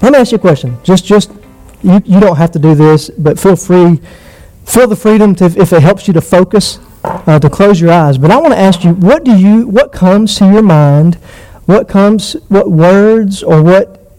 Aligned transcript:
Let 0.00 0.12
me 0.12 0.18
ask 0.18 0.32
you 0.32 0.36
a 0.36 0.40
question. 0.40 0.78
Just, 0.84 1.04
just 1.04 1.32
you, 1.82 2.00
you 2.04 2.20
don't 2.20 2.36
have 2.36 2.52
to 2.52 2.58
do 2.58 2.74
this, 2.74 3.10
but 3.10 3.38
feel 3.38 3.56
free, 3.56 4.00
feel 4.64 4.86
the 4.86 4.96
freedom 4.96 5.34
to, 5.36 5.46
if 5.46 5.72
it 5.72 5.82
helps 5.82 6.06
you 6.06 6.14
to 6.14 6.20
focus, 6.20 6.78
uh, 7.04 7.38
to 7.38 7.50
close 7.50 7.80
your 7.80 7.90
eyes. 7.90 8.18
But 8.18 8.30
I 8.30 8.36
want 8.36 8.52
to 8.52 8.58
ask 8.58 8.84
you, 8.84 8.94
what 8.94 9.24
do 9.24 9.36
you, 9.36 9.66
what 9.66 9.92
comes 9.92 10.36
to 10.36 10.46
your 10.46 10.62
mind? 10.62 11.16
What 11.66 11.88
comes, 11.88 12.34
what 12.48 12.70
words 12.70 13.42
or 13.42 13.62
what 13.62 14.12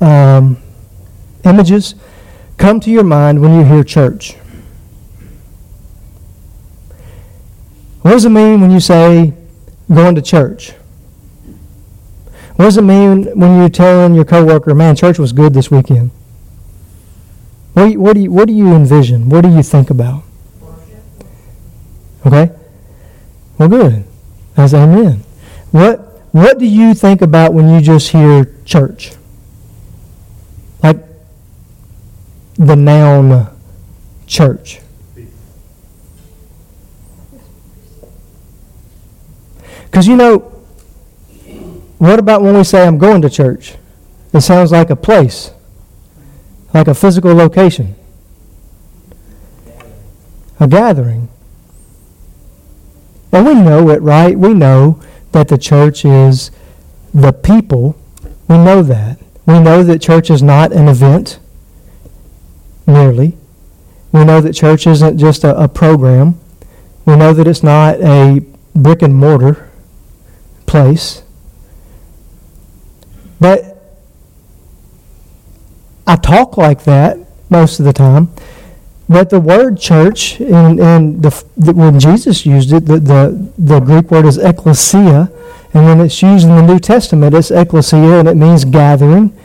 um, 0.00 0.58
images 1.44 1.94
come 2.58 2.78
to 2.80 2.90
your 2.90 3.04
mind 3.04 3.40
when 3.40 3.54
you 3.54 3.64
hear 3.64 3.82
church? 3.82 4.34
What 8.02 8.12
does 8.12 8.24
it 8.24 8.30
mean 8.30 8.60
when 8.60 8.70
you 8.70 8.80
say 8.80 9.32
going 9.92 10.14
to 10.14 10.22
church? 10.22 10.72
What 12.62 12.68
does 12.68 12.76
it 12.76 12.82
mean 12.82 13.24
when 13.36 13.58
you're 13.58 13.68
telling 13.68 14.14
your 14.14 14.24
coworker, 14.24 14.72
man, 14.72 14.94
church 14.94 15.18
was 15.18 15.32
good 15.32 15.52
this 15.52 15.68
weekend? 15.68 16.12
What 17.72 17.86
do 17.86 17.90
you, 17.90 18.00
what 18.00 18.14
do 18.14 18.20
you, 18.20 18.30
what 18.30 18.46
do 18.46 18.54
you 18.54 18.72
envision? 18.72 19.28
What 19.28 19.40
do 19.40 19.48
you 19.48 19.64
think 19.64 19.90
about? 19.90 20.22
Okay? 22.24 22.52
Well, 23.58 23.68
good. 23.68 24.04
That's 24.54 24.74
amen. 24.74 25.24
What, 25.72 25.98
what 26.30 26.60
do 26.60 26.64
you 26.64 26.94
think 26.94 27.20
about 27.20 27.52
when 27.52 27.68
you 27.68 27.80
just 27.80 28.10
hear 28.10 28.54
church? 28.64 29.10
Like 30.84 30.98
the 32.54 32.76
noun 32.76 33.48
church. 34.28 34.78
Because 39.86 40.06
you 40.06 40.14
know, 40.14 40.61
what 42.02 42.18
about 42.18 42.42
when 42.42 42.56
we 42.56 42.64
say, 42.64 42.84
I'm 42.84 42.98
going 42.98 43.22
to 43.22 43.30
church? 43.30 43.76
It 44.32 44.40
sounds 44.40 44.72
like 44.72 44.90
a 44.90 44.96
place, 44.96 45.52
like 46.74 46.88
a 46.88 46.94
physical 46.94 47.32
location, 47.32 47.94
a 50.58 50.66
gathering. 50.66 51.28
And 53.30 53.46
we 53.46 53.54
know 53.54 53.88
it, 53.90 54.02
right? 54.02 54.36
We 54.36 54.52
know 54.52 55.00
that 55.30 55.46
the 55.46 55.56
church 55.56 56.04
is 56.04 56.50
the 57.14 57.32
people. 57.32 57.96
We 58.48 58.58
know 58.58 58.82
that. 58.82 59.20
We 59.46 59.60
know 59.60 59.84
that 59.84 60.00
church 60.00 60.28
is 60.28 60.42
not 60.42 60.72
an 60.72 60.88
event 60.88 61.38
merely. 62.84 63.36
We 64.10 64.24
know 64.24 64.40
that 64.40 64.54
church 64.54 64.88
isn't 64.88 65.18
just 65.18 65.44
a, 65.44 65.56
a 65.56 65.68
program. 65.68 66.40
We 67.06 67.14
know 67.14 67.32
that 67.32 67.46
it's 67.46 67.62
not 67.62 68.00
a 68.00 68.44
brick 68.74 69.02
and 69.02 69.14
mortar 69.14 69.70
place. 70.66 71.21
But 73.42 73.76
I 76.06 76.14
talk 76.14 76.56
like 76.56 76.84
that 76.84 77.18
most 77.50 77.80
of 77.80 77.84
the 77.84 77.92
time. 77.92 78.28
But 79.08 79.30
the 79.30 79.40
word 79.40 79.80
church, 79.80 80.40
and, 80.40 80.78
and 80.78 81.20
the, 81.20 81.44
the, 81.56 81.72
when 81.72 81.98
Jesus 81.98 82.46
used 82.46 82.72
it, 82.72 82.86
the, 82.86 83.00
the, 83.00 83.52
the 83.58 83.80
Greek 83.80 84.12
word 84.12 84.26
is 84.26 84.38
ecclesia. 84.38 85.28
And 85.74 85.84
when 85.86 86.00
it's 86.00 86.22
used 86.22 86.46
in 86.46 86.54
the 86.54 86.62
New 86.62 86.78
Testament, 86.78 87.34
it's 87.34 87.50
ecclesia, 87.50 88.20
and 88.20 88.28
it 88.28 88.36
means 88.36 88.64
gathering. 88.64 89.36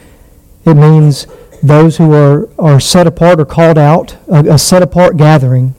It 0.64 0.76
means 0.76 1.26
those 1.64 1.98
who 1.98 2.14
are, 2.14 2.48
are 2.60 2.80
set 2.80 3.08
apart 3.08 3.40
or 3.40 3.46
called 3.46 3.80
out, 3.80 4.16
a, 4.28 4.54
a 4.54 4.58
set 4.60 4.84
apart 4.84 5.18
gathering. 5.18 5.74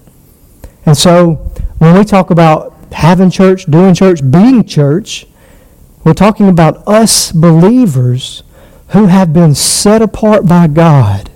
And 0.85 0.99
so 0.99 1.35
when 1.79 1.97
we 1.97 2.05
talk 2.05 2.31
about 2.31 2.75
having 2.91 3.31
church, 3.31 3.67
doing 3.67 3.95
church, 3.95 4.29
being 4.29 4.65
church, 4.65 5.27
we're 6.09 6.15
talking 6.15 6.49
about 6.49 6.89
us 6.89 7.31
believers 7.33 8.43
who 8.89 9.09
have 9.09 9.35
been 9.35 9.55
set 9.55 10.01
apart 10.01 10.47
by 10.47 10.67
God, 10.67 11.31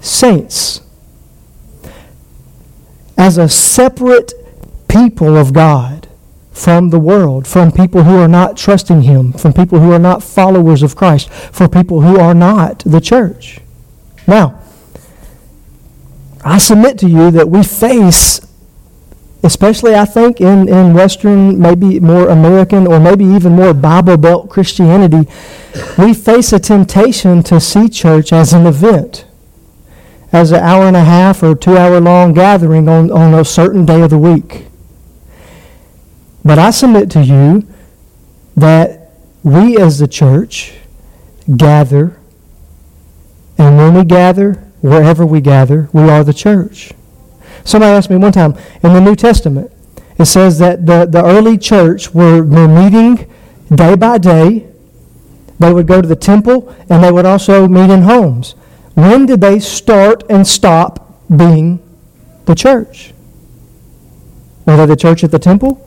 saints, 0.00 0.82
as 3.16 3.38
a 3.38 3.48
separate 3.48 4.34
people 4.86 5.34
of 5.34 5.54
God 5.54 6.08
from 6.52 6.90
the 6.90 6.98
world, 6.98 7.46
from 7.46 7.72
people 7.72 8.02
who 8.02 8.18
are 8.18 8.28
not 8.28 8.54
trusting 8.54 9.00
Him, 9.00 9.32
from 9.32 9.54
people 9.54 9.80
who 9.80 9.92
are 9.92 9.98
not 9.98 10.22
followers 10.22 10.82
of 10.82 10.94
Christ, 10.94 11.30
for 11.30 11.70
people 11.70 12.02
who 12.02 12.20
are 12.20 12.34
not 12.34 12.80
the 12.80 13.00
church. 13.00 13.60
Now, 14.26 14.60
I 16.44 16.58
submit 16.58 16.98
to 16.98 17.08
you 17.08 17.30
that 17.30 17.48
we 17.48 17.62
face 17.62 18.46
especially 19.42 19.94
I 19.94 20.04
think 20.04 20.40
in, 20.40 20.68
in 20.68 20.94
Western, 20.94 21.58
maybe 21.58 22.00
more 22.00 22.28
American, 22.28 22.86
or 22.86 22.98
maybe 22.98 23.24
even 23.24 23.52
more 23.52 23.72
Bible 23.72 24.16
Belt 24.16 24.50
Christianity, 24.50 25.30
we 25.96 26.12
face 26.12 26.52
a 26.52 26.58
temptation 26.58 27.42
to 27.44 27.60
see 27.60 27.88
church 27.88 28.32
as 28.32 28.52
an 28.52 28.66
event, 28.66 29.26
as 30.32 30.50
an 30.50 30.60
hour 30.60 30.86
and 30.86 30.96
a 30.96 31.04
half 31.04 31.42
or 31.42 31.54
two 31.54 31.76
hour 31.76 32.00
long 32.00 32.32
gathering 32.32 32.88
on, 32.88 33.10
on 33.10 33.34
a 33.34 33.44
certain 33.44 33.86
day 33.86 34.02
of 34.02 34.10
the 34.10 34.18
week. 34.18 34.66
But 36.44 36.58
I 36.58 36.70
submit 36.70 37.10
to 37.12 37.22
you 37.22 37.66
that 38.56 39.12
we 39.44 39.78
as 39.78 39.98
the 39.98 40.08
church 40.08 40.74
gather, 41.56 42.18
and 43.56 43.76
when 43.76 43.94
we 43.94 44.04
gather, 44.04 44.54
wherever 44.80 45.24
we 45.24 45.40
gather, 45.40 45.88
we 45.92 46.02
are 46.02 46.24
the 46.24 46.34
church. 46.34 46.92
Somebody 47.68 47.92
asked 47.92 48.08
me 48.08 48.16
one 48.16 48.32
time 48.32 48.56
in 48.82 48.94
the 48.94 49.00
New 49.00 49.14
Testament, 49.14 49.70
it 50.18 50.24
says 50.24 50.58
that 50.58 50.86
the, 50.86 51.04
the 51.04 51.22
early 51.22 51.58
church 51.58 52.14
were, 52.14 52.42
were 52.42 52.66
meeting 52.66 53.30
day 53.74 53.94
by 53.94 54.16
day. 54.16 54.66
They 55.58 55.70
would 55.70 55.86
go 55.86 56.00
to 56.00 56.08
the 56.08 56.16
temple 56.16 56.74
and 56.88 57.04
they 57.04 57.12
would 57.12 57.26
also 57.26 57.68
meet 57.68 57.90
in 57.90 58.02
homes. 58.02 58.52
When 58.94 59.26
did 59.26 59.42
they 59.42 59.58
start 59.58 60.24
and 60.30 60.46
stop 60.46 61.14
being 61.28 61.78
the 62.46 62.54
church? 62.54 63.12
Were 64.64 64.78
they 64.78 64.86
the 64.86 64.96
church 64.96 65.22
at 65.22 65.30
the 65.30 65.38
temple? 65.38 65.86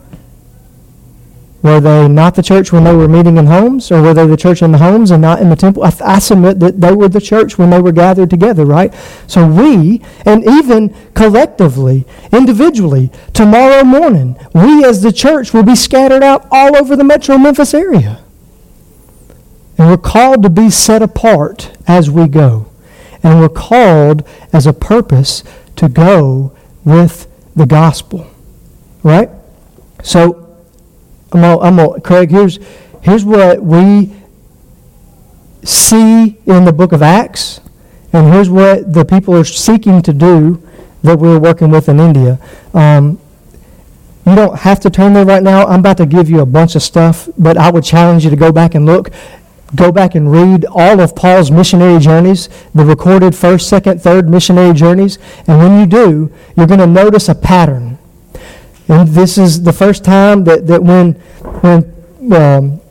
Were 1.62 1.80
they 1.80 2.08
not 2.08 2.34
the 2.34 2.42
church 2.42 2.72
when 2.72 2.84
they 2.84 2.96
were 2.96 3.08
meeting 3.08 3.38
in 3.38 3.46
homes? 3.46 3.92
Or 3.92 4.02
were 4.02 4.14
they 4.16 4.26
the 4.26 4.38
church 4.38 4.64
in 4.64 4.72
the 4.72 4.80
homes 4.80 5.12
and 5.12 5.22
not 5.22 5.40
in 5.40 5.50
the 5.50 5.56
temple? 5.56 5.84
I, 5.84 5.94
I, 6.04 6.20
submit 6.20 6.60
that 6.60 6.82
they 6.82 6.92
were 6.92 7.08
the 7.08 7.22
church 7.22 7.58
when 7.58 7.70
they 7.70 7.80
were 7.80 7.92
gathered 7.92 8.32
together, 8.32 8.66
right? 8.66 8.92
So 9.28 9.48
we, 9.48 10.02
and 10.26 10.44
even 10.44 10.96
collectively, 11.14 12.06
individually, 12.32 13.12
tomorrow 13.34 13.84
morning, 13.84 14.38
we 14.54 14.84
as 14.84 15.04
the 15.04 15.12
church 15.12 15.54
will 15.54 15.64
be 15.64 15.76
scattered 15.76 16.24
out 16.24 16.48
all 16.50 16.76
over 16.76 16.96
the 16.96 17.04
metro 17.04 17.38
Memphis 17.38 17.76
area. 17.76 18.24
And 19.78 19.88
we're 19.90 19.98
called 19.98 20.42
to 20.44 20.50
be 20.50 20.72
set 20.72 21.04
apart 21.04 21.72
as 21.88 22.10
we 22.10 22.28
go. 22.28 22.72
And 23.22 23.40
we're 23.40 23.50
called 23.50 24.28
as 24.52 24.66
a 24.66 24.74
purpose 24.74 25.44
to 25.76 25.88
go 25.88 26.56
with 26.84 27.28
the 27.56 27.68
gospel, 27.68 28.28
right? 29.04 29.30
So, 30.04 30.41
I'm 31.34 31.42
gonna, 31.42 31.60
I'm 31.60 32.02
Craig, 32.02 32.30
here's, 32.30 32.60
here's 33.02 33.24
what 33.24 33.64
we 33.64 34.12
see 35.64 36.38
in 36.46 36.66
the 36.66 36.74
book 36.74 36.92
of 36.92 37.02
Acts, 37.02 37.62
and 38.12 38.34
here's 38.34 38.50
what 38.50 38.94
the 38.94 39.06
people 39.06 39.36
are 39.36 39.46
seeking 39.46 40.02
to 40.02 40.14
do 40.14 40.62
that 41.04 41.18
we're 41.18 41.40
working 41.40 41.72
with 41.72 41.90
in 41.90 42.00
India. 42.00 42.40
Um, 42.74 43.20
you 44.26 44.36
don't 44.36 44.60
have 44.60 44.80
to 44.82 44.90
turn 44.90 45.14
there 45.14 45.26
right 45.26 45.42
now. 45.42 45.66
I'm 45.66 45.80
about 45.80 45.98
to 45.98 46.06
give 46.06 46.30
you 46.30 46.42
a 46.42 46.46
bunch 46.46 46.76
of 46.76 46.84
stuff, 46.84 47.28
but 47.38 47.58
I 47.58 47.72
would 47.72 47.84
challenge 47.84 48.24
you 48.24 48.30
to 48.30 48.36
go 48.36 48.52
back 48.52 48.76
and 48.76 48.86
look. 48.86 49.10
Go 49.74 49.92
back 49.92 50.16
and 50.16 50.30
read 50.30 50.66
all 50.70 51.00
of 51.00 51.16
Paul's 51.16 51.50
missionary 51.50 51.98
journeys, 52.00 52.50
the 52.76 52.86
recorded 52.86 53.36
first, 53.36 53.70
second, 53.70 54.02
third 54.02 54.30
missionary 54.30 54.74
journeys. 54.74 55.18
And 55.48 55.58
when 55.60 55.80
you 55.80 55.86
do, 55.86 56.32
you're 56.58 56.68
going 56.68 56.82
to 56.82 56.88
notice 56.88 57.30
a 57.30 57.36
pattern. 57.36 57.98
And 58.92 59.08
this 59.08 59.38
is 59.38 59.64
the 59.64 59.72
first 59.72 60.04
time 60.04 60.44
that, 60.44 60.68
that 60.68 60.84
when, 60.84 61.14
when 61.62 62.34
um, 62.34 62.82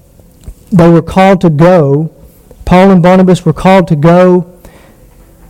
they 0.72 0.88
were 0.88 1.02
called 1.02 1.42
to 1.42 1.50
go, 1.50 2.10
Paul 2.64 2.90
and 2.90 3.02
Barnabas 3.02 3.44
were 3.44 3.52
called 3.52 3.86
to 3.88 3.96
go. 3.96 4.58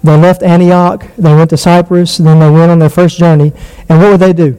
They 0.02 0.16
left 0.16 0.42
Antioch, 0.42 1.06
they 1.16 1.34
went 1.36 1.50
to 1.50 1.56
Cyprus, 1.56 2.16
then 2.16 2.40
they 2.40 2.50
went 2.50 2.72
on 2.72 2.80
their 2.80 2.90
first 2.90 3.16
journey. 3.16 3.52
And 3.88 4.00
what 4.00 4.10
would 4.10 4.20
they 4.20 4.32
do? 4.32 4.58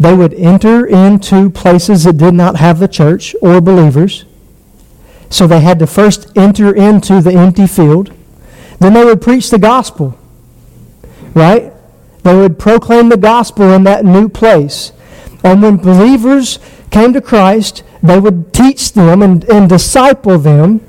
They 0.00 0.14
would 0.14 0.32
enter 0.32 0.86
into 0.86 1.50
places 1.50 2.04
that 2.04 2.16
did 2.16 2.32
not 2.32 2.56
have 2.56 2.78
the 2.78 2.88
church 2.88 3.36
or 3.42 3.60
believers. 3.60 4.24
So 5.28 5.46
they 5.46 5.60
had 5.60 5.78
to 5.80 5.86
first 5.86 6.34
enter 6.34 6.74
into 6.74 7.20
the 7.20 7.34
empty 7.34 7.66
field. 7.66 8.10
Then 8.78 8.94
they 8.94 9.04
would 9.04 9.20
preach 9.20 9.50
the 9.50 9.58
gospel, 9.58 10.18
right? 11.34 11.74
They 12.22 12.34
would 12.34 12.58
proclaim 12.58 13.10
the 13.10 13.18
gospel 13.18 13.72
in 13.72 13.84
that 13.84 14.02
new 14.02 14.30
place. 14.30 14.92
And 15.46 15.62
when 15.62 15.76
believers 15.76 16.58
came 16.90 17.12
to 17.12 17.20
Christ, 17.20 17.84
they 18.02 18.18
would 18.18 18.52
teach 18.52 18.94
them 18.94 19.22
and, 19.22 19.44
and 19.44 19.68
disciple 19.68 20.38
them. 20.38 20.80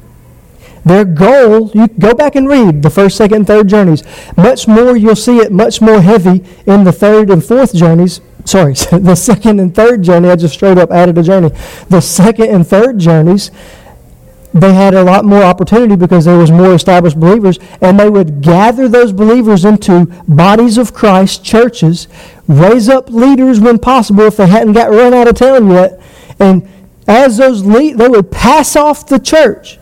Their 0.83 1.06
goal, 1.06 1.69
you 1.75 1.88
go 1.88 2.15
back 2.15 2.33
and 2.36 2.50
read 2.50 2.81
the 2.81 2.89
first, 2.89 3.18
second, 3.18 3.36
and 3.36 3.48
third 3.48 3.68
journeys. 3.68 4.04
Much 4.36 4.68
more, 4.68 4.98
you'll 4.98 5.15
see 5.15 5.38
it 5.38 5.51
much 5.51 5.80
more 5.80 6.01
heavy 6.01 6.44
in 6.65 6.86
the 6.86 6.92
third 6.92 7.30
and 7.30 7.45
fourth 7.45 7.75
journeys. 7.75 8.19
Sorry, 8.45 8.74
the 8.92 9.13
second 9.13 9.59
and 9.59 9.75
third 9.75 10.01
journey, 10.01 10.30
I 10.30 10.36
just 10.36 10.56
straight 10.56 10.80
up 10.80 10.89
added 10.89 11.19
a 11.19 11.24
journey. 11.24 11.51
The 11.89 12.01
second 12.01 12.50
and 12.50 12.65
third 12.65 12.98
journeys, 12.98 13.51
they 14.54 14.74
had 14.74 14.94
a 14.94 15.04
lot 15.04 15.26
more 15.26 15.44
opportunity 15.44 15.96
because 15.96 16.26
there 16.26 16.38
was 16.38 16.52
more 16.52 16.74
established 16.74 17.20
believers 17.20 17.60
and 17.82 18.00
they 18.00 18.10
would 18.10 18.42
gather 18.42 18.88
those 18.88 19.12
believers 19.12 19.66
into 19.66 20.06
bodies 20.28 20.78
of 20.78 20.94
christ 20.94 21.44
churches 21.44 22.08
raise 22.48 22.88
up 22.88 23.10
leaders 23.10 23.60
when 23.60 23.78
possible 23.78 24.22
if 24.22 24.38
they 24.38 24.48
hadn't 24.48 24.74
got 24.74 24.90
run 24.90 25.14
out 25.14 25.28
of 25.28 25.36
town 25.36 25.70
yet 25.70 26.00
and 26.40 26.68
as 27.08 27.38
those 27.38 27.66
lead, 27.66 27.98
they 27.98 28.08
would 28.08 28.32
pass 28.32 28.76
off 28.76 29.08
the 29.08 29.18
church 29.18 29.80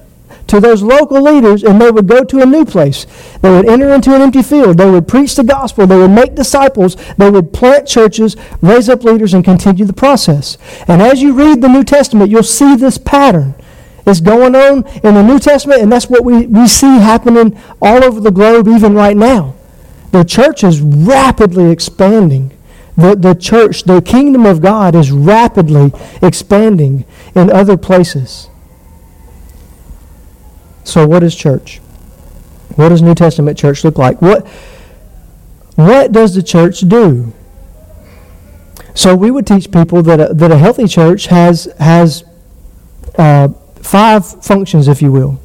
to 0.48 0.60
those 0.60 0.84
local 0.84 1.20
leaders 1.22 1.64
and 1.64 1.82
they 1.82 1.90
would 1.90 2.08
go 2.08 2.24
to 2.24 2.42
a 2.42 2.46
new 2.46 2.66
place. 2.66 3.08
They 3.42 3.50
would 3.50 3.68
enter 3.68 3.92
into 3.92 4.14
an 4.14 4.22
empty 4.22 4.44
field. 4.44 4.78
They 4.78 4.90
would 4.90 5.08
preach 5.08 5.36
the 5.36 5.44
gospel. 5.44 5.88
They 5.88 5.98
would 5.98 6.12
make 6.12 6.36
disciples. 6.36 6.96
They 7.18 7.32
would 7.32 7.52
plant 7.52 7.88
churches, 7.88 8.36
raise 8.62 8.88
up 8.88 9.04
leaders, 9.04 9.34
and 9.34 9.44
continue 9.44 9.86
the 9.86 9.94
process. 9.94 10.60
And 10.88 11.02
as 11.02 11.22
you 11.24 11.34
read 11.34 11.62
the 11.62 11.68
New 11.68 11.84
Testament, 11.84 12.30
you'll 12.30 12.44
see 12.44 12.76
this 12.76 13.00
pattern. 13.00 13.56
It's 14.06 14.20
going 14.20 14.56
on 14.56 14.86
in 15.04 15.16
the 15.16 15.24
New 15.24 15.40
Testament, 15.40 15.82
and 15.82 15.92
that's 15.92 16.10
what 16.10 16.24
we, 16.24 16.46
we 16.46 16.68
see 16.68 17.00
happening 17.00 17.60
all 17.82 18.04
over 18.04 18.20
the 18.20 18.32
globe, 18.32 18.68
even 18.68 18.94
right 18.94 19.18
now. 19.18 19.56
The 20.12 20.24
church 20.24 20.64
is 20.64 20.80
rapidly 20.80 21.72
expanding. 21.72 22.52
The, 22.96 23.16
the 23.16 23.34
church, 23.34 23.84
the 23.84 24.02
kingdom 24.02 24.46
of 24.46 24.62
God 24.62 24.96
is 24.96 25.12
rapidly 25.12 25.92
expanding 26.22 27.04
in 27.34 27.52
other 27.52 27.78
places. 27.78 28.48
So, 30.84 31.08
what 31.08 31.24
is 31.24 31.36
church? 31.36 31.80
What 32.76 32.90
does 32.90 33.02
New 33.02 33.16
Testament 33.16 33.58
church 33.58 33.84
look 33.84 33.98
like? 33.98 34.22
What, 34.22 34.48
what 35.76 36.12
does 36.12 36.36
the 36.36 36.44
church 36.44 36.82
do? 36.82 37.34
So, 38.94 39.16
we 39.16 39.32
would 39.32 39.48
teach 39.48 39.72
people 39.72 40.04
that 40.04 40.20
a, 40.20 40.34
that 40.34 40.52
a 40.52 40.58
healthy 40.58 40.88
church 40.88 41.26
has, 41.26 41.68
has 41.80 42.24
uh, 43.18 43.50
five 43.86 44.44
functions, 44.44 44.88
if 44.88 45.02
you 45.02 45.12
will. 45.12 45.40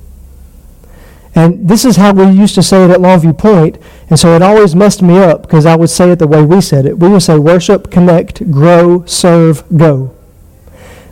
And 1.35 1.69
this 1.69 1.85
is 1.85 1.97
how 1.97 2.13
we 2.13 2.29
used 2.31 2.57
to 2.57 2.63
say 2.63 2.85
it 2.85 2.91
at 2.91 2.99
Longview 2.99 3.39
Point, 3.39 3.79
and 4.09 4.19
so 4.19 4.35
it 4.35 4.43
always 4.43 4.75
messed 4.75 5.01
me 5.01 5.19
up 5.19 5.43
because 5.43 5.65
I 5.65 5.77
would 5.77 5.91
say 5.91 6.11
it 6.11 6.19
the 6.19 6.27
way 6.27 6.43
we 6.43 6.61
said 6.61 6.87
it. 6.87 6.99
We 6.99 7.09
would 7.09 7.23
say 7.23 7.39
worship, 7.39 7.91
connect, 7.91 8.51
grow, 8.51 9.05
serve, 9.05 9.63
go. 9.77 10.15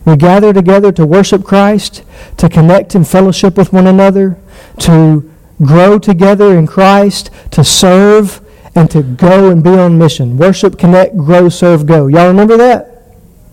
We 0.04 0.16
gather 0.16 0.52
together 0.52 0.90
to 0.92 1.06
worship 1.06 1.44
Christ, 1.44 2.02
to 2.38 2.48
connect 2.48 2.94
in 2.94 3.04
fellowship 3.04 3.56
with 3.56 3.72
one 3.72 3.86
another, 3.86 4.38
to 4.80 5.30
grow 5.62 5.98
together 5.98 6.56
in 6.56 6.66
Christ, 6.66 7.30
to 7.52 7.62
serve, 7.62 8.40
and 8.74 8.90
to 8.90 9.02
go 9.02 9.50
and 9.50 9.62
be 9.62 9.70
on 9.70 9.98
mission. 9.98 10.36
Worship, 10.36 10.78
connect, 10.78 11.16
grow, 11.16 11.48
serve, 11.48 11.86
go. 11.86 12.06
Y'all 12.06 12.28
remember 12.28 12.56
that? 12.56 12.98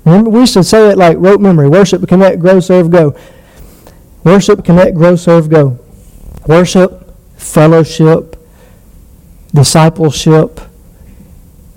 Remember, 0.05 0.29
we 0.29 0.41
used 0.41 0.53
to 0.53 0.63
say 0.63 0.89
it 0.89 0.97
like 0.97 1.17
rote 1.19 1.41
memory. 1.41 1.67
Worship, 1.67 2.07
connect, 2.07 2.39
grow, 2.39 2.59
serve, 2.59 2.89
go. 2.89 3.15
Worship, 4.25 4.65
connect, 4.65 4.95
grow, 4.95 5.15
serve, 5.15 5.49
go. 5.49 5.79
Worship, 6.47 7.15
fellowship, 7.37 8.35
discipleship, 9.53 10.59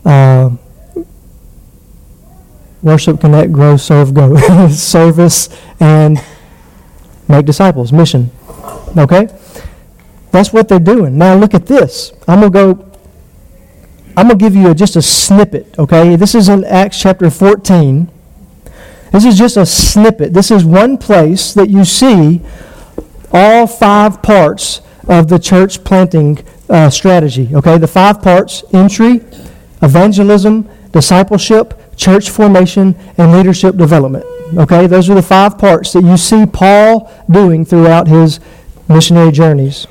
uh, 0.04 0.50
worship, 2.82 3.20
connect, 3.20 3.52
grow, 3.52 3.76
serve, 3.76 4.14
go. 4.14 4.34
Service 4.70 5.50
and 5.78 6.18
make 7.28 7.44
disciples. 7.44 7.92
Mission. 7.92 8.30
Okay? 8.96 9.28
That's 10.32 10.52
what 10.52 10.68
they're 10.68 10.78
doing. 10.78 11.18
Now 11.18 11.34
look 11.34 11.52
at 11.52 11.66
this. 11.66 12.12
I'm 12.26 12.40
going 12.40 12.52
to 12.52 12.74
go 12.74 12.88
I'm 14.18 14.26
going 14.26 14.36
to 14.36 14.44
give 14.44 14.56
you 14.56 14.70
a, 14.70 14.74
just 14.74 14.96
a 14.96 15.02
snippet, 15.02 15.78
okay? 15.78 16.16
This 16.16 16.34
is 16.34 16.48
in 16.48 16.64
Acts 16.64 17.00
chapter 17.00 17.30
14. 17.30 18.10
This 19.12 19.24
is 19.24 19.38
just 19.38 19.56
a 19.56 19.64
snippet. 19.64 20.32
This 20.32 20.50
is 20.50 20.64
one 20.64 20.98
place 20.98 21.54
that 21.54 21.68
you 21.68 21.84
see 21.84 22.40
all 23.32 23.66
five 23.66 24.22
parts 24.22 24.80
of 25.08 25.28
the 25.28 25.38
church 25.38 25.82
planting 25.84 26.44
uh, 26.68 26.90
strategy, 26.90 27.48
okay? 27.54 27.78
The 27.78 27.86
five 27.86 28.20
parts 28.22 28.62
entry, 28.72 29.22
evangelism, 29.82 30.68
discipleship, 30.92 31.80
church 31.96 32.30
formation, 32.30 32.94
and 33.16 33.32
leadership 33.32 33.76
development. 33.76 34.24
Okay, 34.56 34.86
those 34.86 35.10
are 35.10 35.14
the 35.14 35.22
five 35.22 35.58
parts 35.58 35.92
that 35.92 36.02
you 36.02 36.16
see 36.16 36.46
Paul 36.46 37.12
doing 37.30 37.64
throughout 37.64 38.08
his 38.08 38.40
missionary 38.88 39.30
journeys. 39.30 39.86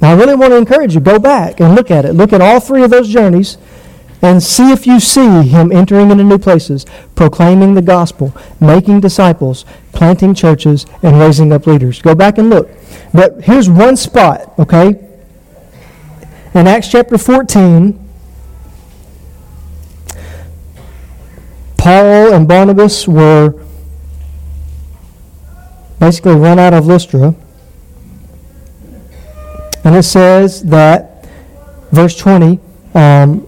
Now, 0.00 0.12
I 0.12 0.14
really 0.14 0.34
want 0.34 0.52
to 0.52 0.56
encourage 0.56 0.94
you 0.94 1.00
go 1.00 1.18
back 1.18 1.60
and 1.60 1.74
look 1.74 1.90
at 1.90 2.04
it. 2.04 2.12
Look 2.12 2.32
at 2.32 2.40
all 2.40 2.60
three 2.60 2.82
of 2.84 2.90
those 2.90 3.08
journeys 3.08 3.58
and 4.22 4.42
see 4.42 4.70
if 4.70 4.86
you 4.86 5.00
see 5.00 5.42
him 5.48 5.72
entering 5.72 6.10
into 6.10 6.24
new 6.24 6.38
places, 6.38 6.84
proclaiming 7.14 7.74
the 7.74 7.82
gospel, 7.82 8.34
making 8.60 9.00
disciples, 9.00 9.64
planting 9.92 10.34
churches, 10.34 10.86
and 11.02 11.18
raising 11.18 11.52
up 11.52 11.66
leaders. 11.66 12.02
Go 12.02 12.14
back 12.14 12.38
and 12.38 12.50
look. 12.50 12.68
But 13.14 13.42
here's 13.42 13.68
one 13.70 13.96
spot, 13.96 14.52
okay? 14.58 15.06
In 16.54 16.66
Acts 16.66 16.88
chapter 16.88 17.16
14, 17.16 18.08
Paul 21.78 22.34
and 22.34 22.46
Barnabas 22.46 23.08
were 23.08 23.64
basically 25.98 26.34
run 26.34 26.58
out 26.58 26.74
of 26.74 26.86
Lystra. 26.86 27.34
And 29.84 29.96
it 29.96 30.02
says 30.02 30.62
that, 30.64 31.26
verse 31.90 32.16
20, 32.16 32.60
um, 32.94 33.46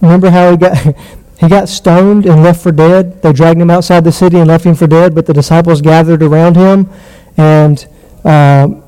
remember 0.00 0.30
how 0.30 0.50
he 0.50 0.56
got, 0.56 0.76
he 1.40 1.48
got 1.48 1.68
stoned 1.68 2.26
and 2.26 2.42
left 2.42 2.62
for 2.62 2.72
dead? 2.72 3.22
They 3.22 3.32
dragged 3.32 3.60
him 3.60 3.70
outside 3.70 4.04
the 4.04 4.12
city 4.12 4.38
and 4.38 4.48
left 4.48 4.64
him 4.64 4.74
for 4.74 4.86
dead, 4.86 5.14
but 5.14 5.26
the 5.26 5.32
disciples 5.32 5.80
gathered 5.80 6.22
around 6.22 6.56
him. 6.56 6.88
And 7.36 7.86
um, 8.24 8.82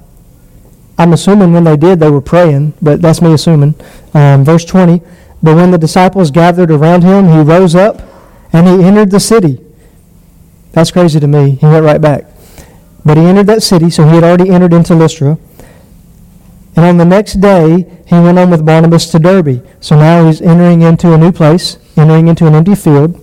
I'm 0.96 1.12
assuming 1.12 1.52
when 1.52 1.64
they 1.64 1.76
did, 1.76 2.00
they 2.00 2.10
were 2.10 2.20
praying, 2.20 2.74
but 2.82 3.00
that's 3.00 3.22
me 3.22 3.32
assuming. 3.32 3.74
Um, 4.14 4.44
verse 4.44 4.64
20. 4.64 5.00
But 5.42 5.54
when 5.54 5.70
the 5.70 5.78
disciples 5.78 6.30
gathered 6.30 6.70
around 6.70 7.02
him, 7.02 7.28
he 7.28 7.38
rose 7.38 7.74
up 7.74 8.02
and 8.52 8.66
he 8.66 8.84
entered 8.84 9.10
the 9.10 9.20
city. 9.20 9.60
That's 10.72 10.90
crazy 10.90 11.20
to 11.20 11.26
me. 11.26 11.52
He 11.52 11.66
went 11.66 11.84
right 11.84 12.00
back. 12.00 12.24
But 13.04 13.16
he 13.16 13.24
entered 13.24 13.46
that 13.46 13.62
city, 13.62 13.90
so 13.90 14.06
he 14.06 14.16
had 14.16 14.24
already 14.24 14.50
entered 14.50 14.72
into 14.72 14.94
Lystra. 14.94 15.38
And 16.76 16.84
on 16.84 16.96
the 16.96 17.04
next 17.04 17.40
day, 17.40 17.86
he 18.06 18.14
went 18.14 18.38
on 18.38 18.50
with 18.50 18.64
Barnabas 18.64 19.10
to 19.10 19.18
Derbe. 19.18 19.66
So 19.80 19.96
now 19.96 20.26
he's 20.26 20.40
entering 20.40 20.82
into 20.82 21.12
a 21.12 21.18
new 21.18 21.32
place, 21.32 21.78
entering 21.96 22.28
into 22.28 22.46
an 22.46 22.54
empty 22.54 22.74
field. 22.74 23.14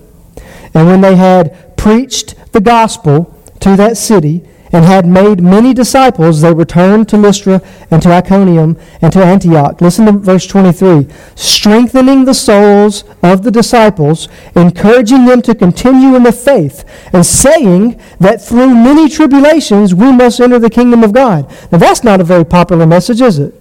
And 0.74 0.86
when 0.86 1.00
they 1.00 1.16
had 1.16 1.76
preached 1.76 2.34
the 2.52 2.60
gospel 2.60 3.34
to 3.60 3.76
that 3.76 3.96
city, 3.96 4.46
and 4.76 4.84
had 4.84 5.06
made 5.06 5.40
many 5.40 5.72
disciples, 5.72 6.42
they 6.42 6.52
returned 6.52 7.08
to 7.08 7.16
Lystra 7.16 7.62
and 7.90 8.02
to 8.02 8.12
Iconium 8.12 8.78
and 9.00 9.10
to 9.10 9.24
Antioch. 9.24 9.80
Listen 9.80 10.04
to 10.04 10.12
verse 10.12 10.46
23. 10.46 11.08
Strengthening 11.34 12.26
the 12.26 12.34
souls 12.34 13.04
of 13.22 13.42
the 13.42 13.50
disciples, 13.50 14.28
encouraging 14.54 15.24
them 15.24 15.40
to 15.40 15.54
continue 15.54 16.14
in 16.14 16.24
the 16.24 16.32
faith, 16.32 16.84
and 17.14 17.24
saying 17.24 17.98
that 18.20 18.44
through 18.44 18.74
many 18.74 19.08
tribulations 19.08 19.94
we 19.94 20.12
must 20.12 20.40
enter 20.40 20.58
the 20.58 20.68
kingdom 20.68 21.02
of 21.02 21.14
God. 21.14 21.50
Now, 21.72 21.78
that's 21.78 22.04
not 22.04 22.20
a 22.20 22.24
very 22.24 22.44
popular 22.44 22.84
message, 22.84 23.22
is 23.22 23.38
it? 23.38 23.54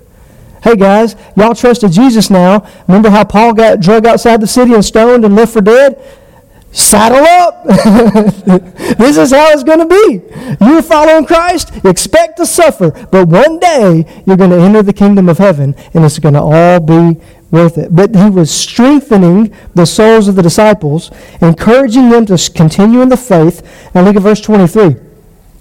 Hey 0.64 0.76
guys, 0.76 1.16
y'all 1.38 1.56
trusted 1.56 1.94
Jesus 1.94 2.30
now. 2.30 2.68
Remember 2.90 3.10
how 3.10 3.24
Paul 3.24 3.54
got 3.54 3.80
drug 3.80 4.06
outside 4.06 4.42
the 4.42 4.48
city 4.48 4.74
and 4.74 4.84
stoned 4.84 5.24
and 5.24 5.34
left 5.34 5.54
for 5.54 5.62
dead? 5.62 5.98
Saddle 6.76 7.26
up. 7.26 7.64
this 8.98 9.18
is 9.18 9.32
how 9.32 9.50
it's 9.52 9.64
going 9.64 9.80
to 9.80 9.86
be. 9.86 10.66
You're 10.66 10.82
following 10.82 11.26
Christ, 11.26 11.72
expect 11.86 12.38
to 12.38 12.46
suffer, 12.46 12.92
but 13.12 13.28
one 13.28 13.60
day 13.60 14.24
you're 14.26 14.38
going 14.38 14.52
to 14.52 14.60
enter 14.60 14.84
the 14.84 14.94
kingdom 14.94 15.30
of 15.30 15.38
heaven 15.38 15.76
and 15.94 16.04
it's 16.04 16.20
going 16.20 16.34
to 16.34 16.42
all 16.42 16.80
be 16.80 17.20
worth 17.52 17.78
it. 17.78 17.96
But 17.96 18.16
he 18.16 18.30
was 18.30 18.52
strengthening 18.52 19.56
the 19.74 19.86
souls 19.86 20.28
of 20.28 20.36
the 20.36 20.44
disciples, 20.44 21.12
encouraging 21.42 22.10
them 22.10 22.26
to 22.28 22.52
continue 22.54 23.02
in 23.02 23.10
the 23.10 23.18
faith. 23.18 23.92
Now 23.96 24.04
look 24.04 24.16
at 24.16 24.22
verse 24.22 24.42
23. 24.42 24.98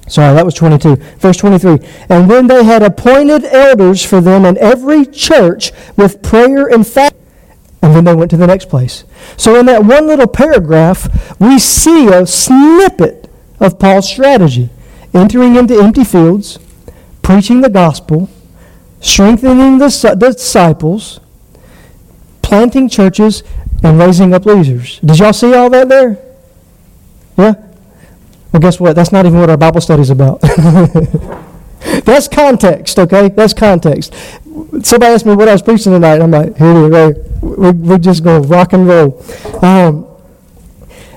Sorry, 0.06 0.34
that 0.34 0.44
was 0.44 0.54
22. 0.54 0.96
Verse 0.96 1.36
23. 1.38 1.78
And 2.10 2.28
when 2.28 2.46
they 2.46 2.64
had 2.64 2.82
appointed 2.82 3.44
elders 3.44 4.04
for 4.04 4.20
them 4.20 4.44
in 4.44 4.58
every 4.58 5.06
church 5.06 5.72
with 5.96 6.22
prayer 6.22 6.66
and 6.66 6.86
fasting, 6.86 7.23
and 7.84 7.94
then 7.94 8.04
they 8.04 8.14
went 8.14 8.30
to 8.30 8.38
the 8.38 8.46
next 8.46 8.70
place. 8.70 9.04
So, 9.36 9.60
in 9.60 9.66
that 9.66 9.84
one 9.84 10.06
little 10.06 10.26
paragraph, 10.26 11.38
we 11.38 11.58
see 11.58 12.08
a 12.08 12.26
snippet 12.26 13.30
of 13.60 13.78
Paul's 13.78 14.08
strategy 14.08 14.70
entering 15.12 15.54
into 15.54 15.78
empty 15.78 16.02
fields, 16.02 16.58
preaching 17.20 17.60
the 17.60 17.68
gospel, 17.68 18.30
strengthening 19.00 19.76
the 19.76 20.16
disciples, 20.18 21.20
planting 22.40 22.88
churches, 22.88 23.42
and 23.82 23.98
raising 23.98 24.32
up 24.32 24.46
leaders. 24.46 24.98
Did 25.00 25.18
y'all 25.18 25.34
see 25.34 25.52
all 25.52 25.68
that 25.68 25.90
there? 25.90 26.18
Yeah? 27.36 27.54
Well, 28.50 28.60
guess 28.60 28.80
what? 28.80 28.96
That's 28.96 29.12
not 29.12 29.26
even 29.26 29.40
what 29.40 29.50
our 29.50 29.58
Bible 29.58 29.82
study 29.82 30.00
is 30.00 30.10
about. 30.10 30.40
That's 32.04 32.28
context, 32.28 32.98
okay? 32.98 33.28
That's 33.28 33.52
context. 33.52 34.14
Somebody 34.82 35.14
asked 35.14 35.26
me 35.26 35.34
what 35.34 35.48
I 35.48 35.52
was 35.52 35.62
preaching 35.62 35.92
tonight. 35.92 36.20
I'm 36.20 36.30
like, 36.30 36.56
here 36.56 36.84
we 36.84 36.88
go. 36.88 37.12
We're, 37.42 37.72
we're 37.72 37.98
just 37.98 38.22
going 38.22 38.42
to 38.42 38.48
rock 38.48 38.72
and 38.72 38.86
roll. 38.86 39.20
Um, 39.62 40.06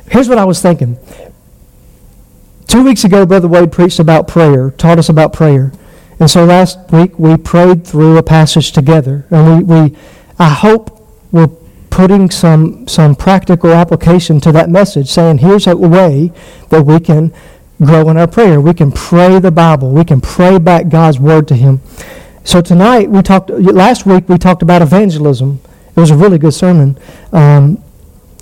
here's 0.10 0.28
what 0.28 0.40
I 0.40 0.46
was 0.46 0.60
thinking. 0.60 0.98
two 2.66 2.84
weeks 2.84 3.04
ago, 3.04 3.26
Brother 3.28 3.48
Wade 3.48 3.72
preached 3.72 4.00
about 4.00 4.28
prayer, 4.28 4.72
taught 4.72 4.98
us 4.98 5.10
about 5.10 5.34
prayer. 5.34 5.72
And 6.20 6.30
so 6.30 6.46
last 6.46 6.92
week 6.92 7.20
we 7.20 7.38
prayed 7.38 7.86
through 7.86 8.18
a 8.18 8.24
passage 8.24 8.72
together. 8.72 9.28
And 9.30 9.68
we, 9.68 9.82
we 9.82 9.98
I 10.40 10.50
hope 10.50 11.08
we're 11.32 11.52
putting 11.92 12.32
some, 12.32 12.88
some 12.88 13.16
practical 13.16 13.72
application 13.72 14.40
to 14.42 14.52
that 14.52 14.70
message, 14.70 15.10
saying 15.10 15.40
here's 15.40 15.68
a 15.68 15.78
way 15.78 16.32
that 16.70 16.84
we 16.84 17.00
can 17.00 17.34
grow 17.80 18.10
in 18.10 18.18
our 18.18 18.28
prayer. 18.28 18.60
We 18.60 18.74
can 18.74 18.92
pray 18.92 19.40
the 19.40 19.52
Bible. 19.52 19.92
We 19.92 20.06
can 20.06 20.22
pray 20.22 20.58
back 20.58 20.90
God's 20.90 21.20
word 21.20 21.48
to 21.50 21.56
Him. 21.56 21.82
So 22.48 22.62
tonight 22.62 23.10
we 23.10 23.22
talked. 23.24 23.50
Last 23.50 24.06
week 24.06 24.30
we 24.30 24.38
talked 24.38 24.62
about 24.62 24.82
evangelism. 24.82 25.60
It 25.90 26.00
was 26.00 26.12
a 26.12 26.16
really 26.16 26.38
good 26.38 26.54
sermon. 26.54 26.98
Um, 27.34 27.84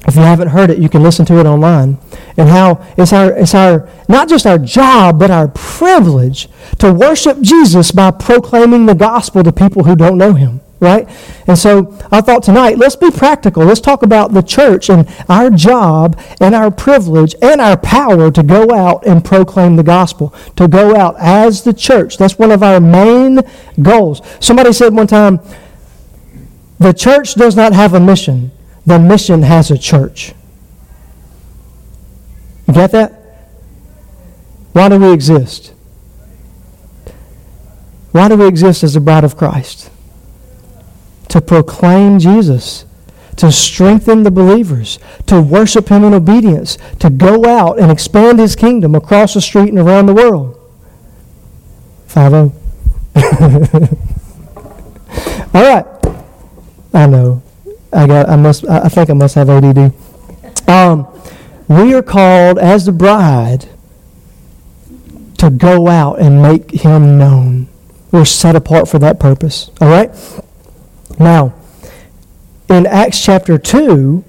if 0.07 0.15
you 0.15 0.21
haven't 0.21 0.49
heard 0.49 0.69
it, 0.69 0.77
you 0.77 0.89
can 0.89 1.01
listen 1.01 1.25
to 1.25 1.39
it 1.39 1.47
online. 1.47 1.97
And 2.37 2.47
how 2.47 2.85
it's 2.97 3.11
our, 3.11 3.33
it's 3.33 3.55
our, 3.55 3.89
not 4.07 4.29
just 4.29 4.45
our 4.45 4.59
job, 4.59 5.17
but 5.17 5.31
our 5.31 5.47
privilege 5.47 6.49
to 6.77 6.93
worship 6.93 7.41
Jesus 7.41 7.91
by 7.91 8.11
proclaiming 8.11 8.85
the 8.85 8.93
gospel 8.93 9.43
to 9.43 9.51
people 9.51 9.85
who 9.85 9.95
don't 9.95 10.19
know 10.19 10.33
him, 10.33 10.61
right? 10.79 11.07
And 11.47 11.57
so 11.57 11.97
I 12.11 12.21
thought 12.21 12.43
tonight, 12.43 12.77
let's 12.77 12.95
be 12.95 13.11
practical. 13.11 13.63
Let's 13.63 13.79
talk 13.79 14.03
about 14.03 14.33
the 14.33 14.41
church 14.41 14.89
and 14.89 15.07
our 15.29 15.49
job 15.49 16.19
and 16.41 16.53
our 16.53 16.69
privilege 16.71 17.35
and 17.41 17.61
our 17.61 17.77
power 17.77 18.29
to 18.31 18.43
go 18.43 18.71
out 18.71 19.05
and 19.05 19.23
proclaim 19.23 19.75
the 19.75 19.83
gospel, 19.83 20.33
to 20.55 20.67
go 20.67 20.95
out 20.95 21.15
as 21.19 21.63
the 21.63 21.73
church. 21.73 22.17
That's 22.17 22.37
one 22.37 22.51
of 22.51 22.61
our 22.61 22.79
main 22.79 23.41
goals. 23.81 24.21
Somebody 24.39 24.73
said 24.73 24.93
one 24.93 25.07
time, 25.07 25.39
the 26.77 26.93
church 26.93 27.35
does 27.35 27.55
not 27.55 27.73
have 27.73 27.93
a 27.93 27.99
mission 27.99 28.51
the 28.85 28.99
mission 28.99 29.41
has 29.41 29.71
a 29.71 29.77
church. 29.77 30.33
You 32.67 32.73
get 32.73 32.91
that? 32.91 33.11
Why 34.73 34.89
do 34.89 34.99
we 34.99 35.11
exist? 35.11 35.73
Why 38.11 38.29
do 38.29 38.37
we 38.37 38.47
exist 38.47 38.83
as 38.83 38.93
the 38.93 38.99
bride 38.99 39.23
of 39.23 39.37
Christ? 39.37 39.89
To 41.35 41.41
proclaim 41.41 42.17
Jesus, 42.17 42.85
to 43.35 43.51
strengthen 43.51 44.23
the 44.23 44.31
believers, 44.31 44.99
to 45.25 45.41
worship 45.41 45.89
Him 45.89 46.05
in 46.05 46.13
obedience, 46.13 46.77
to 46.99 47.09
go 47.09 47.43
out 47.43 47.77
and 47.77 47.91
expand 47.91 48.39
His 48.39 48.55
kingdom 48.55 48.95
across 48.95 49.33
the 49.33 49.41
street 49.41 49.67
and 49.67 49.77
around 49.77 50.05
the 50.05 50.13
world. 50.13 50.57
5 52.07 52.31
0. 52.31 52.53
All 55.53 55.61
right. 55.61 55.85
I 56.93 57.05
know. 57.05 57.43
I 57.91 58.07
got. 58.07 58.29
I 58.29 58.37
must. 58.37 58.65
I 58.69 58.87
think 58.87 59.09
I 59.09 59.13
must 59.13 59.35
have 59.35 59.49
ADD. 59.49 59.91
Um, 60.69 61.05
we 61.67 61.93
are 61.93 62.01
called 62.01 62.59
as 62.59 62.85
the 62.85 62.93
bride 62.93 63.67
to 65.39 65.49
go 65.49 65.89
out 65.89 66.21
and 66.21 66.41
make 66.41 66.71
Him 66.71 67.17
known. 67.17 67.67
We're 68.13 68.23
set 68.23 68.55
apart 68.55 68.87
for 68.87 68.99
that 68.99 69.19
purpose. 69.19 69.69
All 69.81 69.89
right. 69.89 70.11
Now, 71.19 71.53
in 72.69 72.85
Acts 72.85 73.23
chapter 73.23 73.57
two, 73.57 74.23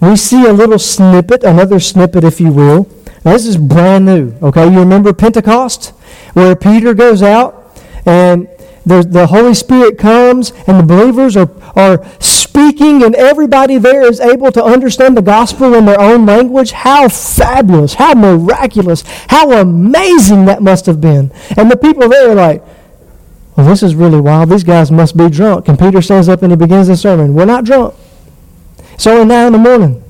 we 0.00 0.16
see 0.16 0.46
a 0.46 0.52
little 0.52 0.78
snippet, 0.78 1.44
another 1.44 1.80
snippet, 1.80 2.24
if 2.24 2.40
you 2.40 2.52
will. 2.52 2.88
Now, 3.24 3.32
this 3.32 3.46
is 3.46 3.56
brand 3.56 4.04
new. 4.04 4.34
Okay, 4.42 4.70
you 4.70 4.78
remember 4.78 5.12
Pentecost, 5.12 5.90
where 6.34 6.54
Peter 6.54 6.92
goes 6.92 7.22
out 7.22 7.78
and 8.04 8.48
the 8.84 9.26
Holy 9.30 9.54
Spirit 9.54 9.96
comes 9.98 10.52
and 10.66 10.78
the 10.78 10.82
believers 10.82 11.36
are, 11.36 11.50
are 11.74 12.04
speaking 12.20 13.02
and 13.02 13.14
everybody 13.14 13.78
there 13.78 14.02
is 14.02 14.20
able 14.20 14.52
to 14.52 14.62
understand 14.62 15.16
the 15.16 15.22
gospel 15.22 15.74
in 15.74 15.86
their 15.86 16.00
own 16.00 16.26
language. 16.26 16.72
How 16.72 17.08
fabulous, 17.08 17.94
how 17.94 18.14
miraculous, 18.14 19.02
how 19.28 19.52
amazing 19.52 20.44
that 20.46 20.62
must 20.62 20.84
have 20.86 21.00
been. 21.00 21.32
And 21.56 21.70
the 21.70 21.76
people 21.76 22.08
there 22.08 22.30
are 22.30 22.34
like, 22.34 22.62
well, 23.56 23.66
this 23.66 23.82
is 23.82 23.94
really 23.94 24.20
wild. 24.20 24.50
These 24.50 24.64
guys 24.64 24.90
must 24.90 25.16
be 25.16 25.30
drunk. 25.30 25.68
And 25.68 25.78
Peter 25.78 26.02
stands 26.02 26.28
up 26.28 26.42
and 26.42 26.50
he 26.50 26.56
begins 26.56 26.88
the 26.88 26.96
sermon. 26.96 27.34
We're 27.34 27.44
not 27.44 27.64
drunk. 27.64 27.94
It's 28.94 29.06
only 29.06 29.24
nine 29.24 29.48
in 29.48 29.52
the 29.52 29.58
morning. 29.58 30.02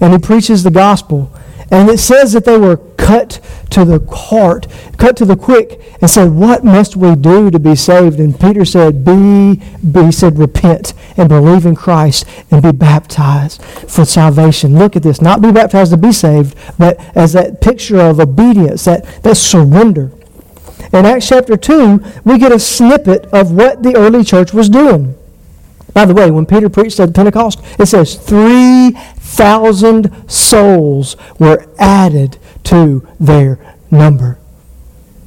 And 0.00 0.12
he 0.12 0.18
preaches 0.18 0.62
the 0.62 0.70
gospel. 0.70 1.34
And 1.70 1.88
it 1.88 1.98
says 1.98 2.32
that 2.34 2.44
they 2.44 2.58
were 2.58 2.76
cut 2.76 3.40
to 3.70 3.84
the 3.84 4.04
heart, 4.14 4.66
cut 4.96 5.16
to 5.16 5.24
the 5.24 5.36
quick, 5.36 5.80
and 6.00 6.08
said, 6.08 6.30
What 6.30 6.64
must 6.64 6.96
we 6.96 7.16
do 7.16 7.50
to 7.50 7.58
be 7.58 7.74
saved? 7.74 8.20
And 8.20 8.38
Peter 8.38 8.64
said, 8.64 9.04
Be, 9.04 9.56
be 9.84 10.04
he 10.04 10.12
said, 10.12 10.38
repent 10.38 10.94
and 11.16 11.28
believe 11.28 11.66
in 11.66 11.74
Christ 11.74 12.26
and 12.50 12.62
be 12.62 12.70
baptized 12.70 13.62
for 13.62 14.04
salvation. 14.04 14.78
Look 14.78 14.94
at 14.94 15.02
this. 15.02 15.20
Not 15.20 15.42
be 15.42 15.50
baptized 15.50 15.90
to 15.92 15.96
be 15.96 16.12
saved, 16.12 16.56
but 16.78 16.98
as 17.16 17.32
that 17.32 17.60
picture 17.60 17.98
of 17.98 18.20
obedience, 18.20 18.84
that, 18.84 19.22
that 19.22 19.36
surrender. 19.36 20.12
In 20.94 21.04
Acts 21.06 21.28
chapter 21.28 21.56
2, 21.56 22.22
we 22.24 22.38
get 22.38 22.52
a 22.52 22.58
snippet 22.60 23.26
of 23.32 23.50
what 23.50 23.82
the 23.82 23.96
early 23.96 24.22
church 24.22 24.54
was 24.54 24.68
doing. 24.68 25.16
By 25.92 26.04
the 26.04 26.14
way, 26.14 26.30
when 26.30 26.46
Peter 26.46 26.68
preached 26.68 27.00
at 27.00 27.12
Pentecost, 27.12 27.60
it 27.80 27.86
says 27.86 28.14
3,000 28.14 30.30
souls 30.30 31.16
were 31.40 31.66
added 31.80 32.38
to 32.64 33.08
their 33.18 33.58
number. 33.90 34.38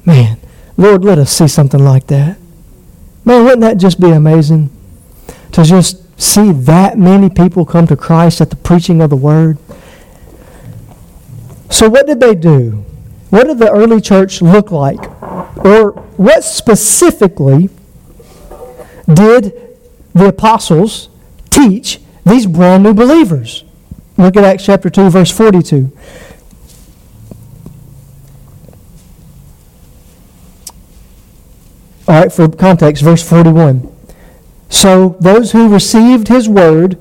Man, 0.06 0.38
Lord, 0.78 1.04
let 1.04 1.18
us 1.18 1.34
see 1.34 1.50
something 1.50 1.84
like 1.84 2.08
that. 2.08 2.38
Man, 3.26 3.44
wouldn't 3.44 3.62
that 3.62 3.76
just 3.76 4.00
be 4.00 4.12
amazing? 4.12 4.70
To 5.52 5.64
just 5.64 6.22
see 6.22 6.54
that 6.54 6.98
many 6.98 7.30
people 7.30 7.66
come 7.66 7.88
to 7.88 7.98
Christ 7.98 8.40
at 8.40 8.52
the 8.52 8.56
preaching 8.56 9.02
of 9.02 9.10
the 9.10 9.18
Word. 9.18 9.58
So, 11.70 11.90
what 11.90 12.08
did 12.08 12.22
they 12.22 12.36
do? 12.36 12.86
What 13.32 13.48
did 13.48 13.60
the 13.60 13.70
early 13.70 14.00
church 14.00 14.42
look 14.42 14.72
like? 14.72 15.17
Or 15.56 15.92
what 16.18 16.44
specifically 16.44 17.70
did 19.12 19.54
the 20.14 20.28
apostles 20.28 21.10
teach 21.50 22.00
these 22.26 22.46
brand 22.46 22.84
new 22.84 22.94
believers? 22.94 23.64
Look 24.18 24.36
at 24.36 24.44
Acts 24.44 24.66
chapter 24.66 24.90
2, 24.90 25.10
verse 25.10 25.32
42. 25.32 25.92
All 32.08 32.22
right, 32.22 32.32
for 32.32 32.48
context, 32.48 33.04
verse 33.04 33.28
41. 33.28 33.94
So 34.70 35.18
those 35.20 35.52
who 35.52 35.72
received 35.72 36.30
his 36.30 36.48
word 36.48 36.98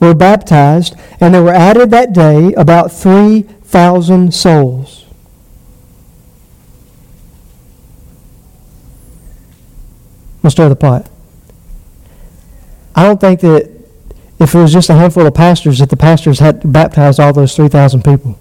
were 0.00 0.14
baptized, 0.14 0.94
and 1.20 1.32
there 1.32 1.42
were 1.42 1.52
added 1.52 1.90
that 1.90 2.12
day 2.12 2.52
about 2.54 2.92
3,000 2.92 4.34
souls. 4.34 5.07
We'll 10.42 10.50
stir 10.50 10.68
the 10.68 10.76
pot. 10.76 11.10
I 12.94 13.04
don't 13.04 13.20
think 13.20 13.40
that 13.40 13.70
if 14.38 14.54
it 14.54 14.58
was 14.58 14.72
just 14.72 14.88
a 14.88 14.94
handful 14.94 15.26
of 15.26 15.34
pastors, 15.34 15.78
that 15.78 15.90
the 15.90 15.96
pastors 15.96 16.38
had 16.38 16.72
baptized 16.72 17.18
all 17.18 17.32
those 17.32 17.56
3,000 17.56 18.04
people. 18.04 18.38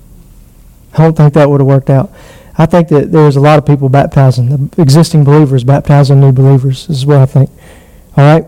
I 0.94 0.98
don't 1.00 1.16
think 1.18 1.34
that 1.34 1.50
would 1.50 1.60
have 1.60 1.68
worked 1.68 1.90
out. 1.90 2.12
I 2.58 2.66
think 2.66 2.88
that 2.90 3.12
there's 3.12 3.36
a 3.36 3.40
lot 3.40 3.60
of 3.60 3.66
people 3.66 3.90
baptizing, 3.90 4.72
existing 4.78 5.24
believers 5.24 5.64
baptizing 5.64 6.20
new 6.20 6.32
believers. 6.32 6.90
Is 6.90 7.06
what 7.06 7.18
I 7.18 7.26
think. 7.26 7.52
All 8.16 8.24
right? 8.24 8.46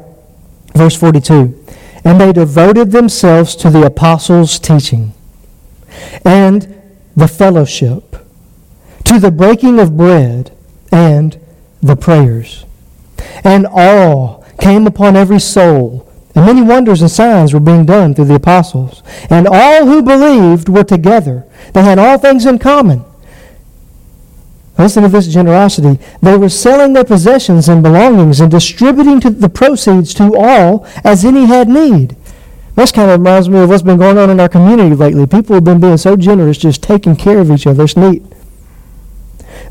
Verse 0.73 0.95
42. 0.95 1.65
And 2.03 2.19
they 2.19 2.31
devoted 2.31 2.91
themselves 2.91 3.55
to 3.57 3.69
the 3.69 3.85
apostles' 3.85 4.57
teaching 4.57 5.13
and 6.25 6.81
the 7.15 7.27
fellowship, 7.27 8.15
to 9.03 9.19
the 9.19 9.31
breaking 9.31 9.79
of 9.79 9.97
bread 9.97 10.55
and 10.91 11.39
the 11.81 11.95
prayers. 11.95 12.65
And 13.43 13.67
awe 13.67 14.41
came 14.59 14.87
upon 14.87 15.15
every 15.15 15.39
soul, 15.39 16.09
and 16.35 16.45
many 16.45 16.61
wonders 16.61 17.01
and 17.01 17.11
signs 17.11 17.53
were 17.53 17.59
being 17.59 17.85
done 17.85 18.13
through 18.13 18.25
the 18.25 18.35
apostles. 18.35 19.03
And 19.29 19.47
all 19.47 19.85
who 19.85 20.01
believed 20.01 20.69
were 20.69 20.83
together. 20.83 21.45
They 21.73 21.83
had 21.83 21.99
all 21.99 22.17
things 22.17 22.45
in 22.45 22.59
common 22.59 23.05
Listen 24.79 25.03
to 25.03 25.09
this 25.09 25.27
generosity. 25.27 26.01
They 26.21 26.37
were 26.37 26.47
selling 26.47 26.93
their 26.93 27.03
possessions 27.03 27.67
and 27.67 27.83
belongings 27.83 28.39
and 28.39 28.49
distributing 28.49 29.19
to 29.19 29.29
the 29.29 29.49
proceeds 29.49 30.13
to 30.13 30.37
all 30.37 30.87
as 31.03 31.25
any 31.25 31.45
had 31.45 31.67
need. 31.67 32.15
This 32.75 32.93
kind 32.93 33.11
of 33.11 33.19
reminds 33.19 33.49
me 33.49 33.59
of 33.59 33.67
what's 33.67 33.83
been 33.83 33.97
going 33.97 34.17
on 34.17 34.29
in 34.29 34.39
our 34.39 34.47
community 34.47 34.95
lately. 34.95 35.27
People 35.27 35.55
have 35.55 35.65
been 35.65 35.81
being 35.81 35.97
so 35.97 36.15
generous, 36.15 36.57
just 36.57 36.81
taking 36.81 37.17
care 37.17 37.39
of 37.39 37.51
each 37.51 37.67
other. 37.67 37.83
It's 37.83 37.97
neat. 37.97 38.23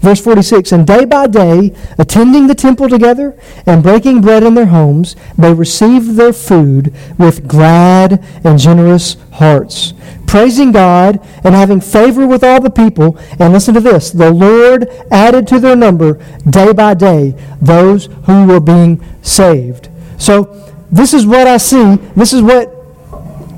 Verse 0.00 0.20
46 0.20 0.72
And 0.72 0.86
day 0.86 1.04
by 1.04 1.26
day, 1.26 1.74
attending 1.98 2.46
the 2.46 2.54
temple 2.54 2.88
together 2.88 3.38
and 3.66 3.82
breaking 3.82 4.20
bread 4.20 4.42
in 4.42 4.54
their 4.54 4.66
homes, 4.66 5.16
they 5.36 5.52
received 5.52 6.16
their 6.16 6.32
food 6.32 6.94
with 7.18 7.48
glad 7.48 8.24
and 8.44 8.58
generous 8.58 9.16
hearts, 9.32 9.94
praising 10.26 10.72
God 10.72 11.20
and 11.44 11.54
having 11.54 11.80
favor 11.80 12.26
with 12.26 12.44
all 12.44 12.60
the 12.60 12.70
people. 12.70 13.18
And 13.38 13.52
listen 13.52 13.74
to 13.74 13.80
this 13.80 14.10
the 14.10 14.32
Lord 14.32 14.88
added 15.10 15.46
to 15.48 15.58
their 15.58 15.76
number 15.76 16.24
day 16.48 16.72
by 16.72 16.94
day 16.94 17.34
those 17.60 18.06
who 18.26 18.46
were 18.46 18.60
being 18.60 19.02
saved. 19.22 19.88
So, 20.18 20.54
this 20.90 21.12
is 21.12 21.26
what 21.26 21.46
I 21.46 21.58
see. 21.58 21.96
This 22.16 22.32
is 22.32 22.40
what 22.40 22.74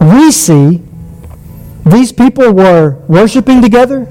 we 0.00 0.30
see. 0.32 0.82
These 1.86 2.12
people 2.12 2.52
were 2.52 3.02
worshiping 3.06 3.62
together 3.62 4.08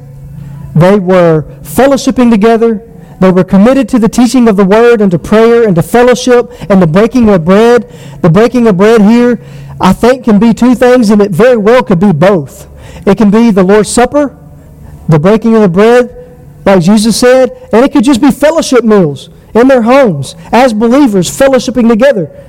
They 0.76 1.00
were 1.00 1.44
fellowshipping 1.62 2.32
together. 2.32 2.86
They 3.20 3.32
were 3.32 3.44
committed 3.44 3.90
to 3.90 4.00
the 4.00 4.10
teaching 4.10 4.48
of 4.48 4.56
the 4.56 4.66
word 4.66 5.02
and 5.02 5.12
to 5.12 5.20
prayer 5.20 5.68
and 5.68 5.76
to 5.76 5.84
fellowship 5.84 6.52
and 6.70 6.82
the 6.82 6.88
breaking 6.88 7.30
of 7.30 7.44
bread. 7.44 7.90
The 8.22 8.30
breaking 8.30 8.68
of 8.68 8.78
bread 8.78 9.02
here, 9.02 9.42
I 9.82 9.94
think, 9.94 10.24
can 10.24 10.40
be 10.40 10.54
two 10.54 10.76
things, 10.76 11.10
and 11.10 11.22
it 11.22 11.32
very 11.32 11.58
well 11.58 11.84
could 11.84 12.00
be 12.00 12.14
both. 12.14 12.68
It 13.06 13.18
can 13.18 13.30
be 13.30 13.52
the 13.52 13.64
Lord's 13.64 13.90
Supper, 13.90 14.38
the 15.10 15.20
breaking 15.20 15.56
of 15.56 15.62
the 15.62 15.70
bread, 15.70 16.16
like 16.66 16.82
Jesus 16.82 17.20
said, 17.20 17.52
and 17.74 17.84
it 17.84 17.92
could 17.92 18.04
just 18.04 18.22
be 18.22 18.32
fellowship 18.32 18.84
meals 18.84 19.30
in 19.54 19.68
their 19.68 19.82
homes 19.82 20.36
as 20.52 20.74
believers 20.74 21.30
fellowshipping 21.30 21.90
together. 21.90 22.46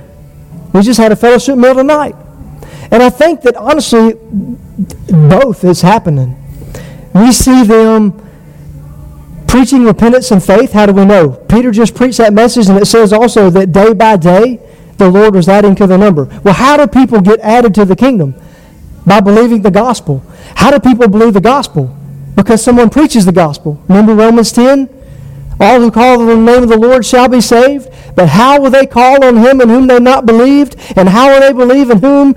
We 0.73 0.81
just 0.81 0.99
had 0.99 1.11
a 1.11 1.15
fellowship 1.15 1.57
meal 1.57 1.75
tonight. 1.75 2.15
And 2.91 3.01
I 3.01 3.09
think 3.09 3.41
that 3.41 3.55
honestly, 3.55 4.13
both 5.07 5.63
is 5.63 5.81
happening. 5.81 6.40
We 7.13 7.31
see 7.31 7.63
them 7.63 8.13
preaching 9.47 9.83
repentance 9.83 10.31
and 10.31 10.41
faith. 10.41 10.71
How 10.71 10.85
do 10.85 10.93
we 10.93 11.05
know? 11.05 11.31
Peter 11.31 11.71
just 11.71 11.93
preached 11.93 12.19
that 12.19 12.33
message, 12.33 12.69
and 12.69 12.77
it 12.77 12.85
says 12.85 13.11
also 13.11 13.49
that 13.49 13.71
day 13.71 13.93
by 13.93 14.17
day 14.17 14.59
the 14.97 15.09
Lord 15.09 15.35
was 15.35 15.49
adding 15.49 15.75
to 15.75 15.87
the 15.87 15.97
number. 15.97 16.25
Well, 16.43 16.53
how 16.53 16.77
do 16.77 16.87
people 16.87 17.21
get 17.21 17.39
added 17.39 17.75
to 17.75 17.85
the 17.85 17.95
kingdom? 17.95 18.35
By 19.05 19.19
believing 19.19 19.61
the 19.61 19.71
gospel. 19.71 20.23
How 20.55 20.71
do 20.71 20.79
people 20.79 21.09
believe 21.09 21.33
the 21.33 21.41
gospel? 21.41 21.95
Because 22.35 22.63
someone 22.63 22.89
preaches 22.89 23.25
the 23.25 23.31
gospel. 23.31 23.81
Remember 23.87 24.13
Romans 24.15 24.51
10? 24.51 24.89
All 25.59 25.79
who 25.79 25.91
call 25.91 26.21
on 26.21 26.27
the 26.27 26.37
name 26.37 26.63
of 26.63 26.69
the 26.69 26.77
Lord 26.77 27.05
shall 27.05 27.27
be 27.27 27.41
saved. 27.41 27.89
But 28.15 28.29
how 28.29 28.59
will 28.59 28.71
they 28.71 28.85
call 28.85 29.23
on 29.23 29.37
him 29.37 29.59
in 29.59 29.69
whom 29.69 29.87
they've 29.87 30.01
not 30.01 30.25
believed? 30.25 30.75
And 30.95 31.09
how 31.09 31.29
will 31.29 31.39
they 31.41 31.53
believe 31.53 31.89
in 31.89 31.99
whom 31.99 32.35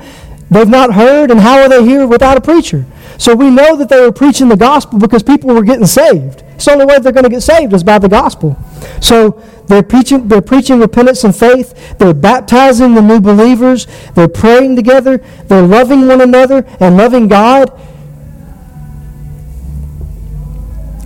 they've 0.51 0.69
not 0.69 0.95
heard? 0.95 1.31
And 1.31 1.41
how 1.41 1.59
are 1.59 1.69
they 1.69 1.85
hear 1.85 2.07
without 2.07 2.37
a 2.37 2.41
preacher? 2.41 2.85
So 3.19 3.35
we 3.35 3.51
know 3.51 3.77
that 3.77 3.89
they 3.89 4.01
were 4.01 4.13
preaching 4.13 4.49
the 4.49 4.57
gospel 4.57 4.99
because 4.99 5.23
people 5.23 5.55
were 5.55 5.63
getting 5.63 5.87
saved. 5.87 6.43
It's 6.55 6.65
the 6.65 6.73
only 6.73 6.87
way 6.87 6.99
they're 6.99 7.13
going 7.13 7.25
to 7.25 7.31
get 7.31 7.43
saved 7.43 7.73
is 7.73 7.85
by 7.85 7.99
the 7.99 8.09
gospel. 8.09 8.57
So 9.01 9.43
they're 9.67 9.83
preaching, 9.83 10.29
they're 10.29 10.43
preaching 10.43 10.81
repentance 10.81 11.25
and 11.25 11.35
faith. 11.35 11.99
They're 11.99 12.15
baptizing 12.15 12.95
the 12.95 13.03
new 13.03 13.21
believers. 13.21 13.87
They're 14.15 14.29
praying 14.29 14.77
together. 14.77 15.19
They're 15.47 15.67
loving 15.67 16.07
one 16.07 16.21
another 16.21 16.65
and 16.81 16.97
loving 16.97 17.29
God. 17.29 17.81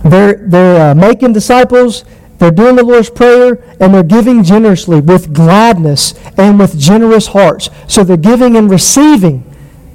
They're, 0.03 0.47
they're 0.47 0.91
uh, 0.91 0.95
making 0.95 1.33
disciples. 1.33 2.05
They're 2.39 2.51
doing 2.51 2.77
the 2.77 2.83
Lord's 2.83 3.09
Prayer 3.09 3.61
and 3.79 3.93
they're 3.93 4.03
giving 4.03 4.43
generously 4.43 5.01
with 5.01 5.33
gladness 5.33 6.13
and 6.37 6.57
with 6.57 6.79
generous 6.79 7.27
hearts. 7.27 7.69
So 7.87 8.03
they're 8.03 8.17
giving 8.17 8.55
and 8.55 8.69
receiving 8.69 9.43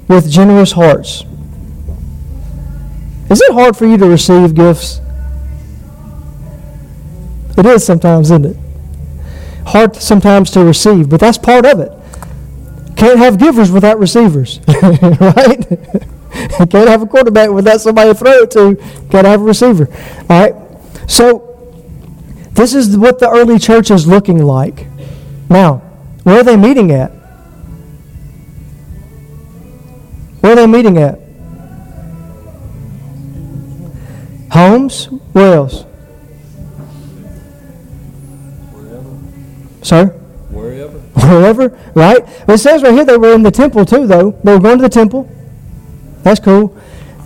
with 0.07 0.29
generous 0.29 0.71
hearts. 0.71 1.23
Is 3.29 3.41
it 3.41 3.51
hard 3.53 3.75
for 3.75 3.87
you 3.87 3.97
to 3.97 4.07
receive 4.07 4.53
gifts? 4.53 5.01
It 7.57 7.65
is 7.65 7.83
sometimes, 7.85 8.27
isn't 8.27 8.45
it? 8.45 8.57
Hard 9.65 9.95
sometimes 9.95 10.51
to 10.51 10.63
receive, 10.63 11.09
but 11.09 11.19
that's 11.19 11.39
part 11.39 11.65
of 11.65 11.79
it. 11.79 11.91
Can't 12.95 13.17
have 13.17 13.39
givers 13.39 13.71
without 13.71 13.97
receivers, 13.97 14.59
right? 14.67 15.65
Can't 16.69 16.87
have 16.89 17.01
a 17.01 17.07
quarterback 17.07 17.49
without 17.49 17.81
somebody 17.81 18.11
to 18.11 18.15
throw 18.15 18.43
it 18.43 18.51
to. 18.51 18.75
Got 19.09 19.23
to 19.23 19.29
have 19.29 19.41
a 19.41 19.43
receiver. 19.43 19.89
All 20.29 20.41
right? 20.41 20.55
So, 21.09 21.54
this 22.55 22.73
is 22.73 22.97
what 22.97 23.19
the 23.19 23.29
early 23.29 23.59
church 23.59 23.91
is 23.91 24.07
looking 24.07 24.43
like. 24.43 24.87
Now, 25.49 25.77
where 26.23 26.39
are 26.39 26.43
they 26.43 26.57
meeting 26.57 26.91
at? 26.91 27.11
Where 30.39 30.53
are 30.53 30.55
they 30.55 30.67
meeting 30.67 30.97
at? 30.97 31.19
Homes? 34.51 35.05
Where 35.33 35.53
else? 35.55 35.83
Wherever. 38.71 39.17
Sir? 39.83 40.05
Wherever. 40.49 40.97
Wherever, 40.97 41.79
right? 41.93 42.23
It 42.47 42.57
says 42.59 42.83
right 42.83 42.93
here 42.93 43.03
they 43.03 43.17
were 43.17 43.33
in 43.33 43.43
the 43.43 43.51
temple 43.51 43.85
too, 43.85 44.07
though. 44.07 44.31
They 44.43 44.53
were 44.53 44.59
going 44.59 44.77
to 44.77 44.83
the 44.83 44.89
temple. 44.89 45.29
That's 46.23 46.39
cool. 46.39 46.77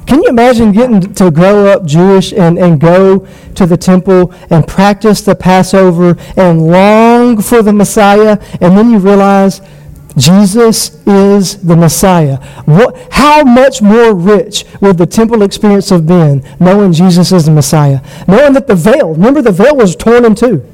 Can 0.10 0.24
you 0.24 0.30
imagine 0.30 0.72
getting 0.72 1.14
to 1.14 1.30
grow 1.30 1.68
up 1.68 1.86
Jewish 1.86 2.34
and, 2.34 2.58
and 2.58 2.82
go 2.82 3.28
to 3.54 3.68
the 3.68 3.78
temple 3.78 4.34
and 4.50 4.68
practice 4.68 5.22
the 5.22 5.36
Passover 5.36 6.16
and 6.36 6.66
long 6.66 7.40
for 7.44 7.62
the 7.62 7.72
Messiah, 7.72 8.40
and 8.60 8.76
then 8.76 8.90
you 8.90 8.98
realize 8.98 9.62
Jesus 10.18 10.96
is 11.06 11.62
the 11.62 11.76
Messiah. 11.76 12.38
What, 12.66 12.98
how 13.12 13.44
much 13.44 13.84
more 13.84 14.16
rich 14.16 14.66
would 14.82 14.98
the 14.98 15.06
temple 15.06 15.44
experience 15.44 15.92
have 15.92 16.08
been 16.08 16.44
knowing 16.60 16.92
Jesus 16.92 17.32
is 17.32 17.46
the 17.46 17.52
Messiah? 17.52 18.02
Knowing 18.28 18.54
that 18.54 18.66
the 18.66 18.76
veil, 18.76 19.14
remember 19.14 19.44
the 19.44 19.52
veil 19.52 19.76
was 19.76 19.96
torn 19.96 20.26
in 20.26 20.34
two. 20.34 20.66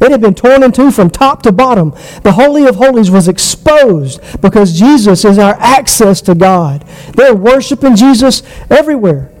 It 0.00 0.10
had 0.10 0.20
been 0.20 0.34
torn 0.34 0.62
in 0.62 0.72
two 0.72 0.90
from 0.90 1.10
top 1.10 1.42
to 1.42 1.52
bottom. 1.52 1.90
The 2.22 2.32
Holy 2.32 2.66
of 2.66 2.76
Holies 2.76 3.10
was 3.10 3.28
exposed 3.28 4.20
because 4.40 4.78
Jesus 4.78 5.24
is 5.24 5.38
our 5.38 5.54
access 5.58 6.20
to 6.22 6.34
God. 6.34 6.82
They're 7.14 7.34
worshiping 7.34 7.96
Jesus 7.96 8.42
everywhere. 8.70 9.32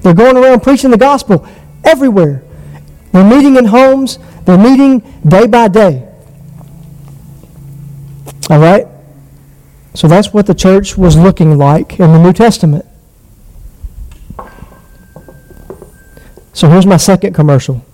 They're 0.00 0.14
going 0.14 0.36
around 0.36 0.62
preaching 0.62 0.90
the 0.90 0.98
gospel 0.98 1.46
everywhere. 1.84 2.42
They're 3.12 3.28
meeting 3.28 3.56
in 3.56 3.66
homes. 3.66 4.18
They're 4.44 4.58
meeting 4.58 5.00
day 5.26 5.46
by 5.46 5.68
day. 5.68 6.08
All 8.48 8.58
right? 8.58 8.86
So 9.94 10.08
that's 10.08 10.32
what 10.32 10.46
the 10.46 10.54
church 10.54 10.96
was 10.96 11.16
looking 11.16 11.58
like 11.58 11.98
in 12.00 12.12
the 12.12 12.18
New 12.18 12.32
Testament. 12.32 12.86
So 16.52 16.68
here's 16.68 16.86
my 16.86 16.96
second 16.96 17.34
commercial. 17.34 17.84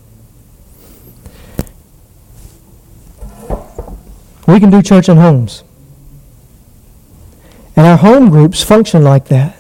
We 4.47 4.61
can 4.61 4.71
do 4.71 4.83
church 4.83 5.09
in 5.09 5.17
homes. 5.17 5.65
And 7.77 7.87
our 7.87 7.97
home 7.97 8.31
groups 8.31 8.63
function 8.63 9.03
like 9.03 9.27
that. 9.29 9.57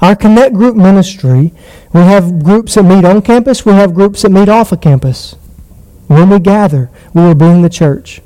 Our 0.00 0.16
Connect 0.16 0.54
Group 0.54 0.76
ministry, 0.76 1.52
we 1.92 2.00
have 2.00 2.42
groups 2.42 2.74
that 2.74 2.82
meet 2.82 3.04
on 3.04 3.22
campus, 3.22 3.64
we 3.64 3.72
have 3.72 3.94
groups 3.94 4.22
that 4.22 4.30
meet 4.30 4.48
off 4.48 4.72
of 4.72 4.80
campus. 4.80 5.34
When 6.06 6.28
we 6.28 6.38
gather, 6.38 6.90
we 7.14 7.22
are 7.22 7.34
being 7.34 7.62
the 7.62 7.70
church. 7.70 8.20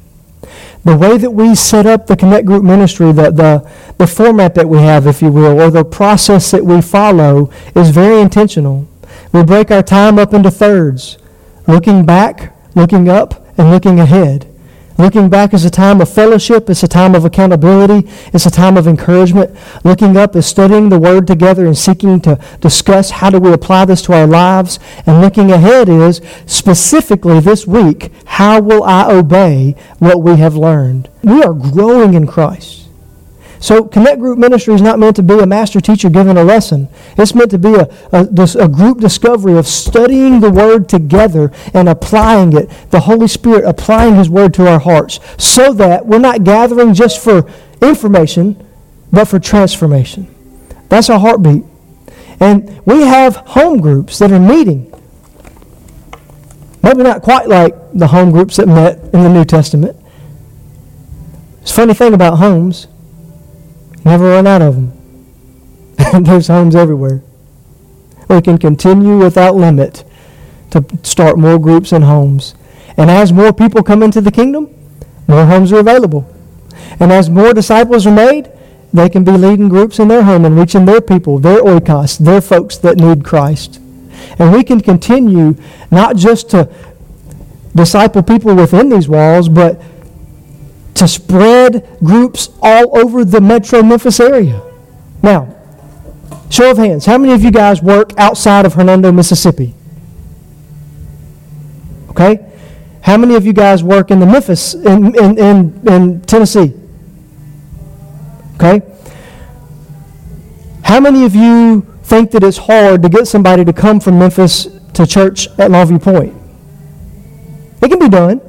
The 0.85 0.97
way 0.97 1.19
that 1.19 1.31
we 1.31 1.55
set 1.55 1.87
up 1.87 2.07
the 2.07 2.17
Connect 2.17 2.47
Group 2.47 2.65
ministry, 2.65 3.13
the, 3.13 3.31
the, 3.31 3.71
the 3.99 4.07
format 4.07 4.55
that 4.55 4.69
we 4.69 4.79
have, 4.79 5.07
if 5.07 5.23
you 5.23 5.31
will, 5.31 5.61
or 5.61 5.71
the 5.71 5.85
process 5.85 6.51
that 6.51 6.65
we 6.65 6.81
follow 6.81 7.51
is 7.77 7.91
very 7.91 8.21
intentional. 8.21 8.89
We 9.33 9.45
break 9.45 9.71
our 9.71 9.83
time 9.83 10.19
up 10.19 10.33
into 10.35 10.51
thirds, 10.51 11.19
looking 11.67 12.05
back, 12.05 12.57
looking 12.75 13.09
up, 13.09 13.47
and 13.59 13.71
looking 13.71 14.01
ahead. 14.01 14.50
Looking 14.99 15.31
back 15.31 15.55
is 15.55 15.65
a 15.65 15.71
time 15.71 16.01
of 16.01 16.13
fellowship. 16.13 16.69
It's 16.69 16.83
a 16.83 16.89
time 16.89 17.15
of 17.15 17.25
accountability. 17.25 18.09
It's 18.35 18.45
a 18.45 18.51
time 18.51 18.77
of 18.77 18.87
encouragement. 18.87 19.57
Looking 19.83 20.17
up 20.17 20.37
is 20.37 20.47
studying 20.47 20.89
the 20.89 20.99
Word 20.99 21.27
together 21.27 21.65
and 21.65 21.77
seeking 21.77 22.21
to 22.23 22.39
discuss 22.61 23.11
how 23.11 23.31
do 23.31 23.39
we 23.39 23.53
apply 23.53 23.87
this 23.87 24.03
to 24.03 24.13
our 24.13 24.27
lives. 24.27 24.79
And 25.07 25.21
looking 25.21 25.51
ahead 25.51 25.89
is 25.89 26.21
specifically 26.45 27.41
this 27.41 27.67
week, 27.67 28.13
how 28.27 28.61
will 28.61 28.85
I 28.85 29.11
obey 29.11 29.75
what 29.99 30.23
we 30.23 30.37
have 30.37 30.55
learned? 30.57 31.09
We 31.23 31.43
are 31.43 31.55
growing 31.55 32.15
in 32.15 32.27
Christ. 32.27 32.80
So 33.61 33.85
Connect 33.85 34.19
Group 34.19 34.39
Ministry 34.39 34.75
is 34.75 34.81
not 34.81 34.99
meant 34.99 35.17
to 35.17 35.23
be 35.23 35.39
a 35.39 35.47
master 35.47 35.83
teacher 35.83 36.09
giving 36.09 36.39
a 36.39 36.43
lesson. 36.43 36.89
It's 37.19 37.35
meant 37.35 37.51
to 37.51 37.59
be 37.59 37.75
a, 37.75 37.89
a, 38.11 38.27
a, 38.59 38.69
group 38.69 39.01
discovery 39.01 39.59
of 39.59 39.67
studying 39.67 40.41
the 40.41 40.51
Word 40.51 40.89
together 40.89 41.53
and 41.75 41.87
applying 41.87 42.57
it, 42.57 42.71
the 42.91 43.01
Holy 43.01 43.29
Spirit 43.29 43.67
applying 43.67 44.17
His 44.17 44.31
Word 44.31 44.55
to 44.55 44.67
our 44.67 44.81
hearts, 44.81 45.21
so 45.37 45.75
that 45.75 46.07
we're 46.07 46.19
not 46.19 46.43
gathering 46.43 46.95
just 46.95 47.23
for 47.23 47.47
information, 47.83 48.67
but 49.13 49.27
for 49.27 49.39
transformation. 49.39 50.27
That's 50.89 51.11
our 51.11 51.21
heartbeat. 51.21 51.65
And 52.41 52.81
we 52.87 53.03
have 53.03 53.37
home 53.37 53.83
groups 53.83 54.19
that 54.21 54.33
are 54.33 54.41
meeting. 54.41 54.91
Maybe 56.83 57.03
not 57.03 57.21
quite 57.21 57.47
like 57.47 57.75
the 57.93 58.07
home 58.07 58.31
groups 58.31 58.57
that 58.57 58.67
met 58.69 58.99
in 59.13 59.23
the 59.23 59.29
New 59.29 59.45
Testament. 59.45 59.99
It's 61.61 61.73
a 61.73 61.75
funny 61.75 61.93
thing 61.93 62.15
about 62.15 62.39
homes 62.39 62.87
Never 64.05 64.31
run 64.31 64.47
out 64.47 64.63
of 64.63 64.75
them. 64.75 64.93
There's 66.25 66.49
homes 66.49 66.75
everywhere. 66.75 67.23
We 68.29 68.41
can 68.41 68.59
continue 68.59 69.19
without 69.19 69.55
limit 69.55 70.05
to 70.71 70.85
start 71.03 71.39
more 71.39 71.59
groups 71.59 71.93
and 71.93 72.05
homes. 72.05 72.55
And 72.97 73.11
as 73.11 73.33
more 73.33 73.53
people 73.53 73.83
come 73.83 74.03
into 74.03 74.21
the 74.21 74.31
kingdom, 74.31 74.75
more 75.27 75.47
homes 75.47 75.73
are 75.73 75.81
available. 75.81 76.33
And 76.99 77.13
as 77.13 77.29
more 77.31 77.53
disciples 77.53 78.07
are 78.07 78.15
made, 78.15 78.51
they 78.93 79.09
can 79.09 79.25
be 79.25 79.33
leading 79.33 79.69
groups 79.69 79.99
in 79.99 80.09
their 80.09 80.23
home 80.23 80.45
and 80.45 80.59
reaching 80.59 80.85
their 80.85 81.01
people, 81.01 81.39
their 81.39 81.63
oikos, 81.63 82.19
their 82.19 82.41
folks 82.41 82.77
that 82.79 82.97
need 82.97 83.25
Christ. 83.25 83.81
And 84.39 84.53
we 84.53 84.65
can 84.65 84.81
continue 84.81 85.57
not 85.91 86.17
just 86.17 86.51
to 86.51 86.73
disciple 87.75 88.23
people 88.23 88.55
within 88.55 88.89
these 88.89 89.09
walls, 89.09 89.49
but 89.49 89.81
to 90.95 91.09
spread 91.09 91.99
groups 92.03 92.51
all 92.63 92.99
over 92.99 93.25
the 93.25 93.41
metro 93.41 93.83
Memphis 93.83 94.21
area. 94.21 94.61
Now, 95.23 95.61
Show 96.51 96.73
of 96.73 96.79
hands. 96.79 97.07
How 97.07 97.17
many 97.17 97.33
of 97.33 97.45
you 97.45 97.53
guys 97.53 97.81
work 97.81 98.11
outside 98.19 98.67
of 98.67 98.75
Hernando, 98.75 99.13
Mississippi? 99.13 99.73
Okay? 102.11 102.45
How 103.03 103.17
many 103.17 103.37
of 103.37 103.47
you 103.47 103.53
guys 103.53 103.85
work 103.85 104.11
in 104.11 104.19
the 104.19 104.27
Memphis, 104.27 104.75
in, 104.75 105.15
in, 105.17 105.39
in, 105.39 105.89
in 105.89 106.21
Tennessee? 106.23 106.75
Okay? 108.57 108.83
How 110.83 110.99
many 110.99 111.25
of 111.25 111.37
you 111.37 111.83
think 112.03 112.33
that 112.33 112.43
it's 112.43 112.59
hard 112.59 113.03
to 113.05 113.09
get 113.09 113.29
somebody 113.29 113.65
to 113.65 113.73
come 113.73 114.01
from 114.01 114.19
Memphis 114.19 114.67
to 114.95 115.07
church 115.07 115.47
at 115.51 115.71
Longview 115.71 116.03
Point? 116.03 116.35
It 117.81 117.89
can 117.89 118.01
be 118.01 118.09
done. 118.09 118.41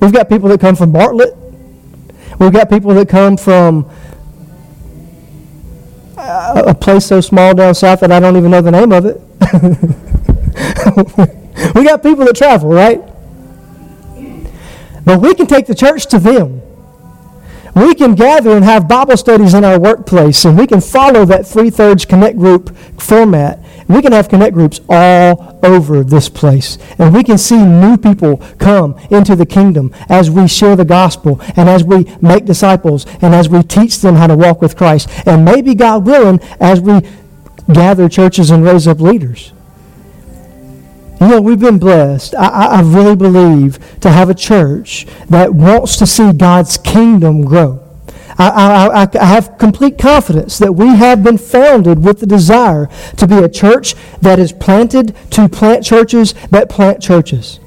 We've 0.00 0.12
got 0.12 0.28
people 0.28 0.48
that 0.50 0.60
come 0.60 0.76
from 0.76 0.92
Bartlett. 0.92 1.34
We've 2.38 2.52
got 2.52 2.70
people 2.70 2.94
that 2.94 3.08
come 3.08 3.36
from 3.36 3.90
uh, 6.16 6.62
a 6.66 6.74
place 6.74 7.06
so 7.06 7.20
small 7.20 7.54
down 7.54 7.74
south 7.74 8.00
that 8.00 8.12
I 8.12 8.20
don't 8.20 8.36
even 8.36 8.50
know 8.50 8.60
the 8.60 8.70
name 8.70 8.92
of 8.92 9.06
it. 9.06 9.20
we 11.74 11.84
got 11.84 12.02
people 12.02 12.24
that 12.24 12.36
travel, 12.36 12.70
right? 12.70 13.02
But 15.04 15.20
we 15.20 15.34
can 15.34 15.46
take 15.46 15.66
the 15.66 15.74
church 15.74 16.06
to 16.06 16.18
them. 16.18 16.60
We 17.74 17.94
can 17.94 18.14
gather 18.14 18.50
and 18.50 18.64
have 18.64 18.88
Bible 18.88 19.16
studies 19.16 19.54
in 19.54 19.64
our 19.64 19.78
workplace, 19.78 20.44
and 20.44 20.58
we 20.58 20.66
can 20.66 20.80
follow 20.80 21.24
that 21.24 21.46
three 21.46 21.70
thirds 21.70 22.04
connect 22.04 22.36
group 22.36 22.76
format. 23.00 23.60
We 23.88 24.02
can 24.02 24.12
have 24.12 24.28
connect 24.28 24.52
groups 24.52 24.80
all 24.88 25.58
over 25.62 26.04
this 26.04 26.28
place. 26.28 26.76
And 26.98 27.14
we 27.14 27.24
can 27.24 27.38
see 27.38 27.56
new 27.56 27.96
people 27.96 28.36
come 28.58 28.98
into 29.10 29.34
the 29.34 29.46
kingdom 29.46 29.94
as 30.10 30.30
we 30.30 30.46
share 30.46 30.76
the 30.76 30.84
gospel 30.84 31.40
and 31.56 31.68
as 31.70 31.84
we 31.84 32.04
make 32.20 32.44
disciples 32.44 33.06
and 33.22 33.34
as 33.34 33.48
we 33.48 33.62
teach 33.62 34.00
them 34.00 34.16
how 34.16 34.26
to 34.26 34.36
walk 34.36 34.60
with 34.60 34.76
Christ. 34.76 35.08
And 35.26 35.44
maybe, 35.44 35.74
God 35.74 36.04
willing, 36.04 36.40
as 36.60 36.80
we 36.80 37.00
gather 37.72 38.08
churches 38.10 38.50
and 38.50 38.62
raise 38.62 38.86
up 38.86 39.00
leaders. 39.00 39.52
You 41.20 41.28
know, 41.28 41.40
we've 41.40 41.58
been 41.58 41.78
blessed. 41.78 42.34
I, 42.36 42.48
I 42.48 42.80
really 42.82 43.16
believe 43.16 44.00
to 44.00 44.10
have 44.10 44.28
a 44.30 44.34
church 44.34 45.06
that 45.28 45.52
wants 45.52 45.96
to 45.96 46.06
see 46.06 46.32
God's 46.32 46.76
kingdom 46.76 47.42
grow. 47.44 47.87
I, 48.38 48.48
I, 48.48 49.20
I, 49.20 49.24
have 49.24 49.58
complete 49.58 49.98
confidence 49.98 50.58
that 50.58 50.72
we 50.72 50.86
have 50.86 51.24
been 51.24 51.38
founded 51.38 52.04
with 52.04 52.20
the 52.20 52.26
desire 52.26 52.88
to 53.16 53.26
be 53.26 53.36
a 53.38 53.48
church 53.48 53.94
that 54.20 54.38
is 54.38 54.52
planted 54.52 55.16
to 55.32 55.48
plant 55.48 55.84
churches 55.84 56.34
that 56.50 56.68
plant 56.68 57.02
churches. 57.02 57.58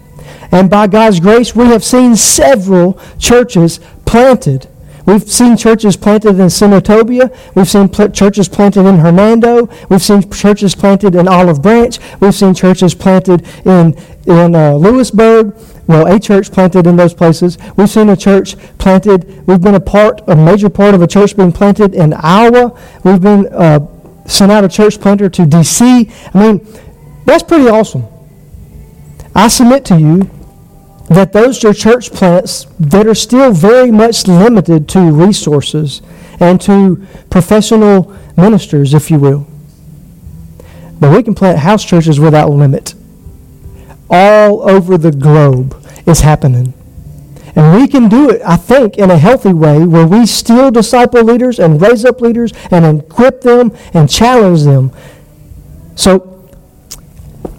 And 0.52 0.70
by 0.70 0.88
God's 0.88 1.20
grace, 1.20 1.56
we 1.56 1.66
have 1.66 1.84
seen 1.84 2.16
several 2.16 3.00
churches 3.20 3.80
planted 4.06 4.68
We've 5.06 5.24
seen 5.24 5.58
churches 5.58 5.98
planted 5.98 6.40
in 6.40 6.48
Senatobia. 6.48 7.36
We've 7.56 7.68
seen 7.68 7.90
pl- 7.90 8.10
churches 8.10 8.48
planted 8.48 8.86
in 8.86 8.98
Hernando. 8.98 9.70
We've 9.90 10.02
seen 10.02 10.30
churches 10.30 10.76
planted 10.76 11.16
in 11.16 11.28
Olive 11.28 11.62
Branch. 11.62 11.98
We've 12.20 12.36
seen 12.36 12.54
churches 12.54 12.94
planted 12.94 13.46
in, 13.66 13.98
in 14.28 14.56
uh, 14.56 14.74
Lewisburg. 14.74 15.56
Well, 15.88 16.08
a 16.08 16.20
church 16.20 16.52
planted 16.52 16.88
in 16.88 16.96
those 16.96 17.14
places. 17.14 17.58
We've 17.76 17.90
seen 17.90 18.10
a 18.10 18.16
church 18.16 18.56
planted. 18.78 19.46
We've 19.48 19.62
been 19.62 19.76
a 19.76 19.80
part, 19.80 20.22
a 20.28 20.36
major 20.36 20.70
part 20.70 20.94
of 20.96 21.02
a 21.02 21.08
church 21.08 21.36
being 21.36 21.52
planted 21.52 21.94
in 21.94 22.14
Iowa. 22.14 22.80
We've 23.04 23.22
been 23.22 23.48
uh, 23.48 23.88
sent 24.26 24.52
out 24.52 24.64
a 24.64 24.70
church 24.70 25.00
planter 25.02 25.30
to 25.30 25.46
D.C. 25.46 26.10
I 26.34 26.40
mean, 26.40 26.66
that's 27.26 27.44
pretty 27.44 27.68
awesome. 27.68 28.06
I 29.36 29.48
submit 29.48 29.86
to 29.86 30.00
you 30.00 30.30
that 31.10 31.34
those 31.34 31.64
are 31.66 31.74
church 31.74 32.12
plants 32.12 32.68
that 32.80 33.08
are 33.08 33.16
still 33.16 33.52
very 33.52 33.92
much 33.92 34.28
limited 34.28 34.88
to 34.90 35.12
resources 35.12 36.02
and 36.40 36.62
to 36.62 37.06
professional 37.30 38.16
ministers, 38.38 38.94
if 38.94 39.12
you 39.12 39.20
will. 39.20 39.48
But 41.00 41.16
we 41.16 41.24
can 41.24 41.36
plant 41.36 41.60
house 41.60 41.84
churches 41.84 42.20
without 42.20 42.50
limit. 42.50 42.94
All 44.12 44.70
over 44.70 44.98
the 44.98 45.12
globe 45.12 45.76
is 46.06 46.20
happening. 46.20 46.74
And 47.56 47.80
we 47.80 47.88
can 47.88 48.08
do 48.08 48.30
it, 48.30 48.42
I 48.46 48.56
think, 48.56 48.98
in 48.98 49.12
a 49.12 49.18
healthy 49.18 49.54
way 49.54 49.84
where 49.86 50.06
we 50.06 50.26
still 50.26 50.72
disciple 50.72 51.24
leaders 51.24 51.60
and 51.60 51.82
raise 51.82 52.06
up 52.06 52.22
leaders 52.22 52.54
and 52.70 53.02
equip 53.02 53.42
them 53.42 53.76
and 53.94 54.10
challenge 54.10 54.64
them. 54.64 54.92
So 55.96 56.50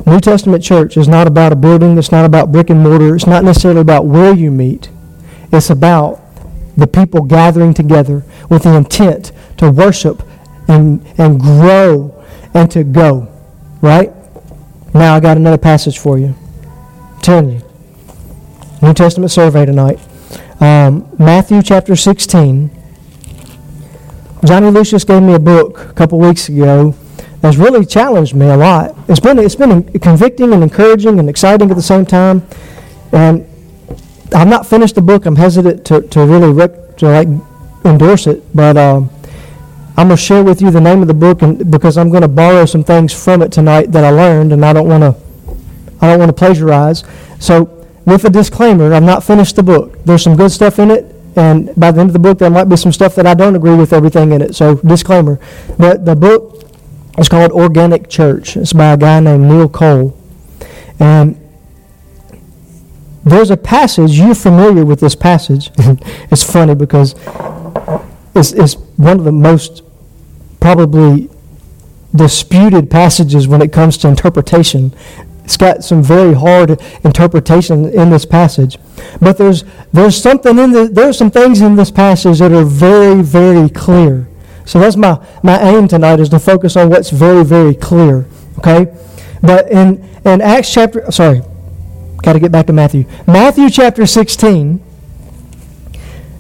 New 0.07 0.21
Testament 0.21 0.65
church 0.65 0.97
is 0.97 1.09
not 1.09 1.27
about 1.27 1.53
a 1.53 1.57
building, 1.57 1.97
it's 1.99 2.11
not 2.11 2.25
about 2.25 2.51
brick 2.51 2.71
and 2.71 2.83
mortar, 2.83 3.15
it's 3.15 3.27
not 3.27 3.45
necessarily 3.45 3.81
about 3.81 4.07
where 4.07 4.35
you 4.35 4.51
meet. 4.51 4.91
It's 5.53 5.71
about 5.71 6.21
the 6.77 6.87
people 6.87 7.23
gathering 7.23 7.75
together 7.75 8.25
with 8.49 8.63
the 8.63 8.75
intent 8.75 9.33
to 9.59 9.71
worship 9.71 10.23
and, 10.69 11.07
and 11.19 11.39
grow 11.39 12.25
and 12.55 12.71
to 12.71 12.83
go. 12.83 13.29
Right? 13.81 14.13
Now 14.95 15.15
I 15.15 15.21
got 15.21 15.37
another 15.37 15.59
passage 15.59 15.99
for 15.99 16.19
you. 16.19 16.35
I'm 17.15 17.21
telling 17.21 17.51
you. 17.51 17.63
New 18.83 18.95
Testament 18.95 19.31
survey 19.31 19.65
tonight. 19.65 19.99
Um, 20.61 21.09
Matthew 21.19 21.63
chapter 21.63 21.97
16. 21.97 22.71
Johnny 24.45 24.71
Lucius 24.71 25.05
gave 25.05 25.23
me 25.23 25.35
a 25.35 25.39
book 25.39 25.79
a 25.79 25.93
couple 25.93 26.19
weeks 26.19 26.49
ago 26.49 26.95
that's 27.43 27.57
really 27.57 27.85
challenged 27.85 28.35
me 28.35 28.47
a 28.47 28.57
lot. 28.57 28.97
It's 29.09 29.21
been 29.21 29.39
it's 29.39 29.57
been 29.57 29.83
convicting 29.99 30.53
and 30.53 30.63
encouraging 30.63 31.19
and 31.19 31.29
exciting 31.29 31.71
at 31.71 31.77
the 31.77 31.83
same 31.83 32.07
time. 32.07 32.47
And 33.13 33.47
I've 34.35 34.49
not 34.49 34.67
finished 34.67 34.95
the 34.95 35.03
book. 35.03 35.27
I'm 35.27 35.37
hesitant 35.37 35.85
to, 35.87 36.03
to 36.03 36.25
really 36.25 36.53
rec- 36.53 36.97
to 36.99 37.09
like 37.09 37.29
endorse 37.85 38.29
it, 38.29 38.43
but 38.55 38.77
um, 38.77 39.11
I'm 39.97 40.09
gonna 40.09 40.17
share 40.17 40.43
with 40.43 40.63
you 40.63 40.71
the 40.71 40.81
name 40.81 41.03
of 41.03 41.09
the 41.09 41.15
book, 41.15 41.43
and 41.43 41.71
because 41.71 41.99
I'm 41.99 42.11
gonna 42.11 42.29
borrow 42.29 42.65
some 42.67 42.83
things 42.83 43.13
from 43.13 43.43
it 43.43 43.53
tonight 43.53 43.93
that 43.93 44.05
I 44.05 44.11
learned, 44.11 44.53
and 44.53 44.65
I 44.65 44.73
don't 44.73 44.89
want 44.89 45.03
to 45.03 45.23
I 46.03 46.09
don't 46.09 46.19
want 46.19 46.31
to 46.31 46.33
plagiarize. 46.35 47.05
So, 47.39 47.87
with 48.05 48.25
a 48.25 48.31
disclaimer, 48.31 48.93
I've 48.93 49.05
not 49.05 49.23
finished 49.23 49.55
the 49.55 49.63
book. 49.63 50.05
There's 50.05 50.23
some 50.23 50.37
good 50.37 50.51
stuff 50.51 50.81
in 50.81 50.91
it, 50.91 51.15
and 51.37 51.73
by 51.77 51.93
the 51.93 52.01
end 52.01 52.11
of 52.11 52.13
the 52.13 52.19
book, 52.19 52.39
there 52.39 52.51
might 52.51 52.65
be 52.65 52.77
some 52.77 52.93
stuff 52.93 53.15
that 53.15 53.27
I 53.27 53.35
don't 53.35 53.55
agree 53.55 53.77
with 53.77 53.93
everything 53.93 54.33
in 54.33 54.43
it. 54.43 54.57
So, 54.57 54.75
disclaimer. 54.77 55.39
But 55.79 56.05
the 56.05 56.17
book 56.17 56.69
is 57.19 57.29
called 57.29 57.53
Organic 57.53 58.09
Church. 58.09 58.57
It's 58.57 58.73
by 58.73 58.93
a 58.93 58.97
guy 58.97 59.21
named 59.21 59.45
Neil 59.45 59.69
Cole. 59.69 60.19
And 60.99 61.39
there's 63.25 63.51
a 63.51 63.57
passage, 63.57 64.19
you're 64.19 64.35
familiar 64.35 64.85
with 64.85 64.99
this 64.99 65.15
passage. 65.15 65.71
it's 65.79 66.43
funny 66.43 66.75
because 66.75 67.15
it's, 68.35 68.53
it's 68.53 68.75
one 68.97 69.19
of 69.19 69.25
the 69.25 69.33
most 69.33 69.83
probably 70.61 71.29
disputed 72.15 72.91
passages 72.91 73.49
when 73.49 73.63
it 73.63 73.73
comes 73.73 73.97
to 73.99 74.09
interpretation. 74.09 74.95
It's 75.45 75.57
got 75.57 75.83
some 75.83 76.03
very 76.03 76.35
hard 76.35 76.81
interpretation 77.05 77.87
in 77.87 78.11
this 78.11 78.25
passage. 78.25 78.79
But 79.21 79.39
there's, 79.39 79.65
there's 79.93 80.21
something 80.21 80.59
in 80.59 80.73
the, 80.73 80.89
there's 80.89 81.19
some 81.19 81.31
things 81.31 81.61
in 81.61 81.77
this 81.77 81.91
passage 81.91 82.39
that 82.39 82.53
are 82.53 82.65
very, 82.65 83.23
very 83.23 83.69
clear. 83.69 84.29
So 84.65 84.79
that's 84.79 84.97
my, 84.97 85.25
my 85.43 85.61
aim 85.61 85.89
tonight 85.89 86.21
is 86.21 86.29
to 86.29 86.39
focus 86.39 86.77
on 86.77 86.91
what's 86.91 87.11
very, 87.11 87.45
very 87.45 87.75
clear. 87.75 88.27
Okay? 88.59 88.95
But 89.43 89.71
in, 89.73 90.09
in 90.25 90.41
Acts 90.41 90.73
chapter, 90.73 91.11
sorry, 91.11 91.43
got 92.23 92.35
to 92.35 92.41
get 92.41 92.53
back 92.53 92.67
to 92.67 92.73
Matthew. 92.73 93.07
Matthew 93.27 93.69
chapter 93.69 94.07
16, 94.07 94.81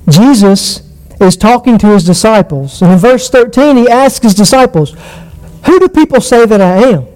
Jesus 0.08 0.91
is 1.20 1.36
talking 1.36 1.78
to 1.78 1.88
his 1.88 2.04
disciples. 2.04 2.82
And 2.82 2.92
in 2.92 2.98
verse 2.98 3.28
13, 3.28 3.76
he 3.76 3.88
asks 3.88 4.24
his 4.24 4.34
disciples, 4.34 4.94
Who 5.66 5.78
do 5.80 5.88
people 5.88 6.20
say 6.20 6.46
that 6.46 6.60
I 6.60 6.76
am? 6.88 7.06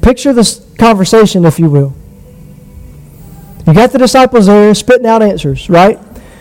Picture 0.00 0.32
this 0.32 0.66
conversation, 0.78 1.44
if 1.44 1.58
you 1.58 1.70
will. 1.70 1.94
You 3.66 3.74
got 3.74 3.92
the 3.92 3.98
disciples 3.98 4.46
there 4.46 4.74
spitting 4.74 5.06
out 5.06 5.22
answers, 5.22 5.70
right? 5.70 5.98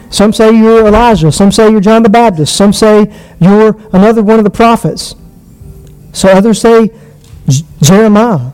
Some 0.09 0.33
say 0.33 0.51
you're 0.51 0.87
Elijah. 0.87 1.31
Some 1.31 1.51
say 1.51 1.69
you're 1.71 1.79
John 1.79 2.03
the 2.03 2.09
Baptist. 2.09 2.55
Some 2.55 2.73
say 2.73 3.13
you're 3.39 3.79
another 3.93 4.23
one 4.23 4.39
of 4.39 4.43
the 4.43 4.49
prophets. 4.49 5.15
So 6.11 6.27
others 6.29 6.59
say 6.59 6.91
J- 7.47 7.65
Jeremiah. 7.81 8.51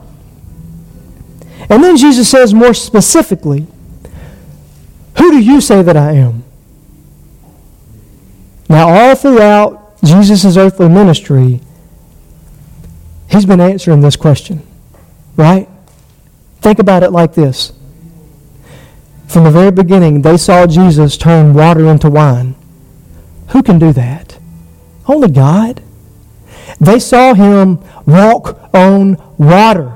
And 1.70 1.84
then 1.84 1.98
Jesus 1.98 2.30
says 2.30 2.54
more 2.54 2.74
specifically, 2.74 3.66
Who 5.18 5.32
do 5.32 5.40
you 5.40 5.60
say 5.60 5.82
that 5.82 5.98
I 5.98 6.12
am? 6.12 6.44
Now, 8.70 8.90
all 8.90 9.16
throughout 9.16 9.98
Jesus' 10.04 10.58
earthly 10.58 10.90
ministry, 10.90 11.62
he's 13.30 13.46
been 13.46 13.62
answering 13.62 14.02
this 14.02 14.16
question, 14.16 14.66
right? 15.36 15.68
Think 16.62 16.80
about 16.80 17.04
it 17.04 17.12
like 17.12 17.34
this 17.34 17.74
from 19.28 19.44
the 19.44 19.52
very 19.52 19.72
beginning, 19.72 20.22
they 20.22 20.38
saw 20.38 20.66
Jesus 20.66 21.18
turn 21.18 21.54
water 21.54 21.86
into 21.88 22.10
wine. 22.10 22.56
Who 23.50 23.62
can 23.62 23.78
do 23.78 23.92
that? 23.94 24.38
Only 25.08 25.30
God. 25.30 25.84
They 26.80 27.00
saw 27.00 27.34
him 27.34 27.80
walk 28.06 28.60
on 28.74 29.22
water. 29.38 29.94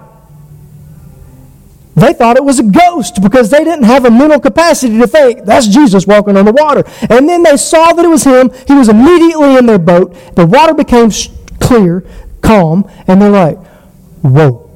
They 2.01 2.13
thought 2.13 2.35
it 2.35 2.43
was 2.43 2.57
a 2.57 2.63
ghost 2.63 3.21
because 3.21 3.51
they 3.51 3.63
didn't 3.63 3.83
have 3.83 4.05
a 4.05 4.09
mental 4.09 4.39
capacity 4.39 4.97
to 4.97 5.05
think 5.05 5.45
that's 5.45 5.67
Jesus 5.67 6.07
walking 6.07 6.35
on 6.35 6.45
the 6.45 6.51
water. 6.51 6.83
And 7.11 7.29
then 7.29 7.43
they 7.43 7.55
saw 7.57 7.93
that 7.93 8.03
it 8.03 8.07
was 8.07 8.23
him. 8.23 8.49
He 8.65 8.73
was 8.73 8.89
immediately 8.89 9.55
in 9.55 9.67
their 9.67 9.77
boat. 9.77 10.17
The 10.35 10.47
water 10.47 10.73
became 10.73 11.11
clear. 11.59 12.03
calm, 12.41 12.89
and 13.07 13.21
they're 13.21 13.29
like, 13.29 13.57
whoa. 14.23 14.67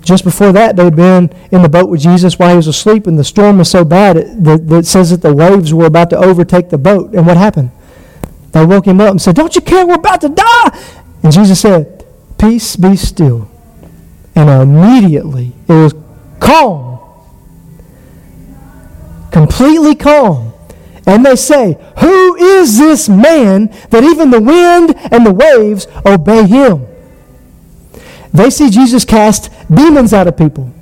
Just 0.00 0.24
before 0.24 0.50
that, 0.52 0.76
they'd 0.76 0.96
been 0.96 1.30
in 1.50 1.60
the 1.60 1.68
boat 1.68 1.90
with 1.90 2.00
Jesus 2.00 2.38
while 2.38 2.48
he 2.48 2.56
was 2.56 2.68
asleep, 2.68 3.06
and 3.06 3.18
the 3.18 3.24
storm 3.24 3.58
was 3.58 3.70
so 3.70 3.84
bad 3.84 4.16
it, 4.16 4.44
that, 4.44 4.66
that 4.68 4.78
it 4.78 4.86
says 4.86 5.10
that 5.10 5.20
the 5.20 5.34
waves 5.34 5.74
were 5.74 5.84
about 5.84 6.08
to 6.08 6.16
overtake 6.16 6.70
the 6.70 6.78
boat. 6.78 7.12
And 7.12 7.26
what 7.26 7.36
happened? 7.36 7.70
They 8.52 8.64
woke 8.64 8.86
him 8.86 8.98
up 8.98 9.10
and 9.10 9.20
said, 9.20 9.36
Don't 9.36 9.54
you 9.54 9.60
care? 9.60 9.86
We're 9.86 9.96
about 9.96 10.22
to 10.22 10.30
die. 10.30 10.82
And 11.22 11.32
Jesus 11.32 11.60
said, 11.60 12.06
Peace 12.38 12.76
be 12.76 12.96
still. 12.96 13.51
And 14.34 14.48
immediately 14.48 15.52
it 15.68 15.72
was 15.72 15.94
calm. 16.40 17.00
Completely 19.30 19.94
calm. 19.94 20.52
And 21.06 21.26
they 21.26 21.36
say, 21.36 21.78
Who 21.98 22.36
is 22.36 22.78
this 22.78 23.08
man 23.08 23.66
that 23.90 24.04
even 24.04 24.30
the 24.30 24.40
wind 24.40 24.94
and 25.12 25.26
the 25.26 25.32
waves 25.32 25.86
obey 26.06 26.46
him? 26.46 26.86
They 28.32 28.50
see 28.50 28.70
Jesus 28.70 29.04
cast 29.04 29.50
demons 29.72 30.12
out 30.12 30.26
of 30.26 30.36
people. 30.36 30.72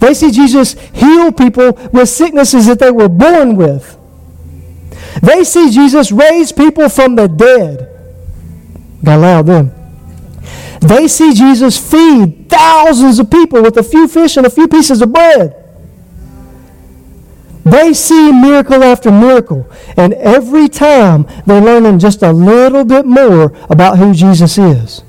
They 0.00 0.12
see 0.14 0.30
Jesus 0.30 0.72
heal 0.92 1.32
people 1.32 1.72
with 1.92 2.08
sicknesses 2.08 2.66
that 2.66 2.78
they 2.78 2.90
were 2.90 3.08
born 3.08 3.56
with. 3.56 3.96
They 5.22 5.44
see 5.44 5.70
Jesus 5.70 6.10
raise 6.10 6.52
people 6.52 6.88
from 6.88 7.14
the 7.14 7.28
dead. 7.28 7.88
Got 9.02 9.20
loud 9.20 9.46
then. 9.46 9.73
They 10.84 11.08
see 11.08 11.32
Jesus 11.32 11.78
feed 11.78 12.50
thousands 12.50 13.18
of 13.18 13.30
people 13.30 13.62
with 13.62 13.78
a 13.78 13.82
few 13.82 14.06
fish 14.06 14.36
and 14.36 14.46
a 14.46 14.50
few 14.50 14.68
pieces 14.68 15.00
of 15.00 15.12
bread. 15.12 15.64
They 17.64 17.94
see 17.94 18.30
miracle 18.30 18.84
after 18.84 19.10
miracle. 19.10 19.66
And 19.96 20.12
every 20.14 20.68
time 20.68 21.26
they're 21.46 21.62
learning 21.62 22.00
just 22.00 22.22
a 22.22 22.32
little 22.32 22.84
bit 22.84 23.06
more 23.06 23.56
about 23.70 23.96
who 23.96 24.12
Jesus 24.12 24.58
is. 24.58 25.02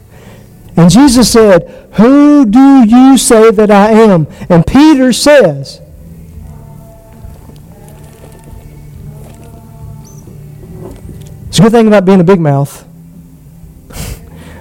And 0.78 0.90
Jesus 0.90 1.30
said, 1.30 1.90
Who 1.94 2.46
do 2.46 2.84
you 2.86 3.18
say 3.18 3.52
that 3.52 3.70
I 3.70 3.92
am? 3.92 4.28
And 4.50 4.66
Peter 4.66 5.12
says, 5.12 5.82
It's 11.48 11.60
a 11.60 11.64
good 11.64 11.72
thing 11.72 11.88
about 11.88 12.06
being 12.06 12.22
a 12.22 12.26
big 12.26 12.40
mouth. 12.40 12.85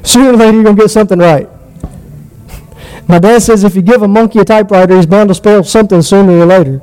Sooner 0.05 0.31
or 0.31 0.37
later, 0.37 0.53
you're 0.53 0.65
going 0.65 0.77
to 0.77 0.83
get 0.83 0.91
something 0.91 1.19
right. 1.19 1.49
My 3.09 3.19
dad 3.19 3.43
says 3.43 3.65
if 3.65 3.75
you 3.75 3.83
give 3.83 4.03
a 4.03 4.09
monkey 4.09 4.39
a 4.39 4.45
typewriter, 4.45 4.97
he's 4.97 5.07
bound 5.07 5.29
to 5.29 5.35
spell 5.35 5.65
something 5.65 6.01
sooner 6.03 6.39
or 6.39 6.47
later. 6.47 6.81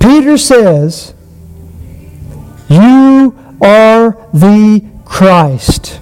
Peter 0.00 0.38
says, 0.38 1.14
You 2.68 3.36
are 3.60 4.12
the 4.32 4.84
Christ 5.04 6.00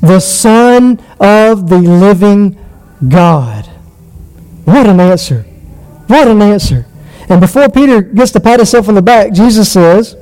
the 0.00 0.20
Son 0.20 0.98
of 1.18 1.68
the 1.68 1.78
living 1.78 2.56
God. 3.08 3.66
What 4.64 4.86
an 4.86 5.00
answer. 5.00 5.42
What 6.06 6.28
an 6.28 6.42
answer. 6.42 6.86
And 7.28 7.40
before 7.40 7.68
Peter 7.68 8.00
gets 8.00 8.32
to 8.32 8.40
pat 8.40 8.58
himself 8.58 8.88
on 8.88 8.94
the 8.94 9.02
back, 9.02 9.32
Jesus 9.32 9.70
says, 9.70 10.16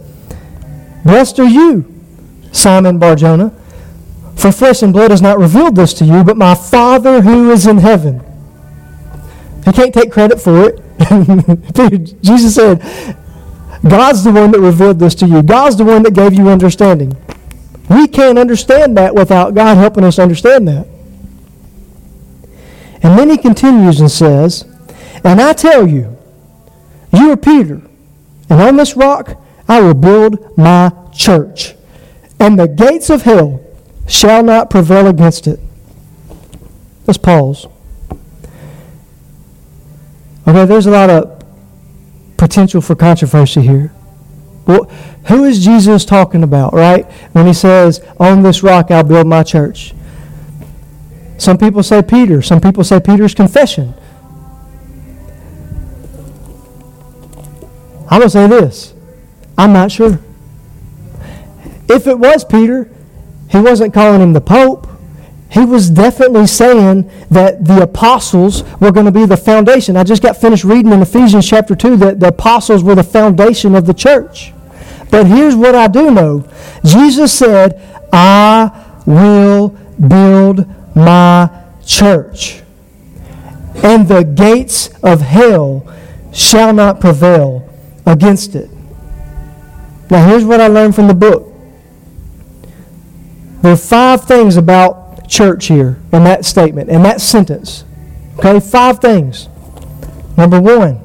Blessed 1.04 1.38
are 1.38 1.44
you, 1.44 1.97
Simon 2.52 2.98
Barjona, 2.98 3.50
for 4.37 4.52
flesh 4.52 4.82
and 4.82 4.92
blood 4.92 5.11
has 5.11 5.22
not 5.22 5.38
revealed 5.38 5.76
this 5.76 5.92
to 5.94 6.04
you, 6.04 6.22
but 6.24 6.37
my 6.37 6.54
Father 6.54 7.22
who 7.22 7.50
is 7.50 7.66
in 7.66 7.78
heaven. 7.78 8.22
He 9.64 9.72
can't 9.72 9.92
take 9.92 10.12
credit 10.12 10.40
for 10.40 10.68
it. 10.68 10.80
Jesus 12.22 12.54
said, 12.54 12.78
God's 13.87 14.24
the 14.24 14.32
one 14.32 14.50
that 14.52 14.61
revealed 14.61 14.98
this 14.98 15.14
to 15.16 15.26
you. 15.26 15.42
God's 15.42 15.76
the 15.76 15.84
one 15.84 16.02
that 16.02 16.14
gave 16.14 16.34
you 16.34 16.48
understanding. 16.48 17.16
We 17.88 18.06
can't 18.06 18.38
understand 18.38 18.96
that 18.96 19.14
without 19.14 19.54
God 19.54 19.76
helping 19.76 20.04
us 20.04 20.18
understand 20.18 20.68
that. 20.68 20.87
And 23.02 23.18
then 23.18 23.30
he 23.30 23.38
continues 23.38 24.00
and 24.00 24.11
says, 24.11 24.64
And 25.24 25.40
I 25.40 25.52
tell 25.52 25.87
you, 25.87 26.16
you 27.12 27.30
are 27.30 27.37
Peter, 27.37 27.80
and 28.50 28.61
on 28.61 28.76
this 28.76 28.96
rock 28.96 29.40
I 29.68 29.80
will 29.80 29.94
build 29.94 30.56
my 30.58 30.92
church, 31.14 31.74
and 32.40 32.59
the 32.59 32.68
gates 32.68 33.11
of 33.11 33.22
hell 33.22 33.61
shall 34.07 34.42
not 34.42 34.70
prevail 34.70 35.07
against 35.07 35.46
it. 35.46 35.61
Let's 37.07 37.18
pause. 37.18 37.66
Okay, 40.46 40.64
there's 40.64 40.87
a 40.87 40.90
lot 40.90 41.11
of 41.11 41.44
potential 42.37 42.81
for 42.81 42.94
controversy 42.94 43.62
here. 43.62 43.92
Well, 44.66 44.85
who 45.27 45.44
is 45.44 45.64
Jesus 45.64 46.05
talking 46.05 46.42
about, 46.42 46.72
right? 46.72 47.05
When 47.33 47.46
he 47.46 47.55
says, 47.55 48.01
On 48.18 48.42
this 48.42 48.62
rock 48.62 48.90
I'll 48.90 49.05
build 49.05 49.27
my 49.27 49.42
church. 49.42 49.94
Some 51.38 51.57
people 51.57 51.83
say 51.83 52.03
Peter. 52.03 52.42
Some 52.42 52.61
people 52.61 52.85
say 52.85 53.01
Peter's 53.01 53.35
confession. 53.35 53.94
I'm 58.11 58.20
going 58.20 58.22
to 58.22 58.31
say 58.31 58.46
this 58.46 58.94
I'm 59.57 59.72
not 59.72 59.92
sure. 59.92 60.18
If 61.88 62.07
it 62.07 62.18
was 62.18 62.44
Peter, 62.44 62.90
he 63.51 63.59
wasn't 63.59 63.94
calling 63.94 64.20
him 64.20 64.33
the 64.33 64.40
Pope. 64.40 64.87
He 65.51 65.64
was 65.64 65.88
definitely 65.88 66.46
saying 66.46 67.11
that 67.31 67.64
the 67.64 67.83
apostles 67.83 68.62
were 68.81 68.92
going 68.92 69.07
to 69.07 69.12
be 69.12 69.24
the 69.24 69.37
foundation. 69.37 69.96
I 69.96 70.05
just 70.05 70.22
got 70.22 70.37
finished 70.37 70.64
reading 70.64 70.92
in 70.92 71.01
Ephesians 71.01 71.48
chapter 71.48 71.74
2 71.74 71.96
that 71.98 72.20
the 72.20 72.29
apostles 72.29 72.85
were 72.85 72.94
the 72.94 73.03
foundation 73.03 73.74
of 73.74 73.87
the 73.87 73.94
church. 73.94 74.53
But 75.11 75.27
here's 75.27 75.57
what 75.57 75.74
I 75.74 75.88
do 75.88 76.11
know 76.11 76.46
Jesus 76.85 77.33
said, 77.33 77.83
I 78.12 78.70
will 79.07 79.70
build 80.07 80.66
my 80.94 81.51
church, 81.87 82.61
and 83.83 84.07
the 84.07 84.22
gates 84.22 84.90
of 85.03 85.22
hell 85.22 85.90
shall 86.33 86.74
not 86.74 87.01
prevail 87.01 87.66
against 88.05 88.55
it. 88.55 88.68
Now, 90.11 90.27
here's 90.29 90.44
what 90.44 90.61
I 90.61 90.68
learned 90.68 90.94
from 90.94 91.09
the 91.09 91.14
book. 91.14 91.47
There 93.62 93.72
are 93.72 93.76
five 93.76 94.24
things 94.24 94.56
about 94.56 95.28
church 95.28 95.66
here 95.66 95.98
in 96.12 96.24
that 96.24 96.44
statement, 96.44 96.90
in 96.90 97.02
that 97.02 97.20
sentence. 97.20 97.84
Okay, 98.38 98.60
five 98.60 99.00
things. 99.00 99.48
Number 100.36 100.60
one, 100.60 101.00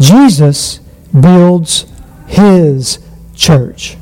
Jesus 0.00 0.80
builds 1.18 1.86
his 2.26 2.98
church. 3.34 3.96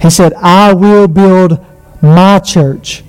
He 0.00 0.10
said, 0.10 0.34
I 0.34 0.74
will 0.74 1.06
build 1.06 1.64
my 2.02 2.40
church. 2.40 3.04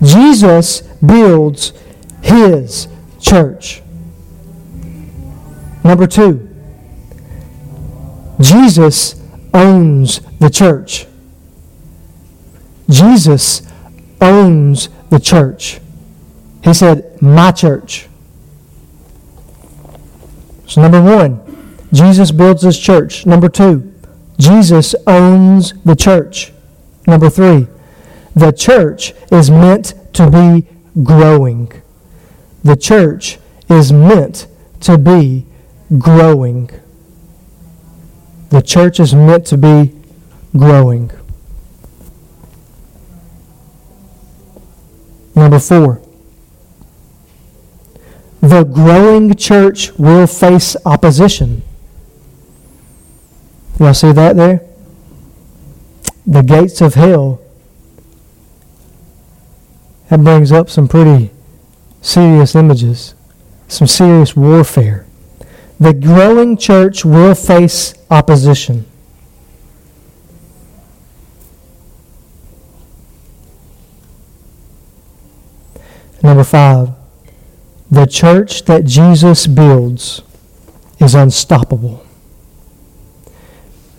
Jesus 0.00 0.82
builds 1.04 1.72
his 2.22 2.86
church. 3.20 3.82
Number 5.82 6.06
two, 6.06 6.48
Jesus 8.40 9.20
owns 9.52 10.20
the 10.38 10.48
church. 10.48 11.06
Jesus 12.92 13.62
owns 14.20 14.88
the 15.08 15.18
church. 15.18 15.80
He 16.62 16.74
said, 16.74 17.20
My 17.20 17.50
church. 17.50 18.08
So, 20.66 20.82
number 20.82 21.02
one, 21.02 21.40
Jesus 21.92 22.30
builds 22.30 22.62
his 22.62 22.78
church. 22.78 23.26
Number 23.26 23.48
two, 23.48 23.92
Jesus 24.38 24.94
owns 25.06 25.74
the 25.84 25.96
church. 25.96 26.52
Number 27.06 27.28
three, 27.28 27.66
the 28.34 28.52
church 28.52 29.12
is 29.30 29.50
meant 29.50 29.94
to 30.14 30.30
be 30.30 30.66
growing. 31.02 31.72
The 32.62 32.76
church 32.76 33.38
is 33.68 33.92
meant 33.92 34.46
to 34.80 34.98
be 34.98 35.46
growing. 35.98 36.70
The 38.50 38.62
church 38.62 39.00
is 39.00 39.14
meant 39.14 39.46
to 39.46 39.56
be 39.56 39.92
growing. 40.56 41.10
Number 45.34 45.58
four, 45.58 46.00
the 48.40 48.64
growing 48.64 49.34
church 49.34 49.92
will 49.92 50.26
face 50.26 50.76
opposition. 50.84 51.62
Y'all 53.78 53.94
see 53.94 54.12
that 54.12 54.36
there? 54.36 54.62
The 56.26 56.42
gates 56.42 56.80
of 56.80 56.94
hell. 56.94 57.40
That 60.08 60.22
brings 60.22 60.52
up 60.52 60.68
some 60.68 60.88
pretty 60.88 61.30
serious 62.02 62.54
images, 62.54 63.14
some 63.68 63.86
serious 63.86 64.36
warfare. 64.36 65.06
The 65.80 65.94
growing 65.94 66.56
church 66.56 67.04
will 67.04 67.34
face 67.34 67.94
opposition. 68.10 68.84
Number 76.22 76.44
five, 76.44 76.90
the 77.90 78.06
church 78.06 78.64
that 78.64 78.84
Jesus 78.84 79.46
builds 79.46 80.22
is 81.00 81.14
unstoppable. 81.14 82.04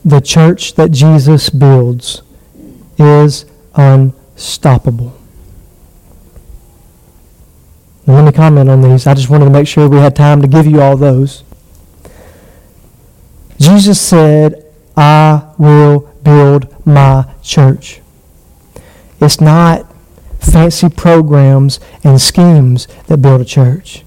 the 0.06 0.20
church 0.20 0.76
that 0.76 0.92
Jesus 0.92 1.50
builds 1.50 2.22
is 2.98 3.46
unstoppable. 3.76 5.18
Now, 8.06 8.16
let 8.16 8.26
me 8.26 8.32
comment 8.34 8.70
on 8.70 8.82
these. 8.82 9.08
I 9.08 9.14
just 9.14 9.30
wanted 9.30 9.46
to 9.46 9.52
make 9.52 9.68
sure 9.68 9.88
we 9.88 9.98
had 9.98 10.16
time 10.16 10.42
to 10.42 10.48
give 10.48 10.68
you 10.68 10.82
all 10.82 10.98
those. 10.98 11.44
Jesus 13.60 14.00
said, 14.02 14.66
I 14.98 15.54
will 15.58 16.02
build 16.22 16.86
my 16.86 17.26
church. 17.42 18.02
It's 19.22 19.40
not 19.40 19.90
fancy 20.44 20.90
programs 20.90 21.80
and 22.04 22.22
schemes 22.22 22.88
that 23.08 23.18
build 23.18 23.42
a 23.42 23.46
church. 23.46 24.04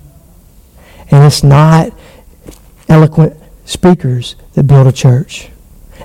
And 1.10 1.24
it's 1.24 1.42
not 1.42 1.92
eloquent 2.88 3.36
speakers 3.64 4.36
that 4.54 4.64
build 4.64 4.86
a 4.86 4.92
church. 4.92 5.50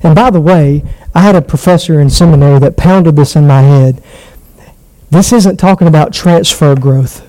And 0.04 0.16
by 0.16 0.30
the 0.30 0.42
way, 0.42 0.84
I 1.14 1.22
had 1.22 1.36
a 1.36 1.42
professor 1.42 2.00
in 2.00 2.10
seminary 2.10 2.60
that 2.60 2.78
pounded 2.78 3.16
this 3.16 3.36
in 3.36 3.48
my 3.48 3.62
head. 3.62 4.04
This 5.10 5.34
isn't 5.34 5.58
talking 5.58 5.88
about 5.88 6.14
transfer 6.14 6.76
growth. 6.76 7.28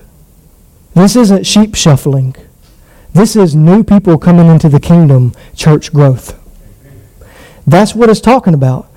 This 0.93 1.15
isn't 1.15 1.45
sheep 1.45 1.75
shuffling. 1.75 2.35
This 3.13 3.35
is 3.35 3.55
new 3.55 3.83
people 3.83 4.17
coming 4.17 4.47
into 4.47 4.69
the 4.69 4.79
kingdom, 4.79 5.33
church 5.55 5.93
growth. 5.93 6.39
That's 7.67 7.93
what 7.93 8.09
it's 8.09 8.21
talking 8.21 8.53
about. 8.53 8.89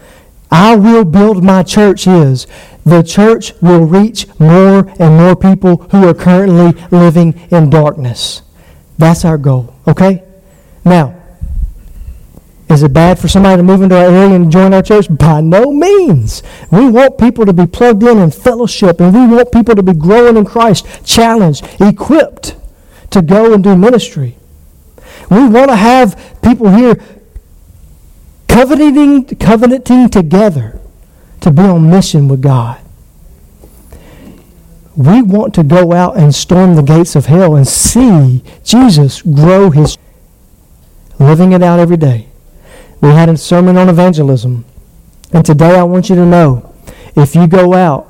I 0.51 0.77
will 0.77 1.05
build 1.05 1.43
my 1.43 1.63
church 1.63 2.07
is 2.07 2.47
the 2.85 3.03
church 3.03 3.53
will 3.61 3.85
reach 3.85 4.27
more 4.39 4.89
and 5.01 5.17
more 5.17 5.35
people 5.35 5.79
who 5.91 6.07
are 6.07 6.15
currently 6.15 6.81
living 6.91 7.35
in 7.51 7.69
darkness. 7.69 8.43
That's 8.97 9.25
our 9.25 9.39
goal, 9.39 9.75
okay? 9.89 10.23
Now, 10.85 11.21
is 12.69 12.83
it 12.83 12.93
bad 12.93 13.19
for 13.19 13.29
somebody 13.29 13.59
to 13.59 13.63
move 13.63 13.83
into 13.83 13.97
our 13.97 14.05
area 14.05 14.35
and 14.35 14.51
join 14.51 14.75
our 14.75 14.83
church? 14.83 15.07
By 15.11 15.41
no 15.41 15.73
means. 15.73 16.43
We 16.71 16.89
want 16.89 17.19
people 17.19 17.47
to 17.47 17.53
be 17.53 17.67
plugged 17.67 18.03
in 18.03 18.19
in 18.19 18.31
fellowship, 18.31 19.01
and 19.01 19.15
we 19.15 19.37
want 19.37 19.53
people 19.53 19.75
to 19.75 19.83
be 19.83 19.93
growing 19.93 20.37
in 20.37 20.45
Christ, 20.45 20.87
challenged, 21.05 21.65
equipped 21.81 22.57
to 23.11 23.23
go 23.23 23.53
and 23.53 23.63
do 23.63 23.77
ministry. 23.77 24.37
We 25.31 25.49
want 25.49 25.71
to 25.71 25.77
have 25.77 26.41
people 26.43 26.69
here 26.71 26.97
covenanting, 28.57 29.25
covenanting 29.37 30.09
together 30.09 30.81
to 31.43 31.51
be 31.51 31.61
on 31.61 31.91
mission 31.91 32.27
with 32.27 32.41
God. 32.41 32.81
We 34.97 35.21
want 35.21 35.55
to 35.57 35.63
go 35.63 35.93
out 35.93 36.17
and 36.17 36.35
storm 36.35 36.75
the 36.75 36.83
gates 36.83 37.15
of 37.15 37.27
hell 37.27 37.55
and 37.55 37.69
see 37.69 38.43
Jesus 38.65 39.21
grow 39.21 39.69
his 39.69 39.99
living 41.19 41.53
it 41.53 41.63
out 41.63 41.79
every 41.79 41.99
day. 41.99 42.29
We 43.03 43.11
had 43.11 43.29
a 43.29 43.37
sermon 43.37 43.77
on 43.77 43.91
evangelism. 43.91 44.65
And 45.35 45.45
today 45.45 45.79
I 45.79 45.83
want 45.83 46.09
you 46.09 46.17
to 46.17 46.25
know 46.25 46.75
if 47.15 47.35
you 47.35 47.47
go 47.47 47.75
out 47.75 48.09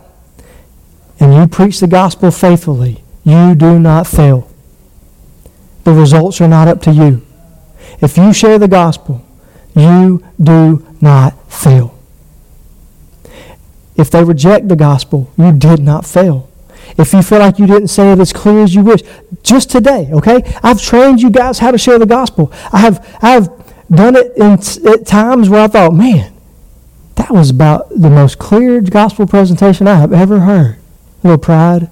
and 1.18 1.34
you 1.34 1.48
preach 1.48 1.80
the 1.80 1.88
gospel 1.88 2.30
faithfully, 2.30 3.02
you 3.24 3.56
do 3.56 3.80
not 3.80 4.06
fail. 4.06 4.48
The 5.82 5.92
results 5.92 6.40
are 6.40 6.46
not 6.46 6.68
up 6.68 6.82
to 6.82 6.92
you. 6.92 7.26
If 8.00 8.16
you 8.16 8.32
share 8.32 8.60
the 8.60 8.68
gospel, 8.68 9.25
you 9.76 10.24
do 10.42 10.84
not 11.00 11.34
fail. 11.52 11.96
If 13.96 14.10
they 14.10 14.24
reject 14.24 14.68
the 14.68 14.76
gospel, 14.76 15.30
you 15.36 15.52
did 15.52 15.80
not 15.80 16.04
fail. 16.04 16.48
If 16.98 17.12
you 17.12 17.22
feel 17.22 17.38
like 17.38 17.58
you 17.58 17.66
didn't 17.66 17.88
say 17.88 18.12
it 18.12 18.18
as 18.18 18.32
clear 18.32 18.62
as 18.62 18.74
you 18.74 18.82
wish, 18.82 19.02
just 19.42 19.70
today, 19.70 20.08
okay? 20.12 20.42
I've 20.62 20.80
trained 20.80 21.20
you 21.20 21.30
guys 21.30 21.58
how 21.58 21.70
to 21.70 21.78
share 21.78 21.98
the 21.98 22.06
gospel. 22.06 22.52
I 22.72 22.78
have, 22.78 23.18
I 23.22 23.30
have 23.30 23.48
done 23.90 24.16
it 24.16 24.36
in, 24.36 24.52
at 24.92 25.06
times 25.06 25.48
where 25.48 25.62
I 25.62 25.68
thought, 25.68 25.94
man, 25.94 26.32
that 27.16 27.30
was 27.30 27.50
about 27.50 27.88
the 27.90 28.10
most 28.10 28.38
clear 28.38 28.80
gospel 28.80 29.26
presentation 29.26 29.88
I 29.88 29.96
have 29.96 30.12
ever 30.12 30.40
heard. 30.40 30.78
A 31.22 31.28
little 31.28 31.38
pride. 31.38 31.90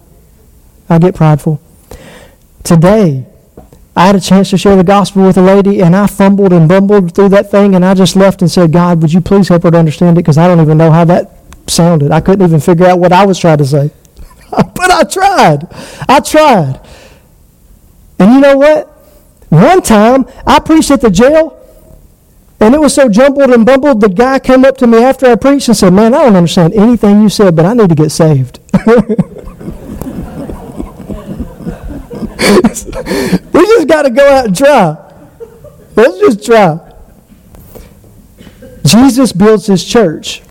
I 0.88 0.98
get 0.98 1.14
prideful. 1.14 1.60
Today, 2.62 3.26
I 3.96 4.06
had 4.06 4.16
a 4.16 4.20
chance 4.20 4.50
to 4.50 4.58
share 4.58 4.74
the 4.74 4.84
gospel 4.84 5.22
with 5.24 5.36
a 5.36 5.42
lady, 5.42 5.80
and 5.80 5.94
I 5.94 6.08
fumbled 6.08 6.52
and 6.52 6.68
bumbled 6.68 7.14
through 7.14 7.28
that 7.28 7.50
thing, 7.50 7.76
and 7.76 7.84
I 7.84 7.94
just 7.94 8.16
left 8.16 8.42
and 8.42 8.50
said, 8.50 8.72
God, 8.72 9.00
would 9.02 9.12
you 9.12 9.20
please 9.20 9.48
help 9.48 9.62
her 9.62 9.70
to 9.70 9.78
understand 9.78 10.16
it? 10.16 10.22
Because 10.22 10.36
I 10.36 10.48
don't 10.48 10.60
even 10.60 10.78
know 10.78 10.90
how 10.90 11.04
that 11.04 11.30
sounded. 11.68 12.10
I 12.10 12.20
couldn't 12.20 12.44
even 12.44 12.58
figure 12.60 12.86
out 12.86 12.98
what 12.98 13.12
I 13.12 13.24
was 13.24 13.38
trying 13.38 13.58
to 13.58 13.64
say. 13.64 13.90
but 14.50 14.90
I 14.90 15.04
tried. 15.04 15.68
I 16.08 16.20
tried. 16.20 16.80
And 18.18 18.32
you 18.32 18.40
know 18.40 18.56
what? 18.56 18.88
One 19.50 19.80
time, 19.80 20.26
I 20.44 20.58
preached 20.58 20.90
at 20.90 21.00
the 21.00 21.10
jail, 21.10 21.60
and 22.58 22.74
it 22.74 22.80
was 22.80 22.94
so 22.94 23.08
jumbled 23.08 23.50
and 23.50 23.64
bumbled, 23.64 24.00
the 24.00 24.08
guy 24.08 24.40
came 24.40 24.64
up 24.64 24.76
to 24.78 24.88
me 24.88 25.04
after 25.04 25.26
I 25.26 25.36
preached 25.36 25.68
and 25.68 25.76
said, 25.76 25.92
Man, 25.92 26.14
I 26.14 26.24
don't 26.24 26.34
understand 26.34 26.74
anything 26.74 27.22
you 27.22 27.28
said, 27.28 27.54
but 27.54 27.64
I 27.64 27.74
need 27.74 27.90
to 27.90 27.94
get 27.94 28.10
saved. 28.10 28.58
we 33.52 33.60
just 33.66 33.88
got 33.88 34.02
to 34.02 34.10
go 34.10 34.28
out 34.28 34.46
and 34.46 34.56
try. 34.56 34.96
Let's 35.96 36.18
just 36.18 36.44
try. 36.44 36.92
Jesus 38.84 39.32
builds 39.32 39.66
his 39.66 39.84
church 39.84 40.42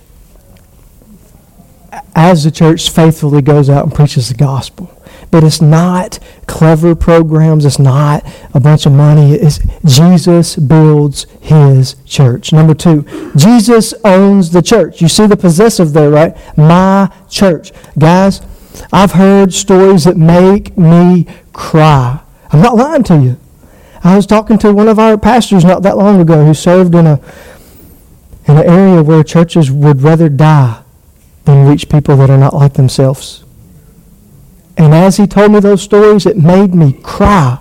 as 2.16 2.44
the 2.44 2.52
church 2.52 2.90
faithfully 2.90 3.42
goes 3.42 3.70
out 3.70 3.84
and 3.84 3.94
preaches 3.94 4.30
the 4.30 4.36
gospel. 4.36 4.90
But 5.32 5.44
it's 5.44 5.62
not 5.62 6.20
clever 6.46 6.96
programs. 6.96 7.66
It's 7.66 7.80
not 7.80 8.24
a 8.54 8.60
bunch 8.60 8.86
of 8.86 8.92
money. 8.92 9.34
It's 9.34 9.60
Jesus 9.84 10.56
builds 10.56 11.26
his 11.42 11.96
church. 12.06 12.54
Number 12.54 12.76
two, 12.76 13.04
Jesus 13.36 13.94
owns 14.04 14.52
the 14.52 14.62
church. 14.62 15.02
You 15.02 15.08
see 15.08 15.26
the 15.26 15.38
possessive 15.38 15.94
there, 15.94 16.12
right? 16.12 16.38
My 16.56 17.12
church. 17.30 17.72
Guys, 17.98 18.42
I've 18.92 19.14
heard 19.14 19.54
stories 19.54 20.04
that 20.04 20.18
make 20.18 20.78
me 20.78 21.26
cry. 21.54 22.20
I'm 22.52 22.62
not 22.62 22.76
lying 22.76 23.04
to 23.04 23.22
you. 23.22 23.38
I 24.04 24.16
was 24.16 24.26
talking 24.26 24.58
to 24.60 24.74
one 24.74 24.90
of 24.90 25.00
our 25.00 25.18
pastors 25.18 25.64
not 25.64 25.82
that 25.84 25.98
long 25.98 26.20
ago 26.20 26.46
who 26.46 26.54
served 26.54 26.94
in 26.94 27.08
a 27.08 27.22
in 28.46 28.58
an 28.58 28.64
area 28.66 29.02
where 29.02 29.24
churches 29.24 29.72
would 29.72 30.02
rather 30.02 30.28
die 30.28 30.82
than 31.46 31.68
reach 31.68 31.88
people 31.88 32.18
that 32.18 32.30
are 32.30 32.38
not 32.38 32.54
like 32.54 32.74
themselves. 32.74 33.46
And 34.78 34.94
as 34.94 35.18
he 35.18 35.28
told 35.28 35.52
me 35.52 35.60
those 35.62 35.82
stories, 35.82 36.26
it 36.26 36.38
made 36.38 36.76
me 36.76 36.94
cry. 37.04 37.60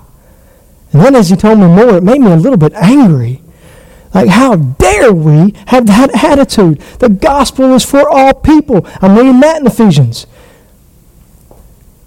And 0.92 1.00
then 1.00 1.14
as 1.14 1.31
he 1.31 1.37
told 1.37 1.59
me 1.59 1.66
more, 1.66 1.96
it 1.96 2.02
made 2.02 2.20
me 2.20 2.33
a 2.33 2.37
little 2.37 2.59
bit 2.59 2.72
angry. 2.74 3.42
Like, 4.14 4.28
how 4.28 4.57
dare 4.57 5.12
we 5.12 5.55
have 5.68 5.87
that 5.87 6.11
attitude? 6.24 6.81
The 6.98 7.09
gospel 7.09 7.74
is 7.74 7.85
for 7.85 8.09
all 8.09 8.35
people. 8.35 8.87
I'm 9.00 9.16
reading 9.16 9.40
that 9.40 9.61
in 9.61 9.66
Ephesians. 9.66 10.26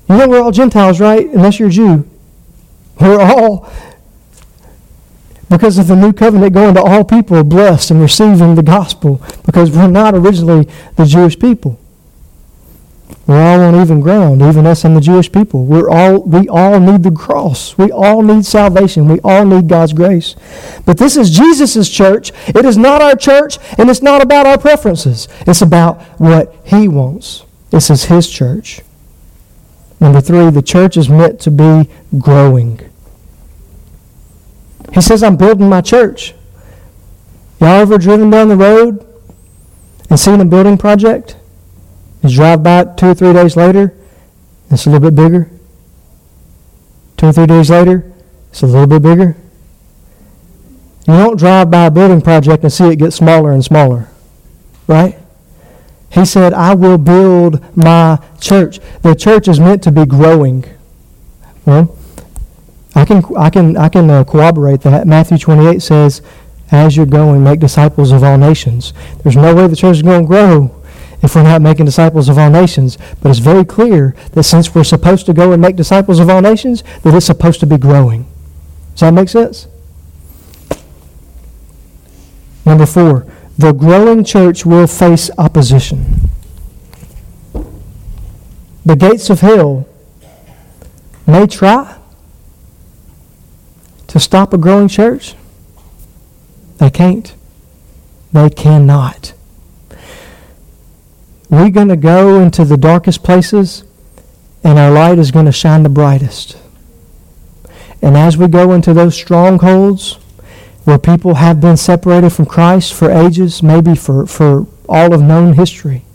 You 0.07 0.17
know 0.17 0.27
we're 0.27 0.41
all 0.41 0.51
Gentiles, 0.51 0.99
right? 0.99 1.27
Unless 1.27 1.59
you're 1.59 1.69
a 1.69 1.71
Jew. 1.71 2.09
We're 2.99 3.19
all, 3.19 3.71
because 5.49 5.77
of 5.77 5.87
the 5.87 5.95
new 5.95 6.13
covenant, 6.13 6.53
going 6.53 6.75
to 6.75 6.81
all 6.81 7.03
people 7.03 7.43
blessed 7.43 7.91
and 7.91 8.01
receiving 8.01 8.55
the 8.55 8.63
gospel 8.63 9.21
because 9.45 9.71
we're 9.71 9.87
not 9.87 10.13
originally 10.13 10.69
the 10.95 11.05
Jewish 11.05 11.37
people. 11.39 11.79
We're 13.27 13.41
all 13.41 13.61
on 13.61 13.81
even 13.81 14.01
ground, 14.01 14.43
even 14.43 14.67
us 14.67 14.85
and 14.85 14.95
the 14.95 15.01
Jewish 15.01 15.31
people. 15.31 15.65
We're 15.65 15.89
all, 15.89 16.21
we 16.21 16.47
all 16.47 16.79
need 16.79 17.01
the 17.01 17.11
cross. 17.11 17.75
We 17.75 17.91
all 17.91 18.21
need 18.21 18.45
salvation. 18.45 19.07
We 19.07 19.19
all 19.23 19.45
need 19.45 19.67
God's 19.67 19.93
grace. 19.93 20.35
But 20.85 20.99
this 20.99 21.17
is 21.17 21.31
Jesus' 21.31 21.89
church. 21.89 22.31
It 22.47 22.65
is 22.65 22.77
not 22.77 23.01
our 23.01 23.15
church, 23.15 23.57
and 23.79 23.89
it's 23.89 24.03
not 24.03 24.21
about 24.21 24.45
our 24.45 24.59
preferences. 24.59 25.27
It's 25.41 25.61
about 25.63 26.01
what 26.19 26.55
He 26.65 26.87
wants. 26.87 27.45
This 27.71 27.89
is 27.89 28.05
His 28.05 28.29
church. 28.29 28.81
Number 29.99 30.21
three, 30.21 30.49
the 30.49 30.61
church 30.61 30.97
is 30.97 31.09
meant 31.09 31.39
to 31.41 31.51
be 31.51 31.89
growing. 32.19 32.79
He 34.93 35.01
says, 35.01 35.23
I'm 35.23 35.37
building 35.37 35.69
my 35.69 35.81
church. 35.81 36.33
Y'all 37.59 37.81
ever 37.81 37.97
driven 37.97 38.29
down 38.29 38.49
the 38.49 38.57
road 38.57 39.05
and 40.09 40.19
seen 40.19 40.41
a 40.41 40.45
building 40.45 40.77
project? 40.77 41.37
You 42.21 42.29
drive 42.29 42.63
by 42.63 42.85
two 42.85 43.07
or 43.07 43.13
three 43.13 43.33
days 43.33 43.55
later, 43.55 43.95
it's 44.69 44.85
a 44.85 44.89
little 44.89 45.09
bit 45.09 45.15
bigger. 45.15 45.49
Two 47.17 47.27
or 47.27 47.33
three 47.33 47.45
days 47.45 47.69
later, 47.69 48.11
it's 48.49 48.61
a 48.61 48.67
little 48.67 48.87
bit 48.87 49.01
bigger. 49.01 49.37
You 51.07 51.13
don't 51.13 51.37
drive 51.37 51.69
by 51.69 51.85
a 51.85 51.91
building 51.91 52.21
project 52.21 52.63
and 52.63 52.73
see 52.73 52.85
it 52.85 52.95
get 52.97 53.11
smaller 53.11 53.51
and 53.51 53.63
smaller, 53.63 54.09
right? 54.87 55.17
He 56.15 56.23
said, 56.23 56.53
I 56.53 56.73
will 56.73 56.97
build 56.97 57.61
my 57.75 58.17
church. 58.39 58.79
The 59.01 59.13
church 59.15 59.49
is 59.49 59.59
meant 59.59 59.83
to 59.83 59.91
be 59.91 60.05
growing. 60.05 60.63
Well, 61.65 61.97
I 62.95 63.03
can, 63.03 63.21
I 63.35 63.49
can, 63.49 63.75
I 63.75 63.89
can 63.89 64.09
uh, 64.09 64.23
corroborate 64.23 64.79
that. 64.81 65.05
Matthew 65.05 65.37
28 65.37 65.81
says, 65.81 66.21
as 66.71 66.95
you're 66.95 67.05
going, 67.05 67.43
make 67.43 67.59
disciples 67.59 68.13
of 68.13 68.23
all 68.23 68.37
nations. 68.37 68.93
There's 69.23 69.35
no 69.35 69.53
way 69.53 69.67
the 69.67 69.75
church 69.75 69.97
is 69.97 70.03
going 70.03 70.21
to 70.21 70.27
grow 70.27 70.81
if 71.21 71.35
we're 71.35 71.43
not 71.43 71.61
making 71.61 71.85
disciples 71.85 72.29
of 72.29 72.37
all 72.37 72.49
nations. 72.49 72.97
But 73.21 73.29
it's 73.29 73.39
very 73.39 73.65
clear 73.65 74.15
that 74.31 74.43
since 74.43 74.73
we're 74.73 74.85
supposed 74.85 75.25
to 75.25 75.33
go 75.33 75.51
and 75.51 75.61
make 75.61 75.75
disciples 75.75 76.21
of 76.21 76.29
all 76.29 76.39
nations, 76.39 76.81
that 77.03 77.13
it's 77.13 77.25
supposed 77.25 77.59
to 77.59 77.65
be 77.65 77.77
growing. 77.77 78.25
Does 78.93 79.01
that 79.01 79.13
make 79.13 79.27
sense? 79.27 79.67
Number 82.65 82.85
four, 82.85 83.27
the 83.57 83.71
growing 83.71 84.23
church 84.23 84.65
will 84.65 84.87
face 84.87 85.29
opposition. 85.37 86.29
The 88.85 88.95
gates 88.95 89.29
of 89.29 89.39
hell 89.39 89.87
may 91.25 91.47
try 91.47 91.97
to 94.07 94.19
stop 94.19 94.53
a 94.53 94.57
growing 94.57 94.87
church. 94.87 95.35
They 96.77 96.89
can't. 96.89 97.33
They 98.31 98.49
cannot. 98.49 99.33
We're 101.49 101.69
going 101.69 101.87
to 101.87 101.95
go 101.95 102.39
into 102.39 102.65
the 102.65 102.77
darkest 102.77 103.23
places, 103.23 103.83
and 104.63 104.77
our 104.77 104.91
light 104.91 105.17
is 105.17 105.31
going 105.31 105.45
to 105.45 105.51
shine 105.51 105.83
the 105.83 105.89
brightest. 105.89 106.57
And 108.01 108.17
as 108.17 108.37
we 108.37 108.47
go 108.47 108.73
into 108.73 108.93
those 108.93 109.15
strongholds, 109.15 110.19
where 110.85 110.97
people 110.99 111.35
have 111.35 111.59
been 111.59 111.77
separated 111.77 112.29
from 112.29 112.45
Christ 112.45 112.93
for 112.93 113.11
ages, 113.11 113.61
maybe 113.61 113.95
for, 113.95 114.25
for 114.25 114.67
all 114.87 115.13
of 115.13 115.21
known 115.21 115.53
history. 115.53 116.05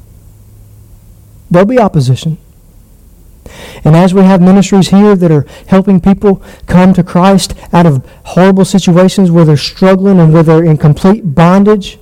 There'll 1.50 1.66
be 1.66 1.78
opposition. 1.78 2.38
And 3.84 3.96
as 3.96 4.14
we 4.14 4.22
have 4.22 4.40
ministries 4.40 4.90
here 4.90 5.16
that 5.16 5.32
are 5.32 5.46
helping 5.66 6.00
people 6.00 6.42
come 6.66 6.94
to 6.94 7.02
Christ 7.02 7.54
out 7.72 7.86
of 7.86 8.08
horrible 8.24 8.64
situations 8.64 9.30
where 9.30 9.44
they're 9.44 9.56
struggling 9.56 10.20
and 10.20 10.32
where 10.32 10.44
they're 10.44 10.64
in 10.64 10.76
complete 10.76 11.34
bondage, 11.34 11.98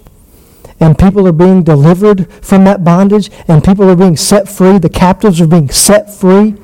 and 0.79 0.99
people 0.99 1.27
are 1.27 1.33
being 1.33 1.63
delivered 1.63 2.31
from 2.45 2.65
that 2.65 2.85
bondage, 2.85 3.31
and 3.49 3.65
people 3.65 3.89
are 3.89 3.97
being 3.97 4.17
set 4.17 4.49
free, 4.49 4.79
the 4.79 4.91
captives 4.91 5.41
are 5.41 5.47
being 5.47 5.71
set 5.71 6.13
free, 6.13 6.55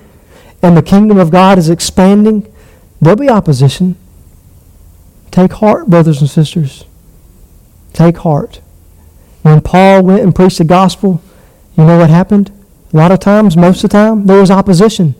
and 0.63 0.77
the 0.77 0.83
kingdom 0.83 1.19
of 1.19 1.31
God 1.31 1.59
is 1.59 1.71
expanding, 1.71 2.53
there'll 3.01 3.17
be 3.17 3.31
opposition. 3.31 3.97
Take 5.35 5.55
heart, 5.55 5.89
brothers 5.89 6.21
and 6.21 6.31
sisters. 6.31 6.85
Take 7.93 8.19
heart. 8.19 8.61
When 9.43 9.61
Paul 9.63 10.05
went 10.05 10.23
and 10.23 10.33
preached 10.33 10.59
the 10.59 10.65
gospel, 10.65 11.21
you 11.77 11.85
know 11.85 11.99
what 11.99 12.09
happened? 12.09 12.53
A 12.93 12.97
lot 12.97 13.11
of 13.11 13.19
times, 13.19 13.57
most 13.57 13.83
of 13.83 13.91
the 13.91 13.95
time, 13.95 14.27
there 14.27 14.39
was 14.39 14.53
opposition. 14.53 15.17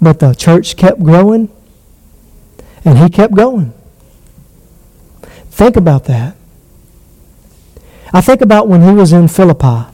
But 0.00 0.20
the 0.20 0.34
church 0.34 0.76
kept 0.76 1.02
growing, 1.02 1.50
and 2.84 2.96
he 2.96 3.08
kept 3.08 3.34
going. 3.34 3.74
Think 5.50 5.74
about 5.74 6.04
that. 6.04 6.36
I 8.12 8.20
think 8.20 8.40
about 8.40 8.68
when 8.68 8.82
he 8.82 8.92
was 8.92 9.12
in 9.12 9.26
Philippi. 9.26 9.90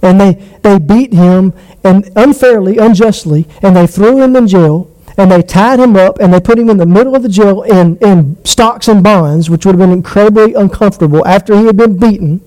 And 0.00 0.18
they, 0.18 0.32
they 0.62 0.78
beat 0.78 1.12
him 1.12 1.52
and 1.84 2.10
unfairly, 2.16 2.78
unjustly, 2.78 3.46
and 3.60 3.76
they 3.76 3.86
threw 3.86 4.22
him 4.22 4.36
in 4.36 4.48
jail 4.48 4.90
and 5.16 5.30
they 5.30 5.42
tied 5.42 5.78
him 5.78 5.96
up 5.96 6.18
and 6.18 6.32
they 6.32 6.40
put 6.40 6.58
him 6.58 6.68
in 6.68 6.76
the 6.76 6.86
middle 6.86 7.14
of 7.14 7.22
the 7.22 7.28
jail 7.28 7.62
in, 7.62 7.96
in 7.98 8.44
stocks 8.44 8.88
and 8.88 9.02
bonds, 9.02 9.48
which 9.48 9.64
would 9.64 9.74
have 9.74 9.80
been 9.80 9.92
incredibly 9.92 10.54
uncomfortable 10.54 11.24
after 11.26 11.56
he 11.56 11.66
had 11.66 11.76
been 11.76 11.98
beaten. 11.98 12.40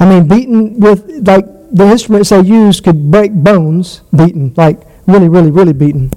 I 0.00 0.08
mean, 0.08 0.28
beaten 0.28 0.80
with, 0.80 1.26
like, 1.26 1.44
the 1.70 1.84
instruments 1.84 2.30
they 2.30 2.40
used 2.40 2.84
could 2.84 3.10
break 3.10 3.32
bones, 3.32 4.00
beaten, 4.14 4.52
like, 4.56 4.80
really, 5.06 5.28
really, 5.28 5.50
really 5.50 5.72
beaten. 5.72 6.12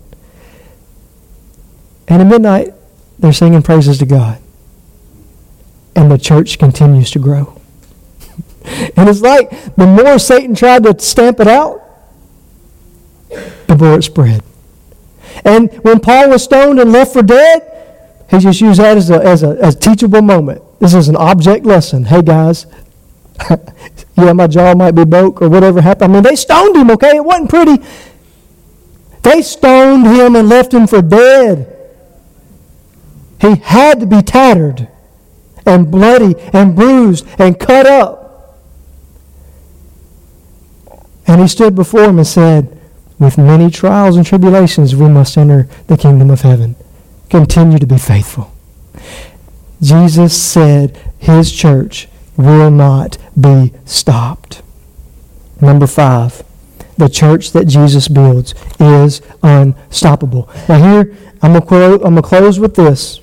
And 2.07 2.21
at 2.21 2.27
midnight, 2.27 2.73
they're 3.19 3.33
singing 3.33 3.61
praises 3.61 3.99
to 3.99 4.05
God. 4.05 4.41
And 5.95 6.11
the 6.11 6.17
church 6.17 6.57
continues 6.57 7.11
to 7.11 7.19
grow. 7.19 7.59
and 8.95 9.07
it's 9.09 9.21
like 9.21 9.49
the 9.75 9.85
more 9.85 10.17
Satan 10.17 10.55
tried 10.55 10.83
to 10.83 10.99
stamp 10.99 11.39
it 11.39 11.47
out, 11.47 11.81
the 13.67 13.77
more 13.77 13.97
it 13.97 14.03
spread. 14.03 14.43
And 15.45 15.71
when 15.83 15.99
Paul 15.99 16.29
was 16.29 16.43
stoned 16.43 16.79
and 16.79 16.91
left 16.91 17.13
for 17.13 17.21
dead, 17.21 17.67
he 18.29 18.39
just 18.39 18.61
used 18.61 18.79
that 18.79 18.97
as 18.97 19.09
a, 19.09 19.15
as 19.15 19.43
a, 19.43 19.57
as 19.61 19.75
a 19.75 19.79
teachable 19.79 20.21
moment. 20.21 20.61
This 20.79 20.93
is 20.93 21.09
an 21.09 21.15
object 21.15 21.65
lesson. 21.65 22.05
Hey, 22.05 22.21
guys, 22.21 22.65
yeah, 24.17 24.33
my 24.33 24.47
jaw 24.47 24.73
might 24.73 24.95
be 24.95 25.05
broke 25.05 25.41
or 25.41 25.49
whatever 25.49 25.81
happened. 25.81 26.11
I 26.11 26.13
mean, 26.15 26.23
they 26.23 26.35
stoned 26.35 26.75
him, 26.75 26.89
okay? 26.91 27.17
It 27.17 27.25
wasn't 27.25 27.49
pretty. 27.49 27.83
They 29.23 29.41
stoned 29.41 30.07
him 30.07 30.35
and 30.35 30.49
left 30.49 30.73
him 30.73 30.87
for 30.87 31.01
dead. 31.01 31.77
He 33.39 33.55
had 33.55 33.99
to 33.99 34.05
be 34.05 34.21
tattered 34.21 34.87
and 35.65 35.91
bloody 35.91 36.35
and 36.53 36.75
bruised 36.75 37.27
and 37.37 37.59
cut 37.59 37.85
up. 37.85 38.21
And 41.27 41.41
he 41.41 41.47
stood 41.47 41.75
before 41.75 42.05
him 42.05 42.17
and 42.17 42.27
said, 42.27 42.80
with 43.21 43.37
many 43.37 43.69
trials 43.69 44.17
and 44.17 44.25
tribulations, 44.25 44.95
we 44.95 45.07
must 45.07 45.37
enter 45.37 45.67
the 45.85 45.95
kingdom 45.95 46.31
of 46.31 46.41
heaven. 46.41 46.75
Continue 47.29 47.77
to 47.77 47.85
be 47.85 47.99
faithful. 47.99 48.51
Jesus 49.79 50.35
said 50.35 50.97
his 51.19 51.51
church 51.51 52.07
will 52.35 52.71
not 52.71 53.19
be 53.39 53.73
stopped. 53.85 54.63
Number 55.61 55.85
five, 55.85 56.41
the 56.97 57.09
church 57.09 57.51
that 57.51 57.65
Jesus 57.65 58.07
builds 58.07 58.55
is 58.79 59.21
unstoppable. 59.43 60.49
Now, 60.67 60.79
here, 60.79 61.15
I'm 61.43 61.53
going 61.53 62.15
to 62.15 62.21
close 62.23 62.59
with 62.59 62.73
this. 62.73 63.19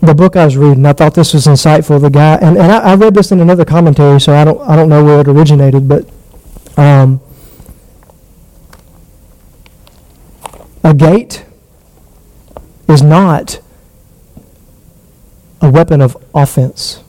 The 0.00 0.14
book 0.14 0.36
I 0.36 0.44
was 0.44 0.56
reading, 0.56 0.86
I 0.86 0.92
thought 0.92 1.14
this 1.14 1.34
was 1.34 1.46
insightful. 1.46 2.00
The 2.00 2.08
guy, 2.08 2.36
and, 2.36 2.56
and 2.56 2.70
I, 2.70 2.92
I 2.92 2.94
read 2.94 3.14
this 3.14 3.32
in 3.32 3.40
another 3.40 3.64
commentary, 3.64 4.20
so 4.20 4.32
I 4.32 4.44
don't, 4.44 4.60
I 4.60 4.76
don't 4.76 4.88
know 4.88 5.04
where 5.04 5.20
it 5.20 5.26
originated, 5.26 5.88
but 5.88 6.08
um, 6.76 7.20
a 10.82 10.94
gate 10.94 11.44
is 12.88 13.02
not 13.02 13.60
a 15.60 15.70
weapon 15.70 16.00
of 16.00 16.16
offense. 16.34 17.02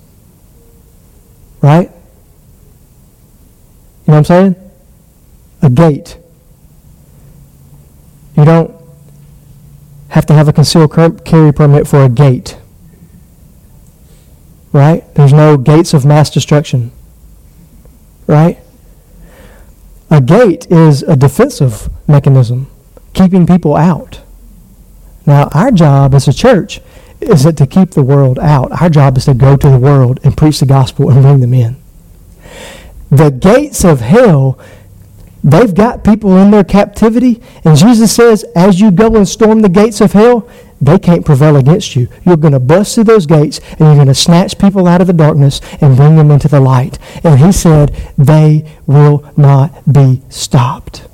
Right? 1.62 1.90
You 4.06 4.14
know 4.14 4.14
what 4.14 4.18
I'm 4.18 4.26
saying? 4.26 4.56
A 5.62 5.70
gate. 5.70 6.18
You 8.36 8.46
don't 8.46 8.74
have 10.10 10.26
to 10.26 10.34
have 10.34 10.48
a 10.48 10.54
concealed 10.54 10.92
carry 11.24 11.54
permit 11.54 11.88
for 11.88 12.04
a 12.04 12.10
gate. 12.10 12.58
Right? 14.74 15.04
There's 15.16 15.34
no 15.34 15.58
gates 15.58 15.94
of 15.94 16.06
mass 16.06 16.30
destruction. 16.30 16.92
Right? 18.28 18.61
A 20.12 20.20
gate 20.20 20.70
is 20.70 21.04
a 21.04 21.16
defensive 21.16 21.90
mechanism, 22.06 22.68
keeping 23.14 23.48
people 23.48 23.78
out. 23.78 24.20
Now, 25.26 25.48
our 25.54 25.72
job 25.72 26.14
as 26.14 26.28
a 26.28 26.34
church 26.34 26.82
is 27.22 27.46
it 27.46 27.56
to 27.58 27.66
keep 27.66 27.92
the 27.92 28.04
world 28.04 28.38
out. 28.38 28.74
Our 28.82 28.90
job 28.90 29.16
is 29.18 29.26
to 29.26 29.34
go 29.34 29.56
to 29.56 29.70
the 29.70 29.80
world 29.80 30.20
and 30.24 30.36
preach 30.36 30.60
the 30.60 30.66
gospel 30.66 31.10
and 31.10 31.22
bring 31.22 31.40
them 31.40 31.54
in. 31.54 31.82
The 33.10 33.32
gates 33.32 33.86
of 33.86 34.02
hell, 34.02 34.60
they've 35.46 35.74
got 35.74 36.04
people 36.04 36.36
in 36.36 36.52
their 36.52 36.66
captivity, 36.66 37.42
and 37.64 37.78
Jesus 37.78 38.14
says, 38.14 38.44
as 38.54 38.82
you 38.82 38.92
go 38.92 39.16
and 39.16 39.26
storm 39.26 39.62
the 39.62 39.70
gates 39.70 40.02
of 40.02 40.12
hell, 40.12 40.50
they 40.82 40.98
can't 40.98 41.24
prevail 41.24 41.56
against 41.58 41.96
you. 41.96 42.08
You're 42.26 42.38
going 42.38 42.54
to 42.54 42.60
bust 42.60 42.96
through 42.96 43.04
those 43.04 43.28
gates 43.28 43.60
and 43.70 43.82
you're 43.82 43.96
going 43.96 44.08
to 44.08 44.16
snatch 44.16 44.58
people 44.58 44.88
out 44.88 45.00
of 45.00 45.08
the 45.08 45.14
darkness 45.14 45.62
and 45.80 45.96
bring 45.96 46.16
them 46.16 46.32
into 46.32 46.48
the 46.48 46.60
light. 46.60 46.98
And 47.24 47.40
he 47.40 47.52
said, 47.52 47.96
they 48.18 48.68
will 48.88 49.32
not 49.38 49.92
be 49.92 50.24
stopped. 50.30 51.08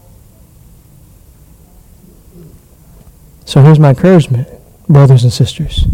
So 3.43 3.61
here's 3.61 3.79
my 3.79 3.89
encouragement, 3.89 4.47
brothers 4.87 5.23
and 5.23 5.33
sisters. 5.33 5.85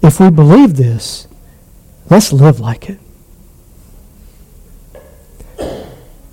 If 0.00 0.20
we 0.20 0.30
believe 0.30 0.76
this, 0.76 1.26
let's 2.08 2.32
live 2.32 2.60
like 2.60 2.90
it. 2.90 2.98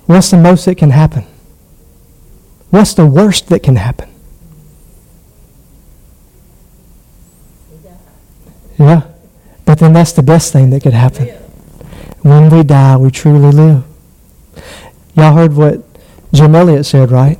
What's 0.05 0.29
the 0.29 0.37
most 0.37 0.65
that 0.65 0.75
can 0.77 0.89
happen? 0.89 1.25
What's 2.71 2.93
the 2.93 3.05
worst 3.05 3.47
that 3.49 3.61
can 3.63 3.75
happen? 3.75 4.09
Yeah. 8.79 9.03
But 9.65 9.79
then 9.79 9.93
that's 9.93 10.13
the 10.13 10.23
best 10.23 10.51
thing 10.51 10.69
that 10.71 10.81
could 10.81 10.93
happen. 10.93 11.27
When 12.21 12.49
we 12.49 12.63
die, 12.63 12.97
we 12.97 13.11
truly 13.11 13.51
live. 13.51 13.83
Y'all 15.15 15.33
heard 15.35 15.53
what 15.53 15.83
Jim 16.33 16.55
Elliot 16.55 16.85
said, 16.85 17.11
right? 17.11 17.39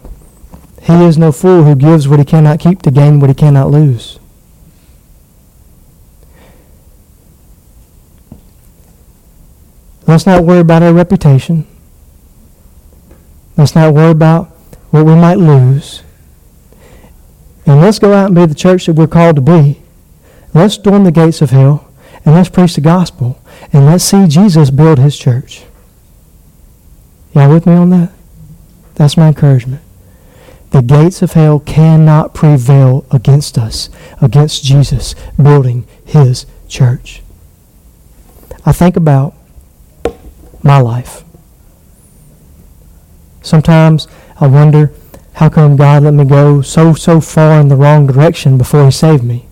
He 0.82 0.94
is 1.06 1.18
no 1.18 1.32
fool 1.32 1.64
who 1.64 1.76
gives 1.76 2.08
what 2.08 2.20
he 2.20 2.26
cannot 2.26 2.60
keep 2.60 2.82
to 2.82 2.92
gain 2.92 3.20
what 3.20 3.30
he 3.30 3.34
cannot 3.34 3.72
lose. 3.72 4.20
Let's 10.08 10.26
not 10.26 10.44
worry 10.44 10.60
about 10.60 10.84
our 10.84 10.94
reputation. 10.94 11.66
Let's 13.56 13.76
not 13.76 13.94
worry 13.94 14.12
about 14.12 14.51
what 14.92 15.06
we 15.06 15.16
might 15.16 15.38
lose. 15.38 16.04
And 17.66 17.82
let's 17.82 18.00
go 18.00 18.14
out 18.14 18.28
and 18.28 18.36
be 18.36 18.46
the 18.46 18.56
church 18.56 18.86
that 18.86 18.94
we're 18.94 19.08
called 19.08 19.38
to 19.38 19.42
be. 19.42 19.82
Let's 20.54 20.76
storm 20.76 21.04
the 21.06 21.12
gates 21.12 21.42
of 21.42 21.50
hell 21.50 21.92
and 22.26 22.36
let's 22.36 22.50
preach 22.50 22.76
the 22.76 22.82
gospel 22.82 23.42
and 23.74 23.86
let's 23.86 24.04
see 24.04 24.28
Jesus 24.28 24.70
build 24.70 25.00
his 25.00 25.18
church. 25.18 25.64
Y'all 27.34 27.52
with 27.52 27.66
me 27.66 27.74
on 27.74 27.90
that? 27.92 28.12
That's 28.96 29.16
my 29.16 29.30
encouragement. 29.30 29.82
The 30.72 30.82
gates 30.82 31.22
of 31.22 31.34
hell 31.34 31.60
cannot 31.60 32.34
prevail 32.34 33.06
against 33.12 33.58
us, 33.58 33.90
against 34.22 34.64
Jesus 34.64 35.16
building 35.42 35.86
his 36.06 36.46
church. 36.68 37.22
I 38.66 38.72
think 38.72 38.96
about 38.96 39.34
my 40.64 40.80
life. 40.80 41.24
Sometimes 43.42 44.08
I 44.42 44.48
wonder 44.48 44.92
how 45.34 45.50
come 45.50 45.76
God 45.76 46.02
let 46.04 46.16
me 46.16 46.26
go 46.26 46.64
so, 46.64 46.96
so 46.96 47.22
far 47.22 47.62
in 47.62 47.68
the 47.68 47.76
wrong 47.76 48.08
direction 48.08 48.58
before 48.58 48.86
he 48.86 48.92
saved 48.92 49.24
me? 49.24 49.46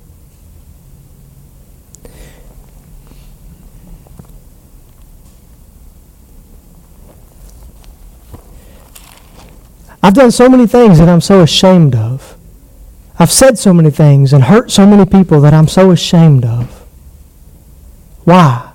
I've 10.01 10.15
done 10.15 10.31
so 10.31 10.49
many 10.49 10.65
things 10.65 10.97
that 10.97 11.07
I'm 11.07 11.21
so 11.21 11.41
ashamed 11.41 11.95
of. 11.95 12.35
I've 13.19 13.31
said 13.31 13.59
so 13.59 13.73
many 13.73 13.91
things 13.91 14.33
and 14.33 14.45
hurt 14.45 14.71
so 14.71 14.87
many 14.87 15.05
people 15.05 15.39
that 15.41 15.53
I'm 15.53 15.67
so 15.67 15.91
ashamed 15.91 16.45
of. 16.45 16.83
Why? 18.23 18.68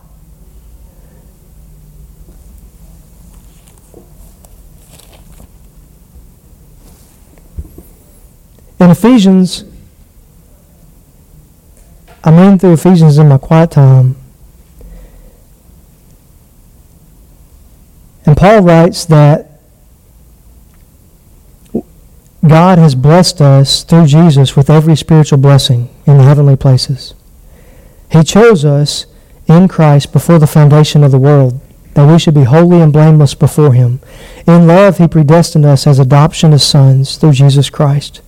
In 8.84 8.90
Ephesians, 8.90 9.64
I'm 12.22 12.36
reading 12.36 12.58
through 12.58 12.74
Ephesians 12.74 13.16
in 13.16 13.30
my 13.30 13.38
quiet 13.38 13.70
time. 13.70 14.14
And 18.26 18.36
Paul 18.36 18.60
writes 18.60 19.06
that 19.06 19.58
God 22.46 22.76
has 22.76 22.94
blessed 22.94 23.40
us 23.40 23.84
through 23.84 24.04
Jesus 24.04 24.54
with 24.54 24.68
every 24.68 24.96
spiritual 24.96 25.38
blessing 25.38 25.88
in 26.06 26.18
the 26.18 26.24
heavenly 26.24 26.54
places. 26.54 27.14
He 28.12 28.22
chose 28.22 28.66
us 28.66 29.06
in 29.46 29.66
Christ 29.66 30.12
before 30.12 30.38
the 30.38 30.46
foundation 30.46 31.02
of 31.02 31.10
the 31.10 31.18
world, 31.18 31.58
that 31.94 32.06
we 32.06 32.18
should 32.18 32.34
be 32.34 32.44
holy 32.44 32.82
and 32.82 32.92
blameless 32.92 33.32
before 33.32 33.72
Him. 33.72 34.00
In 34.46 34.66
love, 34.66 34.98
He 34.98 35.08
predestined 35.08 35.64
us 35.64 35.86
as 35.86 35.98
adoption 35.98 36.52
as 36.52 36.62
sons 36.62 37.16
through 37.16 37.32
Jesus 37.32 37.70
Christ, 37.70 38.20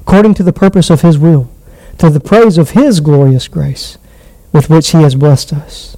according 0.00 0.34
to 0.34 0.42
the 0.42 0.52
purpose 0.52 0.90
of 0.90 1.02
His 1.02 1.18
will, 1.18 1.50
to 1.98 2.10
the 2.10 2.20
praise 2.20 2.58
of 2.58 2.70
His 2.70 3.00
glorious 3.00 3.48
grace, 3.48 3.98
with 4.52 4.70
which 4.70 4.90
He 4.90 4.98
has 5.02 5.14
blessed 5.14 5.52
us. 5.52 5.96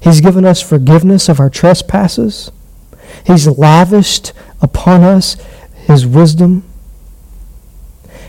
He's 0.00 0.20
given 0.20 0.44
us 0.44 0.62
forgiveness 0.62 1.28
of 1.28 1.40
our 1.40 1.50
trespasses. 1.50 2.50
He's 3.26 3.46
lavished 3.46 4.32
upon 4.62 5.02
us 5.02 5.36
his 5.90 6.06
wisdom. 6.06 6.62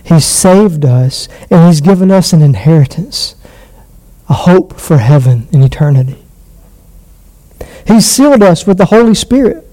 He's 0.04 0.26
saved 0.26 0.84
us, 0.84 1.28
and 1.52 1.68
He's 1.68 1.82
given 1.82 2.12
us 2.12 2.34
an 2.34 2.42
inheritance, 2.42 3.36
a 4.28 4.34
hope 4.34 4.80
for 4.80 4.98
heaven 4.98 5.48
and 5.54 5.64
eternity. 5.64 6.26
He's 7.86 8.06
sealed 8.06 8.42
us 8.42 8.66
with 8.66 8.78
the 8.78 8.86
Holy 8.86 9.14
Spirit. 9.14 9.68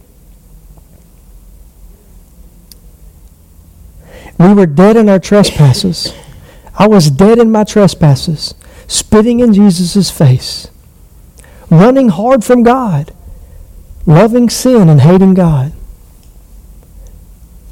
We 4.38 4.52
were 4.54 4.66
dead 4.66 4.96
in 4.96 5.08
our 5.08 5.18
trespasses. 5.18 6.12
I 6.78 6.86
was 6.86 7.10
dead 7.10 7.38
in 7.38 7.50
my 7.50 7.64
trespasses, 7.64 8.54
spitting 8.86 9.40
in 9.40 9.52
Jesus' 9.52 10.10
face, 10.10 10.68
running 11.70 12.08
hard 12.08 12.44
from 12.44 12.62
God, 12.62 13.12
loving 14.06 14.48
sin 14.48 14.88
and 14.88 15.00
hating 15.00 15.34
God. 15.34 15.72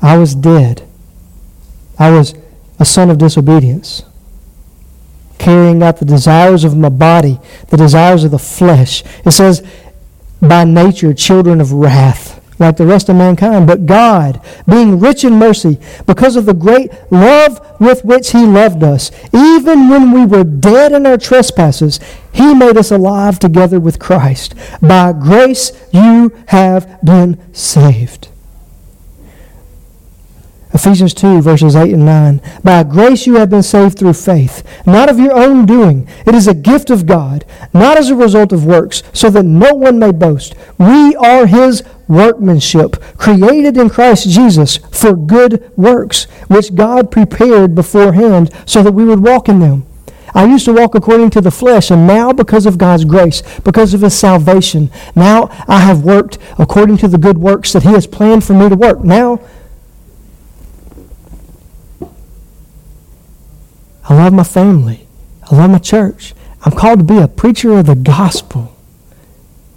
I 0.02 0.18
was 0.18 0.34
dead. 0.34 0.86
I 1.98 2.10
was 2.10 2.34
a 2.78 2.84
son 2.84 3.10
of 3.10 3.18
disobedience, 3.18 4.02
carrying 5.38 5.82
out 5.82 5.98
the 5.98 6.04
desires 6.04 6.64
of 6.64 6.76
my 6.76 6.88
body, 6.88 7.38
the 7.68 7.76
desires 7.76 8.24
of 8.24 8.32
the 8.32 8.38
flesh. 8.38 9.02
It 9.24 9.30
says, 9.30 9.66
by 10.42 10.64
nature, 10.64 11.14
children 11.14 11.60
of 11.60 11.72
wrath, 11.72 12.35
like 12.58 12.76
the 12.76 12.86
rest 12.86 13.08
of 13.08 13.16
mankind. 13.16 13.66
But 13.66 13.86
God, 13.86 14.40
being 14.68 14.98
rich 14.98 15.24
in 15.24 15.34
mercy, 15.34 15.78
because 16.06 16.36
of 16.36 16.46
the 16.46 16.54
great 16.54 16.90
love 17.10 17.80
with 17.80 18.04
which 18.04 18.32
He 18.32 18.44
loved 18.44 18.82
us, 18.82 19.10
even 19.34 19.88
when 19.88 20.12
we 20.12 20.24
were 20.24 20.44
dead 20.44 20.92
in 20.92 21.06
our 21.06 21.18
trespasses, 21.18 22.00
He 22.32 22.54
made 22.54 22.76
us 22.76 22.90
alive 22.90 23.38
together 23.38 23.80
with 23.80 23.98
Christ. 23.98 24.54
By 24.80 25.12
grace 25.12 25.72
you 25.92 26.32
have 26.48 27.00
been 27.02 27.38
saved. 27.54 28.28
Ephesians 30.76 31.14
2, 31.14 31.40
verses 31.40 31.74
8 31.74 31.94
and 31.94 32.04
9. 32.04 32.42
By 32.62 32.82
grace 32.82 33.26
you 33.26 33.36
have 33.36 33.48
been 33.48 33.62
saved 33.62 33.98
through 33.98 34.12
faith, 34.12 34.62
not 34.86 35.08
of 35.08 35.18
your 35.18 35.32
own 35.32 35.64
doing. 35.64 36.06
It 36.26 36.34
is 36.34 36.46
a 36.46 36.52
gift 36.52 36.90
of 36.90 37.06
God, 37.06 37.46
not 37.72 37.96
as 37.96 38.10
a 38.10 38.14
result 38.14 38.52
of 38.52 38.66
works, 38.66 39.02
so 39.14 39.30
that 39.30 39.44
no 39.44 39.72
one 39.72 39.98
may 39.98 40.12
boast. 40.12 40.54
We 40.76 41.16
are 41.16 41.46
his 41.46 41.82
workmanship, 42.08 43.02
created 43.16 43.78
in 43.78 43.88
Christ 43.88 44.28
Jesus 44.28 44.76
for 44.76 45.16
good 45.16 45.72
works, 45.78 46.24
which 46.48 46.74
God 46.74 47.10
prepared 47.10 47.74
beforehand 47.74 48.52
so 48.66 48.82
that 48.82 48.92
we 48.92 49.06
would 49.06 49.20
walk 49.20 49.48
in 49.48 49.60
them. 49.60 49.86
I 50.34 50.44
used 50.44 50.66
to 50.66 50.74
walk 50.74 50.94
according 50.94 51.30
to 51.30 51.40
the 51.40 51.50
flesh, 51.50 51.90
and 51.90 52.06
now, 52.06 52.34
because 52.34 52.66
of 52.66 52.76
God's 52.76 53.06
grace, 53.06 53.42
because 53.60 53.94
of 53.94 54.02
His 54.02 54.14
salvation, 54.14 54.90
now 55.14 55.48
I 55.66 55.80
have 55.80 56.04
worked 56.04 56.36
according 56.58 56.98
to 56.98 57.08
the 57.08 57.16
good 57.16 57.38
works 57.38 57.72
that 57.72 57.84
He 57.84 57.92
has 57.92 58.06
planned 58.06 58.44
for 58.44 58.52
me 58.52 58.68
to 58.68 58.76
work. 58.76 59.02
Now, 59.02 59.40
I 64.08 64.14
love 64.14 64.32
my 64.32 64.44
family. 64.44 65.06
I 65.50 65.56
love 65.56 65.70
my 65.70 65.78
church. 65.78 66.34
I'm 66.64 66.72
called 66.72 67.00
to 67.00 67.04
be 67.04 67.18
a 67.18 67.28
preacher 67.28 67.78
of 67.78 67.86
the 67.86 67.94
gospel. 67.94 68.76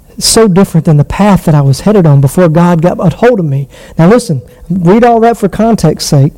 It's 0.09 0.27
so 0.27 0.47
different 0.47 0.85
than 0.85 0.97
the 0.97 1.03
path 1.03 1.45
that 1.45 1.55
I 1.55 1.61
was 1.61 1.81
headed 1.81 2.05
on 2.05 2.21
before 2.21 2.49
God 2.49 2.81
got 2.81 2.99
a 2.99 3.15
hold 3.15 3.39
of 3.39 3.45
me. 3.45 3.69
Now 3.97 4.09
listen, 4.09 4.41
read 4.69 5.03
all 5.03 5.19
that 5.21 5.37
for 5.37 5.49
context's 5.49 6.09
sake. 6.09 6.33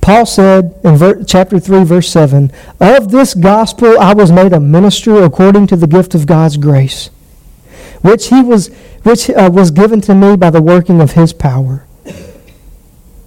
Paul 0.00 0.24
said 0.24 0.78
in 0.84 0.96
ver- 0.96 1.24
chapter 1.24 1.58
3, 1.58 1.82
verse 1.82 2.08
7, 2.08 2.52
Of 2.80 3.10
this 3.10 3.34
gospel 3.34 3.98
I 3.98 4.14
was 4.14 4.30
made 4.30 4.52
a 4.52 4.60
minister 4.60 5.24
according 5.24 5.66
to 5.68 5.76
the 5.76 5.88
gift 5.88 6.14
of 6.14 6.26
God's 6.26 6.56
grace, 6.56 7.10
which, 8.02 8.28
he 8.28 8.40
was, 8.40 8.68
which 9.02 9.28
uh, 9.28 9.50
was 9.52 9.72
given 9.72 10.00
to 10.02 10.14
me 10.14 10.36
by 10.36 10.50
the 10.50 10.62
working 10.62 11.00
of 11.00 11.12
his 11.12 11.32
power. 11.32 11.84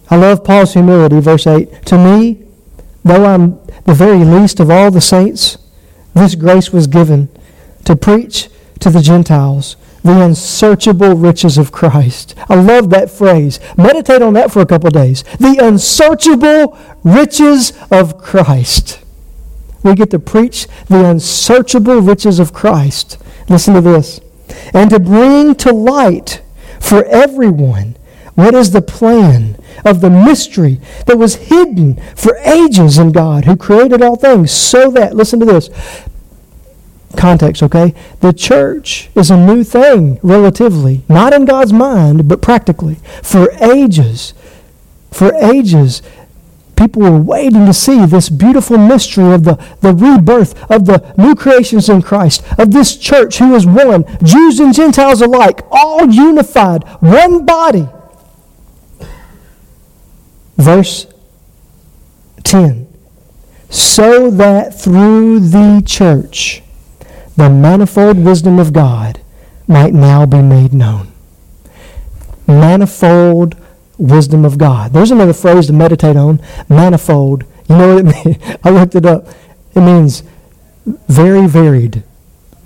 I 0.09 0.15
love 0.15 0.43
Paul's 0.43 0.73
humility, 0.73 1.19
verse 1.19 1.45
8. 1.45 1.85
To 1.87 1.97
me, 1.97 2.45
Though 3.09 3.25
I'm 3.25 3.59
the 3.85 3.95
very 3.95 4.23
least 4.23 4.59
of 4.59 4.69
all 4.69 4.91
the 4.91 5.01
saints, 5.01 5.57
this 6.13 6.35
grace 6.35 6.71
was 6.71 6.85
given 6.85 7.27
to 7.85 7.95
preach 7.95 8.49
to 8.81 8.91
the 8.91 9.01
Gentiles 9.01 9.77
the 10.03 10.21
unsearchable 10.21 11.15
riches 11.15 11.57
of 11.57 11.71
Christ. 11.71 12.35
I 12.47 12.53
love 12.53 12.91
that 12.91 13.09
phrase. 13.09 13.59
Meditate 13.75 14.21
on 14.21 14.33
that 14.33 14.51
for 14.51 14.61
a 14.61 14.65
couple 14.67 14.91
days. 14.91 15.23
The 15.39 15.57
unsearchable 15.59 16.77
riches 17.03 17.73
of 17.89 18.19
Christ. 18.19 19.03
We 19.81 19.95
get 19.95 20.11
to 20.11 20.19
preach 20.19 20.67
the 20.85 21.03
unsearchable 21.03 22.01
riches 22.01 22.37
of 22.37 22.53
Christ. 22.53 23.17
Listen 23.49 23.73
to 23.73 23.81
this. 23.81 24.21
And 24.71 24.91
to 24.91 24.99
bring 24.99 25.55
to 25.55 25.73
light 25.73 26.43
for 26.79 27.03
everyone 27.05 27.95
what 28.39 28.55
is 28.55 28.71
the 28.71 28.81
plan 28.81 29.61
of 29.83 29.99
the 29.99 30.09
mystery 30.09 30.79
that 31.05 31.17
was 31.17 31.35
hidden 31.35 31.95
for 32.15 32.37
ages 32.37 32.97
in 32.97 33.11
God 33.11 33.43
who 33.43 33.57
created 33.57 34.01
all 34.01 34.15
things 34.15 34.51
so 34.51 34.89
that, 34.91 35.15
listen 35.15 35.39
to 35.41 35.45
this, 35.45 35.69
context, 37.17 37.61
okay? 37.63 37.93
The 38.21 38.31
church 38.31 39.09
is 39.13 39.29
a 39.29 39.37
new 39.37 39.63
thing, 39.63 40.19
relatively, 40.23 41.03
not 41.09 41.33
in 41.33 41.45
God's 41.45 41.73
mind, 41.73 42.29
but 42.29 42.41
practically. 42.41 42.95
For 43.21 43.51
ages, 43.61 44.33
for 45.11 45.33
ages, 45.35 46.01
people 46.77 47.01
were 47.01 47.19
waiting 47.19 47.65
to 47.65 47.73
see 47.73 48.05
this 48.05 48.29
beautiful 48.29 48.77
mystery 48.77 49.33
of 49.33 49.43
the, 49.43 49.55
the 49.81 49.93
rebirth 49.93 50.71
of 50.71 50.85
the 50.85 51.13
new 51.17 51.35
creations 51.35 51.89
in 51.89 52.01
Christ, 52.01 52.41
of 52.57 52.71
this 52.71 52.95
church 52.95 53.39
who 53.39 53.53
is 53.53 53.65
one, 53.65 54.05
Jews 54.23 54.61
and 54.61 54.73
Gentiles 54.73 55.21
alike, 55.21 55.61
all 55.71 56.09
unified, 56.09 56.83
one 57.01 57.45
body 57.45 57.89
Verse 60.59 61.07
10 62.43 62.85
So 63.69 64.29
that 64.29 64.79
through 64.79 65.39
the 65.39 65.81
church 65.85 66.61
the 67.37 67.49
manifold 67.49 68.19
wisdom 68.19 68.59
of 68.59 68.73
God 68.73 69.21
might 69.65 69.93
now 69.93 70.25
be 70.25 70.41
made 70.41 70.73
known. 70.73 71.13
Manifold 72.45 73.55
wisdom 73.97 74.43
of 74.43 74.57
God. 74.57 74.91
There's 74.91 75.11
another 75.11 75.31
phrase 75.31 75.67
to 75.67 75.73
meditate 75.73 76.17
on 76.17 76.41
manifold. 76.67 77.45
You 77.69 77.77
know 77.77 77.95
what 77.95 78.05
it 78.05 78.25
means? 78.25 78.57
I 78.61 78.69
looked 78.71 78.95
it 78.95 79.05
up. 79.05 79.27
It 79.73 79.81
means 79.81 80.23
very 81.07 81.47
varied, 81.47 82.03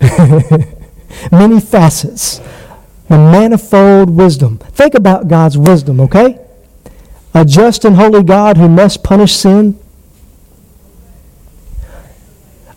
many 1.30 1.60
facets. 1.60 2.40
The 3.08 3.18
manifold 3.18 4.10
wisdom. 4.10 4.58
Think 4.58 4.94
about 4.94 5.28
God's 5.28 5.56
wisdom, 5.56 6.00
okay? 6.00 6.43
A 7.34 7.44
just 7.44 7.84
and 7.84 7.96
holy 7.96 8.22
God 8.22 8.56
who 8.56 8.68
must 8.68 9.02
punish 9.02 9.34
sin. 9.34 9.78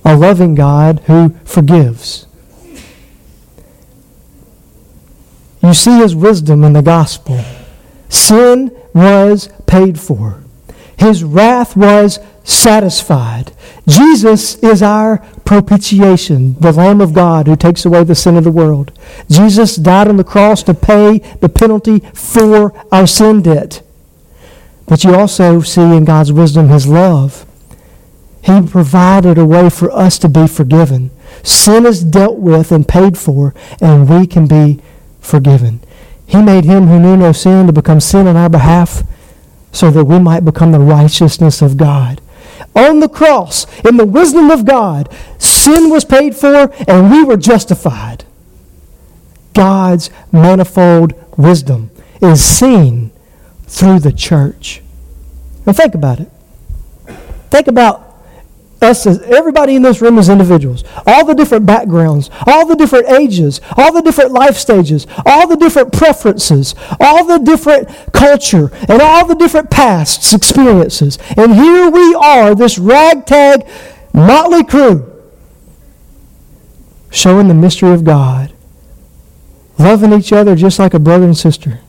A 0.03 0.15
loving 0.15 0.55
God 0.55 1.01
who 1.05 1.29
forgives. 1.45 2.25
You 5.61 5.73
see 5.73 5.97
his 5.97 6.15
wisdom 6.15 6.63
in 6.63 6.73
the 6.73 6.81
gospel. 6.81 7.43
Sin 8.09 8.75
was 8.93 9.49
paid 9.67 9.99
for. 9.99 10.41
His 10.97 11.23
wrath 11.23 11.75
was 11.75 12.19
satisfied. 12.43 13.51
Jesus 13.85 14.55
is 14.63 14.81
our 14.81 15.19
propitiation, 15.45 16.55
the 16.59 16.71
Lamb 16.71 17.01
of 17.01 17.13
God 17.13 17.47
who 17.47 17.55
takes 17.55 17.85
away 17.85 18.03
the 18.03 18.15
sin 18.15 18.37
of 18.37 18.43
the 18.43 18.51
world. 18.51 18.91
Jesus 19.29 19.75
died 19.75 20.07
on 20.07 20.17
the 20.17 20.23
cross 20.23 20.63
to 20.63 20.73
pay 20.73 21.19
the 21.41 21.49
penalty 21.49 21.99
for 22.13 22.73
our 22.91 23.05
sin 23.05 23.41
debt. 23.41 23.83
But 24.87 25.03
you 25.03 25.13
also 25.13 25.61
see 25.61 25.81
in 25.81 26.05
God's 26.05 26.31
wisdom 26.31 26.69
his 26.69 26.87
love. 26.87 27.45
He 28.41 28.61
provided 28.61 29.37
a 29.37 29.45
way 29.45 29.69
for 29.69 29.91
us 29.91 30.17
to 30.19 30.29
be 30.29 30.47
forgiven. 30.47 31.11
Sin 31.43 31.85
is 31.85 32.03
dealt 32.03 32.37
with 32.37 32.71
and 32.71 32.87
paid 32.87 33.17
for, 33.17 33.53
and 33.81 34.09
we 34.09 34.25
can 34.25 34.47
be 34.47 34.81
forgiven. 35.19 35.81
He 36.25 36.41
made 36.41 36.63
him 36.63 36.87
who 36.87 36.99
knew 36.99 37.17
no 37.17 37.33
sin 37.33 37.67
to 37.67 37.73
become 37.73 37.99
sin 37.99 38.27
on 38.27 38.37
our 38.37 38.49
behalf 38.49 39.03
so 39.73 39.91
that 39.91 40.05
we 40.05 40.19
might 40.19 40.45
become 40.45 40.71
the 40.71 40.79
righteousness 40.79 41.61
of 41.61 41.77
God. 41.77 42.21
On 42.73 43.01
the 43.01 43.09
cross, 43.09 43.65
in 43.81 43.97
the 43.97 44.05
wisdom 44.05 44.49
of 44.49 44.65
God, 44.65 45.13
sin 45.37 45.89
was 45.89 46.05
paid 46.05 46.35
for 46.35 46.71
and 46.87 47.11
we 47.11 47.23
were 47.23 47.37
justified. 47.37 48.23
God's 49.53 50.09
manifold 50.31 51.13
wisdom 51.37 51.91
is 52.21 52.43
seen 52.43 53.11
through 53.67 53.99
the 53.99 54.11
church. 54.11 54.81
Now 55.65 55.73
think 55.73 55.93
about 55.93 56.19
it. 56.19 56.29
Think 57.49 57.67
about 57.67 58.07
us 58.81 59.05
as 59.07 59.19
everybody 59.21 59.75
in 59.75 59.81
this 59.81 60.01
room 60.01 60.17
as 60.19 60.29
individuals, 60.29 60.83
all 61.05 61.25
the 61.25 61.33
different 61.33 61.65
backgrounds, 61.65 62.29
all 62.45 62.65
the 62.65 62.75
different 62.75 63.09
ages, 63.09 63.59
all 63.75 63.91
the 63.91 64.01
different 64.01 64.31
life 64.31 64.55
stages, 64.55 65.07
all 65.25 65.47
the 65.47 65.55
different 65.55 65.91
preferences, 65.91 66.75
all 66.99 67.25
the 67.25 67.39
different 67.39 67.89
culture, 68.13 68.69
and 68.87 69.01
all 69.01 69.25
the 69.25 69.35
different 69.35 69.69
pasts 69.69 70.33
experiences. 70.33 71.17
And 71.35 71.55
here 71.55 71.89
we 71.89 72.13
are, 72.15 72.53
this 72.53 72.77
ragtag, 72.77 73.67
motley 74.13 74.63
crew, 74.63 75.11
showing 77.09 77.47
the 77.47 77.53
mystery 77.53 77.93
of 77.93 78.03
God, 78.03 78.53
loving 79.79 80.13
each 80.13 80.31
other 80.31 80.55
just 80.55 80.77
like 80.79 80.93
a 80.93 80.99
brother 80.99 81.25
and 81.25 81.37
sister. 81.37 81.79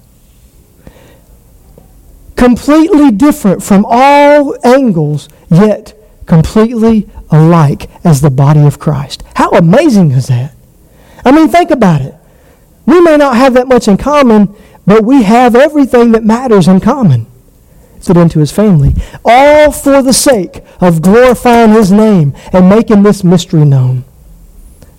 Completely 2.39 3.11
different 3.11 3.65
from 3.65 3.85
all 3.89 4.57
angles, 4.65 5.29
yet 5.51 5.93
completely 6.25 7.09
alike 7.33 7.91
as 8.05 8.21
the 8.21 8.31
body 8.31 8.65
of 8.65 8.79
Christ. 8.79 9.25
How 9.35 9.51
amazing 9.51 10.13
is 10.13 10.29
that? 10.29 10.55
I 11.25 11.33
mean, 11.33 11.49
think 11.49 11.73
about 11.73 12.01
it. 12.01 12.15
We 12.87 13.01
may 13.01 13.17
not 13.17 13.37
have 13.37 13.55
that 13.55 13.67
much 13.67 13.89
in 13.89 13.97
common, 13.97 14.55
but 14.87 15.03
we 15.03 15.25
have 15.25 15.57
everything 15.57 16.13
that 16.13 16.23
matters 16.23 16.69
in 16.69 16.79
common. 16.79 17.27
Fit 18.01 18.17
into 18.17 18.39
his 18.39 18.53
family. 18.53 18.95
All 19.25 19.73
for 19.73 20.01
the 20.01 20.13
sake 20.13 20.63
of 20.81 21.03
glorifying 21.03 21.73
his 21.73 21.91
name 21.91 22.35
and 22.53 22.69
making 22.69 23.03
this 23.03 23.25
mystery 23.25 23.65
known. 23.65 24.05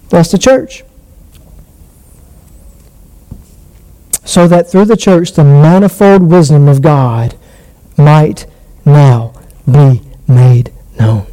That's 0.10 0.32
the 0.32 0.38
church. 0.38 0.84
So 4.30 4.48
that 4.48 4.70
through 4.70 4.86
the 4.86 4.96
church 4.96 5.34
the 5.34 5.44
manifold 5.44 6.22
wisdom 6.22 6.68
of 6.68 6.84
God 6.84 7.36
might 7.98 8.46
now 8.86 9.34
be 9.66 10.04
made 10.28 10.72
known. 11.00 11.26